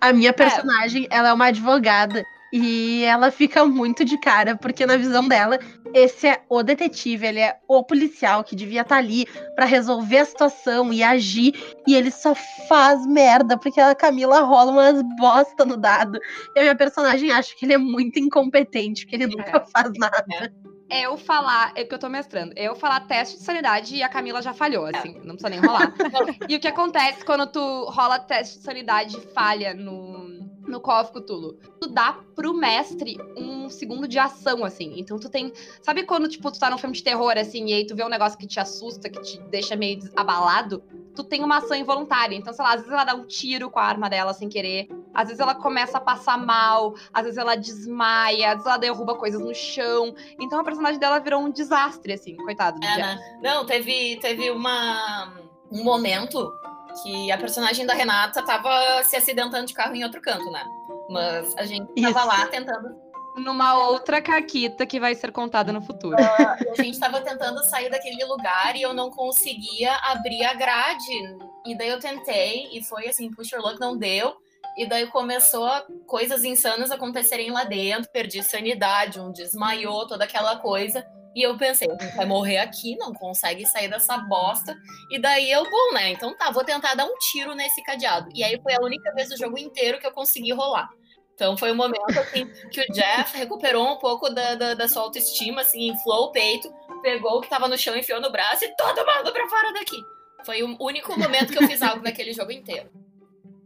A 0.01 0.12
minha 0.12 0.34
personagem, 0.34 1.07
ela 1.12 1.30
é 1.30 1.34
uma 1.34 1.47
advogada. 1.47 2.26
E 2.52 3.04
ela 3.04 3.32
fica 3.32 3.66
muito 3.66 4.04
de 4.04 4.18
cara, 4.18 4.56
porque 4.56 4.86
na 4.86 4.97
visão 4.97 5.28
dela, 5.28 5.60
esse 5.93 6.28
é 6.28 6.41
o 6.50 6.64
detetive, 6.64 7.28
ele 7.28 7.39
é 7.39 7.58
o 7.68 7.84
policial 7.84 8.43
que 8.43 8.56
devia 8.56 8.82
estar 8.82 8.97
ali 8.97 9.26
pra 9.56 9.66
resolver 9.66 10.20
a 10.20 10.26
situação 10.26 10.91
e 10.91 11.04
agir, 11.04 11.54
e 11.88 11.95
ele 11.95 12.12
só 12.12 12.34
faz 12.68 13.06
merda, 13.06 13.58
porque 13.58 13.80
a 13.80 13.93
Camila 13.93 14.41
rola 14.41 14.72
umas 14.72 15.02
bosta 15.20 15.64
no 15.64 15.78
dado. 15.78 16.20
E 16.56 16.60
a 16.60 16.64
minha 16.64 16.76
personagem 16.76 17.32
acha 17.32 17.56
que 17.56 17.66
ele 17.66 17.74
é 17.74 17.78
muito 17.78 18.20
incompetente, 18.20 19.06
que 19.06 19.16
ele 19.16 19.28
nunca 19.28 19.60
faz 19.66 19.91
nada. 19.97 20.52
É 20.91 21.02
eu 21.06 21.18
falar, 21.18 21.72
é 21.76 21.84
que 21.84 21.93
eu 21.93 22.00
tô 22.00 22.10
mestrando, 22.10 22.52
é 22.56 22.68
eu 22.68 22.76
falar 22.76 23.02
teste 23.02 23.38
de 23.38 23.43
sanidade 23.43 23.95
e 23.95 24.02
a 24.02 24.10
Camila 24.10 24.41
já 24.41 24.54
falhou, 24.56 24.88
assim, 24.88 25.14
não 25.24 25.36
precisa 25.36 25.50
nem 25.50 25.60
rolar. 25.60 25.93
e 26.50 26.56
o 26.56 26.60
que 26.60 26.68
acontece 26.68 27.24
quando 27.24 27.45
tu 27.45 27.86
rola 27.91 28.18
teste 28.18 28.58
de 28.58 28.64
sanidade 28.64 29.16
e 29.16 29.22
falha 29.34 29.76
no, 29.76 30.30
no 30.70 30.80
Call 30.80 31.02
of 31.02 31.12
Cthulhu? 31.12 31.58
Tu 31.80 31.90
dá 31.90 32.18
pro 32.36 32.54
mestre 32.54 33.18
um 33.36 33.70
segundo 33.70 34.08
de 34.08 34.18
ação, 34.20 34.64
assim. 34.64 34.94
Então 34.98 35.20
tu 35.20 35.30
tem. 35.30 35.52
Sabe 35.82 36.04
quando, 36.04 36.28
tipo, 36.28 36.52
tu 36.52 36.60
tá 36.60 36.70
num 36.70 36.78
filme 36.78 36.96
de 36.96 37.04
terror, 37.04 37.34
assim, 37.38 37.68
e 37.68 37.74
aí 37.74 37.86
tu 37.86 37.96
vê 37.96 38.04
um 38.04 38.10
negócio 38.10 38.38
que 38.38 38.48
te 38.48 38.60
assusta, 38.60 39.10
que 39.10 39.22
te 39.22 39.40
deixa 39.50 39.76
meio 39.76 40.00
abalado? 40.16 40.84
Tu 41.16 41.24
tem 41.24 41.44
uma 41.44 41.58
ação 41.58 41.76
involuntária. 41.76 42.36
Então, 42.36 42.54
sei 42.54 42.64
lá, 42.64 42.74
às 42.74 42.82
vezes 42.82 42.92
ela 42.92 43.04
dá 43.04 43.16
um 43.16 43.26
tiro 43.26 43.70
com 43.70 43.80
a 43.80 43.84
arma 43.84 44.10
dela 44.10 44.34
sem 44.34 44.48
querer. 44.48 44.88
Às 45.14 45.28
vezes 45.28 45.40
ela 45.40 45.56
começa 45.56 45.98
a 45.98 46.02
passar 46.02 46.38
mal. 46.38 46.94
Às 47.14 47.24
vezes 47.24 47.38
ela 47.38 47.56
desmaia. 47.56 48.50
Às 48.50 48.54
vezes 48.54 48.68
ela 48.68 48.78
derruba 48.78 49.16
coisas 49.16 49.42
no 49.42 49.54
chão. 49.54 50.16
Então 50.40 50.60
a 50.60 50.64
personagem 50.64 51.00
dela 51.00 51.20
virou 51.20 51.42
um 51.42 51.52
desastre, 51.52 52.14
assim, 52.14 52.36
coitado 52.38 52.80
do 52.80 52.86
É, 52.86 52.98
né? 52.98 53.40
Não, 53.42 53.66
teve, 53.66 54.18
teve 54.18 54.50
uma, 54.50 55.34
um 55.72 55.84
momento 55.84 56.54
que 57.02 57.32
a 57.32 57.38
personagem 57.38 57.86
da 57.86 57.94
Renata 57.94 58.44
tava 58.44 59.04
se 59.04 59.16
acidentando 59.16 59.66
de 59.66 59.74
carro 59.74 59.96
em 59.96 60.04
outro 60.04 60.22
canto, 60.22 60.50
né? 60.52 60.64
Mas 61.10 61.56
a 61.58 61.66
gente 61.66 61.88
tava 62.02 62.20
Isso. 62.20 62.28
lá 62.28 62.48
tentando. 62.48 63.10
Numa 63.38 63.88
outra 63.88 64.22
caquita 64.22 64.86
que 64.86 65.00
vai 65.00 65.16
ser 65.16 65.32
contada 65.32 65.72
no 65.72 65.82
futuro. 65.82 66.18
A 66.18 66.82
gente 66.82 67.00
tava 67.00 67.22
tentando 67.22 67.64
sair 67.66 67.90
daquele 67.90 68.24
lugar 68.26 68.76
e 68.76 68.82
eu 68.82 68.94
não 68.94 69.10
conseguia 69.10 69.96
abrir 70.04 70.44
a 70.44 70.54
grade. 70.54 71.38
E 71.66 71.78
daí 71.78 71.90
eu 71.90 72.00
tentei, 72.00 72.68
e 72.72 72.84
foi 72.84 73.08
assim, 73.08 73.32
push 73.32 73.52
your 73.52 73.62
luck, 73.62 73.80
não 73.80 73.98
deu. 73.98 74.36
E 74.80 74.88
daí 74.88 75.08
começou 75.08 75.70
coisas 76.08 76.46
insanas 76.46 76.90
acontecerem 76.90 77.52
lá 77.52 77.66
dentro, 77.66 78.10
perdi 78.12 78.42
sanidade, 78.42 79.20
um 79.20 79.30
desmaiou, 79.30 80.08
toda 80.08 80.24
aquela 80.24 80.56
coisa. 80.56 81.06
E 81.36 81.46
eu 81.46 81.58
pensei, 81.58 81.86
gente 82.02 82.16
vai 82.16 82.26
morrer 82.26 82.60
aqui, 82.60 82.96
não 82.96 83.14
consegue 83.14 83.66
sair 83.66 83.90
dessa 83.90 84.18
bosta. 84.18 84.74
E 85.12 85.20
daí 85.20 85.52
eu, 85.52 85.66
bom, 85.66 85.94
né? 85.94 86.12
Então 86.12 86.34
tá, 86.38 86.50
vou 86.50 86.64
tentar 86.64 86.96
dar 86.96 87.04
um 87.04 87.18
tiro 87.18 87.54
nesse 87.56 87.84
cadeado. 87.84 88.30
E 88.34 88.42
aí 88.42 88.58
foi 88.64 88.74
a 88.74 88.82
única 88.82 89.14
vez 89.14 89.28
do 89.28 89.38
jogo 89.38 89.60
inteiro 89.60 90.00
que 90.00 90.08
eu 90.08 90.14
consegui 90.14 90.54
rolar. 90.54 90.88
Então 91.34 91.58
foi 91.58 91.74
um 91.74 91.76
momento 91.76 92.18
assim 92.18 92.50
que 92.72 92.80
o 92.80 92.94
Jeff 92.94 93.38
recuperou 93.38 93.86
um 93.86 93.98
pouco 93.98 94.30
da, 94.30 94.56
da, 94.56 94.74
da 94.76 94.88
sua 94.88 95.02
autoestima, 95.02 95.60
assim, 95.60 95.90
inflou 95.90 96.28
o 96.28 96.32
peito, 96.32 96.74
pegou 97.02 97.38
o 97.38 97.42
que 97.42 97.50
tava 97.50 97.68
no 97.68 97.78
chão, 97.78 97.98
enfiou 97.98 98.22
no 98.22 98.32
braço 98.32 98.64
e 98.64 98.74
todo 98.78 99.06
mundo 99.06 99.34
pra 99.34 99.50
fora 99.50 99.74
daqui. 99.74 100.02
Foi 100.46 100.64
o 100.64 100.78
único 100.80 101.20
momento 101.20 101.52
que 101.52 101.62
eu 101.62 101.68
fiz 101.68 101.82
algo 101.82 102.02
naquele 102.02 102.32
jogo 102.32 102.54
inteiro. 102.54 102.90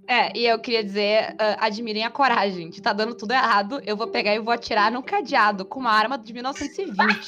É, 0.08 0.38
e 0.38 0.46
eu 0.46 0.60
queria 0.60 0.84
dizer, 0.84 1.36
ah, 1.40 1.66
admirem 1.66 2.04
a 2.04 2.10
coragem 2.10 2.70
de 2.70 2.82
tá 2.82 2.92
dando 2.92 3.16
tudo 3.16 3.32
errado, 3.32 3.82
eu 3.86 3.96
vou 3.96 4.08
pegar 4.08 4.36
e 4.36 4.40
vou 4.40 4.54
atirar 4.54 4.92
no 4.92 5.02
cadeado 5.02 5.64
com 5.64 5.80
uma 5.80 5.92
arma 5.92 6.18
de 6.18 6.34
1920. 6.34 7.28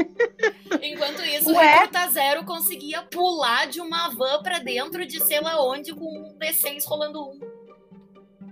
Enquanto 0.82 1.22
isso, 1.22 1.50
o 1.50 1.56
Ué? 1.56 1.80
Recruta 1.80 2.08
Zero 2.10 2.44
conseguia 2.44 3.02
pular 3.02 3.66
de 3.66 3.80
uma 3.80 4.08
van 4.10 4.42
pra 4.42 4.58
dentro 4.58 5.04
de 5.06 5.20
sei 5.20 5.40
lá 5.40 5.62
onde 5.62 5.94
com 5.94 6.04
um 6.04 6.38
D6 6.38 6.84
rolando 6.86 7.22
um. 7.22 7.38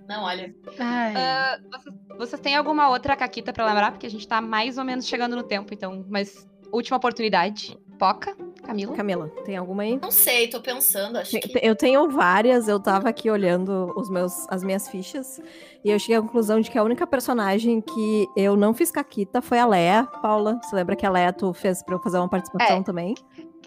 Não, 0.06 0.24
olha. 0.24 0.54
Ah, 0.78 1.58
vocês, 1.72 1.94
vocês 2.18 2.42
têm 2.42 2.56
alguma 2.56 2.90
outra 2.90 3.16
caquita 3.16 3.52
pra 3.52 3.64
lembrar? 3.66 3.92
Porque 3.92 4.06
a 4.06 4.10
gente 4.10 4.28
tá 4.28 4.40
mais 4.40 4.76
ou 4.76 4.84
menos 4.84 5.06
chegando 5.06 5.34
no 5.34 5.42
tempo, 5.42 5.72
então, 5.72 6.04
mas 6.08 6.46
última 6.70 6.98
oportunidade. 6.98 7.78
Poca, 7.98 8.36
Camila. 8.64 8.94
Camila, 8.96 9.28
tem 9.44 9.56
alguma 9.56 9.82
aí? 9.82 9.98
Não 10.00 10.10
sei, 10.10 10.48
tô 10.48 10.60
pensando, 10.60 11.16
acho 11.18 11.38
que. 11.38 11.58
Eu 11.62 11.76
tenho 11.76 12.08
várias, 12.08 12.66
eu 12.68 12.80
tava 12.80 13.08
aqui 13.08 13.30
olhando 13.30 13.92
os 13.96 14.08
meus, 14.10 14.46
as 14.48 14.62
minhas 14.64 14.88
fichas 14.88 15.40
e 15.84 15.90
eu 15.90 15.98
cheguei 15.98 16.16
à 16.16 16.22
conclusão 16.22 16.60
de 16.60 16.70
que 16.70 16.78
a 16.78 16.82
única 16.82 17.06
personagem 17.06 17.80
que 17.80 18.26
eu 18.36 18.56
não 18.56 18.72
fiz 18.74 18.90
caquita 18.90 19.40
foi 19.42 19.58
a 19.58 19.66
Leia. 19.66 20.04
Paula, 20.22 20.58
você 20.62 20.74
lembra 20.74 20.96
que 20.96 21.04
a 21.06 21.10
Leia 21.10 21.32
tu 21.32 21.52
fez 21.52 21.82
pra 21.82 21.94
eu 21.94 22.00
fazer 22.00 22.18
uma 22.18 22.28
participação 22.28 22.78
É. 22.78 22.82
também? 22.82 23.14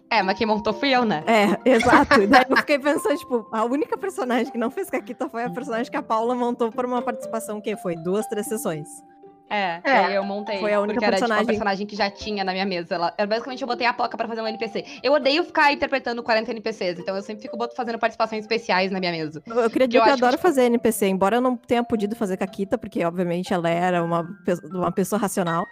É, 0.10 0.24
mas 0.24 0.38
quem 0.38 0.48
montou 0.48 0.72
fui 0.74 0.90
eu, 0.90 1.04
né? 1.04 1.22
É, 1.28 1.60
exato. 1.70 2.22
E 2.22 2.28
daí 2.28 2.46
eu 2.50 2.56
fiquei 2.58 2.80
pensando, 2.80 3.18
tipo, 3.18 3.46
a 3.52 3.66
única 3.66 3.98
personagem 3.98 4.50
que 4.52 4.58
não 4.58 4.72
fez 4.72 4.90
caquita 4.90 5.28
foi 5.28 5.44
a 5.44 5.50
personagem 5.50 5.92
que 5.92 5.98
a 5.98 6.02
Paula 6.02 6.34
montou 6.34 6.72
por 6.72 6.86
uma 6.86 7.02
participação 7.02 7.60
que 7.60 7.76
foi 7.78 7.96
duas, 7.96 8.26
três 8.28 8.48
sessões. 8.48 8.88
É, 9.50 9.80
É. 9.84 10.18
eu 10.18 10.24
montei. 10.24 10.60
Foi 10.60 10.74
a 10.74 10.80
única 10.82 10.96
porque 10.96 11.06
era 11.06 11.16
tipo, 11.16 11.26
personagem- 11.28 11.48
personagem 11.48 11.88
que 11.88 11.96
já 11.96 12.10
tinha 12.10 12.44
na 12.44 12.52
minha 12.52 12.66
mesa. 12.66 12.96
Ela, 12.96 13.14
basicamente 13.28 13.62
eu 13.62 13.68
botei 13.68 13.88
a 13.88 13.94
placa 13.94 14.18
pra 14.18 14.28
fazer 14.28 14.42
um 14.42 14.48
NPC. 14.48 14.84
Eu 15.02 15.14
odeio 15.14 15.44
ficar 15.44 15.72
interpretando 15.72 16.22
40 16.22 16.52
NPCs, 16.52 17.00
então 17.00 17.16
eu 17.16 17.22
sempre 17.22 17.42
fico 17.44 17.58
fazendo 17.76 17.98
participações 17.98 18.42
especiais 18.44 18.92
na 18.92 19.00
minha 19.00 19.12
mesa. 19.12 19.42
Eu 19.48 19.56
eu 19.62 19.70
queria 19.70 19.88
Que 19.88 19.98
eu 19.98 20.02
dizer 20.02 20.04
que 20.04 20.10
eu 20.10 20.14
acho 20.14 20.18
que, 20.18 20.24
adoro 20.26 20.38
tipo- 20.38 20.48
fazer 20.48 20.64
NPC, 20.64 21.08
embora 21.08 21.38
eu 21.38 21.42
não 21.42 21.56
tenha 21.56 21.84
podido 21.84 22.16
fazer 22.16 22.36
caquita, 22.38 22.78
porque 22.78 23.04
obviamente 23.06 23.54
ela 23.54 23.70
era 23.70 24.04
uma, 24.04 24.28
uma 24.74 24.92
pessoa 24.92 25.20
racional. 25.20 25.66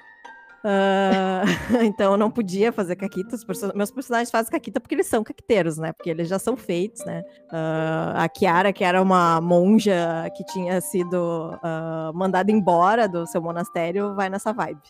Ah, 0.68 1.44
então 1.86 2.14
eu 2.14 2.18
não 2.18 2.32
podia 2.32 2.72
fazer 2.72 2.96
caquita. 2.96 3.38
Meus 3.76 3.92
personagens 3.92 4.32
fazem 4.32 4.52
caquita 4.52 4.80
porque 4.80 4.96
eles 4.96 5.06
são 5.06 5.24
caquiteiros, 5.24 5.78
né? 5.78 5.94
Porque 5.94 6.10
eles 6.10 6.28
já 6.28 6.40
são 6.40 6.58
feitos, 6.58 7.06
né? 7.06 7.22
Ah, 7.52 8.24
a 8.24 8.28
Kiara, 8.28 8.74
que 8.74 8.84
era 8.84 9.00
uma 9.00 9.40
monja 9.40 10.28
que 10.36 10.44
tinha 10.46 10.82
sido 10.82 11.56
ah, 11.62 12.12
mandada 12.16 12.52
embora 12.52 13.08
do 13.08 13.28
seu 13.28 13.40
monastério, 13.44 14.16
vai 14.16 14.28
nessa 14.28 14.52
vibe. 14.52 14.82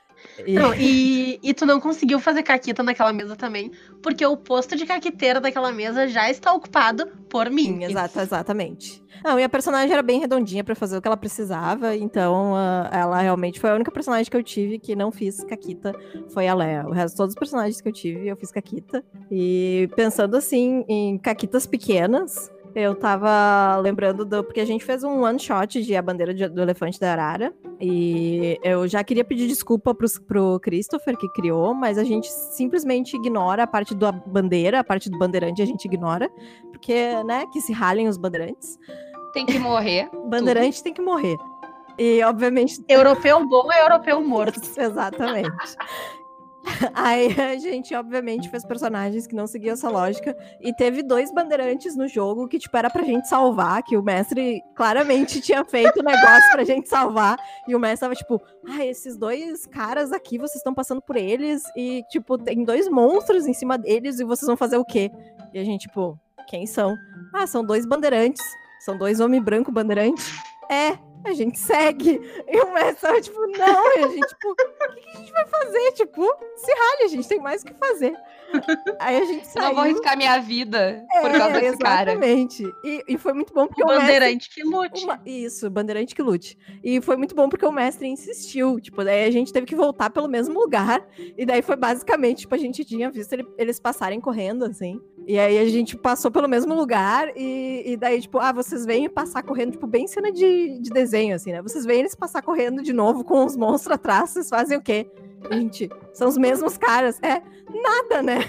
E- 0.46 0.54
Não, 0.54 0.74
e, 0.74 1.40
e 1.44 1.54
tu 1.54 1.66
não 1.66 1.80
conseguiu 1.80 2.20
fazer 2.20 2.44
caquita 2.44 2.82
naquela 2.84 3.12
mesa 3.14 3.36
também, 3.36 3.72
porque 4.02 4.26
o 4.26 4.36
posto 4.38 4.76
de 4.76 4.86
caquiteira 4.86 5.40
daquela 5.42 5.72
mesa 5.72 6.08
já 6.08 6.30
está 6.30 6.54
ocupado 6.54 7.08
por 7.30 7.50
mim. 7.50 7.66
Sim, 7.80 7.84
exato, 7.86 8.20
exatamente. 8.20 9.04
Não, 9.24 9.40
e 9.40 9.44
a 9.44 9.50
personagem 9.50 9.92
era 9.92 10.04
bem 10.04 10.20
redondinha 10.20 10.64
pra 10.64 10.76
fazer 10.76 10.98
o 10.98 11.02
que 11.02 11.08
ela 11.08 11.18
precisava, 11.18 11.96
então 11.96 12.54
ah, 12.56 12.90
ela 12.92 13.22
realmente 13.22 13.60
foi 13.60 13.72
a 13.72 13.76
única 13.76 13.90
personagem 13.92 14.30
que 14.30 14.38
eu 14.38 14.44
tive 14.44 14.78
que 14.78 14.96
não 14.96 15.12
fiz 15.12 15.44
caquita, 15.44 15.94
foi 16.30 16.48
a 16.48 16.54
Leia. 16.54 16.86
O 16.88 16.92
resto, 16.92 17.18
todos 17.18 17.34
os 17.34 17.40
personagens 17.40 17.82
que 17.82 17.88
eu 17.88 17.94
tive, 17.94 18.28
eu 18.28 18.36
fiz 18.36 18.52
caquita. 18.52 19.04
E 19.32 19.90
pensando 19.96 20.36
assim, 20.38 20.84
em 20.88 21.18
caquitas 21.18 21.66
pequenas, 21.66 22.52
Eu 22.78 22.94
tava 22.94 23.78
lembrando 23.78 24.26
do. 24.26 24.44
Porque 24.44 24.60
a 24.60 24.66
gente 24.66 24.84
fez 24.84 25.02
um 25.02 25.24
one 25.24 25.40
shot 25.40 25.82
de 25.82 25.96
A 25.96 26.02
Bandeira 26.02 26.34
de- 26.34 26.50
do 26.50 26.62
Elefante 26.62 27.00
da 27.00 27.10
Arara. 27.14 27.54
E 27.80 28.58
eu 28.64 28.88
já 28.88 29.04
queria 29.04 29.24
pedir 29.24 29.48
desculpa 29.48 29.94
pros, 29.94 30.18
pro 30.18 30.60
Christopher 30.62 31.18
que 31.18 31.28
criou, 31.30 31.74
mas 31.74 31.98
a 31.98 32.04
gente 32.04 32.28
simplesmente 32.32 33.16
ignora 33.16 33.64
a 33.64 33.68
parte 33.68 33.94
da 33.94 34.12
bandeira, 34.12 34.80
a 34.80 34.84
parte 34.84 35.10
do 35.10 35.18
bandeirante 35.18 35.62
a 35.62 35.66
gente 35.66 35.86
ignora. 35.86 36.30
Porque, 36.72 37.24
né, 37.24 37.46
que 37.52 37.60
se 37.62 37.74
ralem 37.74 38.08
os 38.08 38.18
bandeirantes. 38.18 38.78
Tem 39.34 39.46
que 39.46 39.60
morrer. 39.60 40.10
Bandeirante 40.30 40.82
tem 40.82 40.94
que 40.94 41.02
morrer. 41.02 41.38
E, 41.98 42.22
obviamente, 42.24 42.84
Europeu 42.88 43.46
bom 43.48 43.72
é 43.72 43.82
europeu 43.82 44.22
morto. 44.22 44.60
Exatamente. 44.78 45.50
Aí 46.94 47.28
a 47.40 47.58
gente, 47.58 47.94
obviamente, 47.96 48.50
fez 48.50 48.66
personagens 48.66 49.28
que 49.28 49.36
não 49.36 49.48
seguiam 49.48 49.74
essa 49.74 49.90
lógica. 49.90 50.36
E 50.60 50.74
teve 50.74 51.04
dois 51.04 51.32
bandeirantes 51.32 51.96
no 51.96 52.08
jogo 52.08 52.48
que, 52.48 52.60
tipo, 52.60 52.76
era 52.76 52.90
pra 52.90 53.04
gente 53.04 53.28
salvar, 53.28 53.84
que 53.84 53.96
o 53.96 54.04
mestre 54.04 54.62
claramente 54.76 55.40
tinha 55.42 55.64
feito 55.64 56.00
o 56.00 56.04
negócio 56.04 56.52
pra 56.52 56.64
gente 56.64 56.90
salvar. 56.90 57.38
E 57.68 57.76
o 57.76 57.80
mestre 57.80 58.02
tava, 58.02 58.16
tipo, 58.16 58.42
ah, 58.68 58.86
esses 58.86 59.18
dois 59.18 59.66
caras 59.66 60.12
aqui, 60.12 60.38
vocês 60.38 60.58
estão 60.58 60.74
passando 60.74 61.02
por 61.02 61.16
eles. 61.16 61.64
E, 61.76 62.04
tipo, 62.10 62.38
tem 62.38 62.64
dois 62.64 62.90
monstros 62.90 63.48
em 63.48 63.54
cima 63.54 63.78
deles 63.78 64.20
e 64.20 64.24
vocês 64.24 64.48
vão 64.48 64.58
fazer 64.58 64.78
o 64.78 64.86
quê? 64.86 65.12
E 65.54 65.60
a 65.60 65.64
gente, 65.64 65.82
tipo, 65.82 66.20
quem 66.48 66.66
são? 66.66 66.96
Ah, 67.34 67.48
são 67.48 67.64
dois 67.64 67.86
bandeirantes. 67.86 68.44
São 68.80 68.98
dois 68.98 69.20
homem 69.20 69.42
branco 69.42 69.72
bandeirantes. 69.72 70.32
É, 70.70 70.98
a 71.28 71.34
gente 71.34 71.58
segue. 71.60 72.20
E 72.48 72.60
o 72.62 72.74
mestre 72.74 73.02
tava, 73.02 73.22
tipo, 73.22 73.40
não, 73.58 73.98
e 73.98 74.04
a 74.04 74.08
gente, 74.08 74.28
tipo, 74.28 74.50
o 74.52 74.56
que, 74.56 74.66
que 74.66 75.10
a 75.10 75.20
gente 75.20 75.32
vai 75.32 75.46
fazer? 75.46 75.92
Tipo, 75.94 76.24
se 76.56 76.72
rale, 76.72 77.04
a 77.04 77.08
gente 77.08 77.28
tem 77.28 77.40
mais 77.40 77.62
o 77.62 77.66
que 77.66 77.74
fazer. 77.74 78.16
Aí 79.00 79.18
a 79.18 79.26
gente 79.26 79.46
Eu 79.46 79.52
saiu. 79.52 79.68
não 79.68 79.74
vou 79.76 79.84
arriscar 79.84 80.16
minha 80.18 80.38
vida 80.40 81.04
por 81.22 81.32
É, 81.32 81.38
causa 81.38 81.60
desse 81.60 81.78
cara. 81.78 82.12
Exatamente. 82.12 82.64
E, 82.84 83.04
e 83.08 83.18
foi 83.18 83.34
muito 83.34 83.54
bom 83.54 83.68
porque 83.68 83.82
O 83.82 83.86
o, 83.86 83.90
mestre... 83.90 84.06
bandeirante 84.06 84.50
que 84.50 84.64
lute. 84.64 85.04
uma- 85.04 85.22
Isso, 85.26 85.70
bandeirante 85.70 86.16
que 86.16 86.22
lute. 86.22 86.58
E 86.84 87.02
foi 87.02 87.18
muito 87.18 87.36
bom 87.36 87.50
porque 87.50 87.66
o 87.66 87.72
mestre 87.72 88.08
insistiu. 88.08 88.80
Tipo, 88.80 89.04
daí 89.04 89.26
a 89.26 89.32
gente 89.32 89.52
teve 89.52 89.66
que 89.66 89.76
voltar 89.76 90.10
pelo 90.10 90.28
mesmo 90.28 90.60
lugar. 90.60 91.06
E 91.38 91.46
daí 91.46 91.62
foi 91.62 91.76
basicamente, 91.76 92.40
tipo, 92.42 92.56
a 92.56 92.58
gente 92.58 92.86
tinha 92.86 93.10
visto 93.12 93.34
ele- 93.34 93.48
eles 93.58 93.80
passarem 93.80 94.22
correndo, 94.22 94.64
assim. 94.66 95.02
E 95.28 95.40
aí 95.40 95.58
a 95.58 95.66
gente 95.66 95.98
passou 95.98 96.30
pelo 96.30 96.48
mesmo 96.48 96.74
lugar. 96.76 97.30
E, 97.36 97.84
e 97.86 97.98
daí, 97.98 98.22
tipo, 98.22 98.38
ah, 98.40 98.52
vocês 98.52 98.86
vêm 98.86 99.10
passar 99.10 99.42
correndo, 99.44 99.72
tipo, 99.72 99.88
bem 99.88 100.08
cena 100.08 100.32
de, 100.32 100.80
de 100.80 100.90
desenho, 100.92 101.36
assim, 101.36 101.52
né? 101.52 101.62
Vocês 101.62 101.86
veem 101.86 102.02
eles 102.02 102.16
passar 102.16 102.42
correndo 102.42 102.82
de 102.84 102.94
novo 102.94 103.24
com 103.24 103.44
os 103.46 103.56
monstros 103.58 103.96
atrás, 103.96 104.30
vocês 104.30 104.50
fazem 104.50 104.78
o 104.78 104.82
quê? 104.82 105.10
Gente, 105.52 105.90
são 106.14 106.28
os 106.28 106.38
mesmos 106.38 106.78
caras. 106.78 107.20
É, 107.22 107.42
nada, 107.72 108.22
né? 108.24 108.40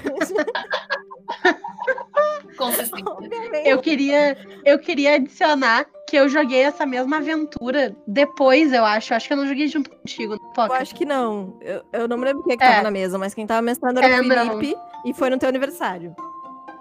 Eu 3.64 3.78
queria, 3.80 4.36
eu 4.64 4.78
queria 4.78 5.16
adicionar 5.16 5.86
que 6.08 6.16
eu 6.16 6.28
joguei 6.28 6.62
essa 6.62 6.86
mesma 6.86 7.18
aventura 7.18 7.94
depois, 8.06 8.72
eu 8.72 8.84
acho. 8.84 9.12
Acho 9.12 9.26
que 9.26 9.32
eu 9.32 9.36
não 9.36 9.46
joguei 9.46 9.68
junto 9.68 9.90
contigo, 9.90 10.34
Eu 10.34 10.38
Poca. 10.54 10.74
acho 10.74 10.94
que 10.94 11.04
não. 11.04 11.58
Eu, 11.60 11.82
eu 11.92 12.08
não 12.08 12.16
me 12.16 12.24
lembro 12.24 12.42
quem 12.44 12.54
é 12.54 12.56
que 12.56 12.64
É. 12.64 12.70
tava 12.70 12.82
na 12.84 12.90
mesa, 12.90 13.18
mas 13.18 13.34
quem 13.34 13.46
tava 13.46 13.60
mestrando 13.60 13.98
era 13.98 14.16
É, 14.16 14.20
o 14.20 14.24
não. 14.24 14.58
Felipe 14.58 14.74
e 15.04 15.12
foi 15.12 15.28
no 15.30 15.38
teu 15.38 15.48
aniversário. 15.48 16.14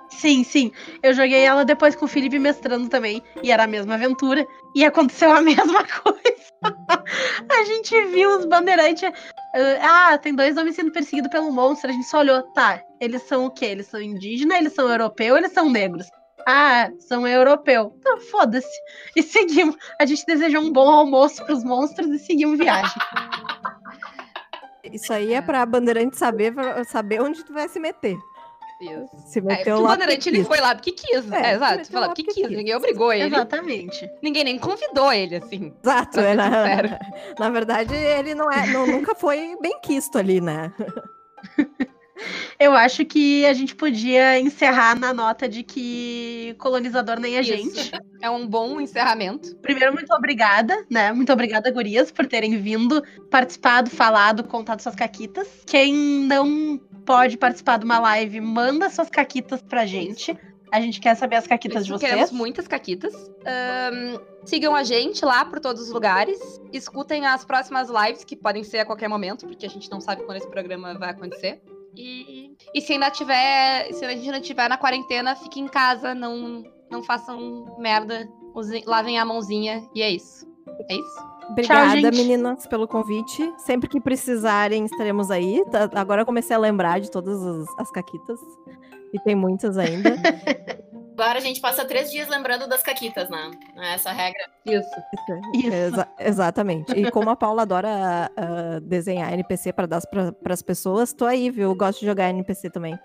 Sim, 0.09 0.43
sim. 0.43 0.71
Eu 1.03 1.13
joguei 1.13 1.41
ela 1.43 1.65
depois 1.65 1.95
com 1.95 2.05
o 2.05 2.07
Felipe 2.07 2.39
mestrando 2.39 2.89
também. 2.89 3.21
E 3.43 3.51
era 3.51 3.63
a 3.63 3.67
mesma 3.67 3.95
aventura. 3.95 4.45
E 4.75 4.85
aconteceu 4.85 5.31
a 5.31 5.41
mesma 5.41 5.83
coisa. 5.83 6.45
a 7.51 7.63
gente 7.65 8.05
viu 8.05 8.37
os 8.37 8.45
bandeirantes. 8.45 9.09
ah, 9.81 10.09
ah, 10.13 10.17
tem 10.17 10.33
dois 10.33 10.57
homens 10.57 10.75
sendo 10.75 10.91
perseguidos 10.91 11.31
pelo 11.31 11.51
monstro. 11.51 11.89
A 11.89 11.93
gente 11.93 12.07
só 12.07 12.19
olhou. 12.19 12.41
Tá, 12.53 12.81
eles 12.99 13.21
são 13.23 13.45
o 13.45 13.51
quê? 13.51 13.65
Eles 13.65 13.87
são 13.87 14.01
indígenas, 14.01 14.57
eles 14.57 14.73
são 14.73 14.89
europeus, 14.89 15.37
eles 15.37 15.51
são 15.51 15.69
negros. 15.69 16.07
Ah, 16.47 16.91
são 16.99 17.27
europeu. 17.27 17.93
Então, 17.97 18.19
foda-se. 18.19 18.67
E 19.15 19.23
seguimos. 19.23 19.75
A 19.99 20.05
gente 20.05 20.25
desejou 20.25 20.61
um 20.61 20.71
bom 20.71 20.89
almoço 20.89 21.43
pros 21.45 21.63
monstros 21.63 22.07
e 22.09 22.19
seguimos 22.19 22.59
viagem. 22.59 23.01
Isso 24.93 25.11
aí 25.11 25.33
é 25.33 25.41
pra 25.41 25.65
bandeirante 25.65 26.17
saber, 26.17 26.53
saber 26.85 27.19
onde 27.19 27.43
tu 27.43 27.51
vai 27.51 27.67
se 27.67 27.79
meter. 27.79 28.15
Isso. 28.81 29.09
Se 29.27 29.39
É, 29.39 29.41
meteu 29.41 29.77
o 29.77 29.81
lá. 29.81 29.89
bandeirante 29.91 30.29
ele 30.29 30.43
foi 30.43 30.59
lá 30.59 30.75
porque 30.75 30.91
quis. 30.91 31.31
É, 31.31 31.51
É, 31.51 31.53
exato. 31.55 31.91
Foi 31.91 31.99
lá 32.01 32.07
porque 32.07 32.23
quis. 32.23 32.33
quis. 32.35 32.49
Ninguém 32.49 32.75
obrigou 32.75 33.11
ele. 33.13 33.33
Exatamente. 33.33 34.09
Ninguém 34.21 34.43
nem 34.43 34.59
convidou 34.59 35.11
ele, 35.13 35.37
assim. 35.37 35.73
Exato, 35.83 36.19
é, 36.19 36.31
ser 36.31 36.35
na, 36.35 36.49
na 37.39 37.49
verdade, 37.49 37.93
ele 37.95 38.35
não 38.35 38.51
é, 38.51 38.67
não- 38.67 38.85
nunca 38.87 39.15
foi 39.15 39.55
bem 39.61 39.79
quisto 39.81 40.17
ali, 40.17 40.41
né? 40.41 40.73
Eu 42.57 42.73
acho 42.73 43.03
que 43.05 43.45
a 43.45 43.51
gente 43.53 43.75
podia 43.75 44.39
encerrar 44.39 44.97
na 44.97 45.13
nota 45.13 45.49
de 45.49 45.63
que 45.63 46.55
colonizador 46.57 47.19
nem 47.19 47.37
a 47.37 47.41
Isso. 47.41 47.51
gente. 47.51 47.91
É 48.21 48.29
um 48.29 48.47
bom 48.47 48.79
encerramento. 48.79 49.53
Primeiro, 49.57 49.93
muito 49.93 50.13
obrigada, 50.13 50.85
né? 50.89 51.11
Muito 51.11 51.31
obrigada, 51.33 51.69
gurias, 51.69 52.11
por 52.11 52.25
terem 52.25 52.57
vindo, 52.57 53.03
participado, 53.29 53.89
falado, 53.89 54.45
contado 54.45 54.79
suas 54.79 54.95
caquitas. 54.95 55.45
Quem 55.65 55.93
não 55.93 56.79
pode 57.05 57.37
participar 57.37 57.77
de 57.77 57.85
uma 57.85 57.99
live, 57.99 58.41
manda 58.41 58.89
suas 58.89 59.09
caquitas 59.09 59.61
pra 59.61 59.85
gente. 59.85 60.37
A 60.71 60.81
gente 60.81 60.99
quer 60.99 61.15
saber 61.15 61.37
as 61.37 61.47
caquitas 61.47 61.83
Isso, 61.83 61.85
de 61.85 61.91
vocês. 61.93 62.11
Queremos 62.11 62.31
muitas 62.31 62.67
caquitas. 62.67 63.13
Ahn, 63.45 64.19
sigam 64.43 64.75
a 64.75 64.83
gente 64.83 65.23
lá 65.23 65.45
por 65.45 65.59
todos 65.59 65.83
os 65.83 65.89
lugares. 65.89 66.39
Escutem 66.73 67.25
as 67.25 67.45
próximas 67.45 67.87
lives, 67.89 68.23
que 68.23 68.35
podem 68.35 68.63
ser 68.63 68.79
a 68.79 68.85
qualquer 68.85 69.07
momento, 69.07 69.45
porque 69.45 69.65
a 69.65 69.69
gente 69.69 69.89
não 69.89 70.01
sabe 70.01 70.23
quando 70.23 70.37
esse 70.37 70.49
programa 70.49 70.97
vai 70.97 71.11
acontecer. 71.11 71.61
E, 71.95 72.57
e 72.73 72.81
se 72.81 72.93
ainda 72.93 73.09
tiver. 73.09 73.93
Se 73.93 74.03
a 74.03 74.09
gente 74.09 74.25
ainda 74.25 74.41
tiver 74.41 74.67
na 74.67 74.77
quarentena, 74.77 75.35
fiquem 75.35 75.63
em 75.63 75.67
casa, 75.67 76.13
não, 76.13 76.63
não 76.91 77.01
façam 77.03 77.77
merda. 77.79 78.27
Usem- 78.53 78.83
lavem 78.85 79.17
a 79.19 79.23
mãozinha 79.23 79.87
e 79.93 80.01
é 80.01 80.09
isso. 80.09 80.45
É 80.89 80.95
isso? 80.95 81.34
Obrigada, 81.49 81.95
gente. 82.01 82.15
meninas, 82.17 82.65
pelo 82.67 82.87
convite. 82.87 83.53
Sempre 83.57 83.87
que 83.89 83.99
precisarem, 84.01 84.85
estaremos 84.85 85.29
aí. 85.31 85.63
Tá- 85.71 85.89
Agora 85.95 86.21
eu 86.21 86.25
comecei 86.25 86.55
a 86.55 86.59
lembrar 86.59 86.99
de 86.99 87.09
todas 87.11 87.41
as, 87.45 87.67
as 87.79 87.91
caquitas. 87.91 88.39
E 89.13 89.19
tem 89.19 89.35
muitas 89.35 89.77
ainda. 89.77 90.15
Agora 91.17 91.37
a 91.37 91.41
gente 91.41 91.61
passa 91.61 91.85
três 91.85 92.11
dias 92.11 92.27
lembrando 92.27 92.67
das 92.67 92.83
caquitas, 92.83 93.29
né? 93.29 93.51
Essa 93.93 94.11
regra. 94.11 94.41
Isso. 94.65 94.89
Isso. 95.53 95.73
Exa- 95.73 96.07
exatamente. 96.19 96.91
E 96.91 97.09
como 97.09 97.29
a 97.29 97.37
Paula 97.37 97.61
adora 97.61 98.29
ah, 98.35 98.79
desenhar 98.81 99.31
NPC 99.33 99.71
para 99.71 99.87
dar 99.87 100.01
para 100.07 100.53
as 100.53 100.61
pessoas, 100.61 101.13
tô 101.13 101.25
aí, 101.25 101.49
viu? 101.49 101.69
Eu 101.69 101.75
gosto 101.75 102.01
de 102.01 102.05
jogar 102.05 102.29
NPC 102.31 102.69
também. 102.69 102.99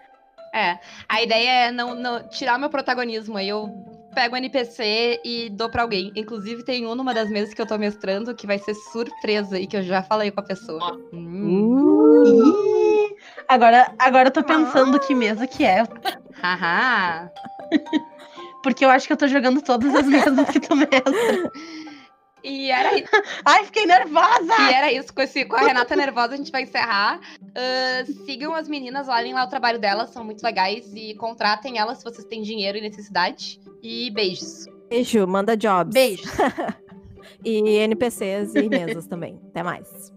É. 0.53 0.77
A 1.09 1.23
ideia 1.23 1.67
é 1.69 1.71
não, 1.71 1.95
não 1.95 2.29
tirar 2.29 2.59
meu 2.59 2.69
protagonismo. 2.69 3.37
Aí 3.37 3.49
eu 3.49 3.69
pego 4.15 4.35
o 4.35 4.39
NPC 4.39 5.21
e 5.25 5.51
dou 5.51 5.69
pra 5.71 5.83
alguém. 5.83 6.13
Inclusive, 6.15 6.65
tem 6.65 6.87
um 6.87 6.95
numa 6.95 7.15
das 7.15 7.31
mesas 7.31 7.55
que 7.55 7.61
eu 7.61 7.67
tô 7.67 7.79
mestrando 7.79 8.35
que 8.35 8.47
vai 8.47 8.59
ser 8.59 8.75
surpresa 8.75 9.59
e 9.59 9.67
que 9.67 9.77
eu 9.77 9.83
já 9.83 10.03
falei 10.03 10.31
com 10.31 10.41
a 10.41 10.45
pessoa. 10.45 10.99
Hum. 11.13 12.25
Ih, 12.27 13.15
Agora, 13.49 13.93
agora 13.99 14.29
eu 14.29 14.33
tô 14.33 14.45
pensando 14.45 14.99
que 15.01 15.15
mesa 15.15 15.47
que 15.47 15.65
é. 15.65 15.83
Haha. 16.41 17.31
Porque 18.63 18.85
eu 18.85 18.91
acho 18.91 19.07
que 19.07 19.13
eu 19.13 19.17
tô 19.17 19.27
jogando 19.27 19.63
todas 19.63 19.95
as 19.95 20.07
mesas 20.07 20.49
que 20.51 20.61
tu 20.61 20.77
mestra. 20.77 21.03
E 22.43 22.71
era, 22.71 22.97
i- 22.99 23.05
Ai, 23.45 23.65
fiquei 23.65 23.87
nervosa! 23.87 24.55
e 24.71 24.73
era 24.73 24.93
isso. 24.93 25.13
Com, 25.15 25.23
esse, 25.23 25.45
com 25.45 25.57
a 25.57 25.61
Renata 25.61 25.95
nervosa, 25.97 26.35
a 26.35 26.37
gente 26.37 26.51
vai 26.53 26.63
encerrar. 26.63 27.21
Ah, 27.55 28.05
sigam 28.25 28.55
as 28.55 28.69
meninas, 28.69 29.09
olhem 29.09 29.35
lá 29.35 29.45
o 29.45 29.49
trabalho 29.49 29.79
delas, 29.79 30.11
são 30.11 30.25
muito 30.25 30.43
legais. 30.43 30.91
E 30.95 31.15
contratem 31.15 31.79
elas 31.79 31.99
se 31.99 32.05
vocês 32.05 32.25
têm 32.27 32.43
dinheiro 32.43 32.79
e 32.79 32.81
necessidade. 32.81 33.61
E 33.83 34.11
beijos. 34.11 34.67
Beijo, 34.89 35.27
manda 35.27 35.57
jobs. 35.57 35.93
Beijo. 35.95 36.23
E 37.43 37.57
NPCs 37.79 38.55
e 38.55 38.69
mesas 38.69 39.07
também. 39.07 39.41
Até 39.49 39.63
mais. 39.63 40.13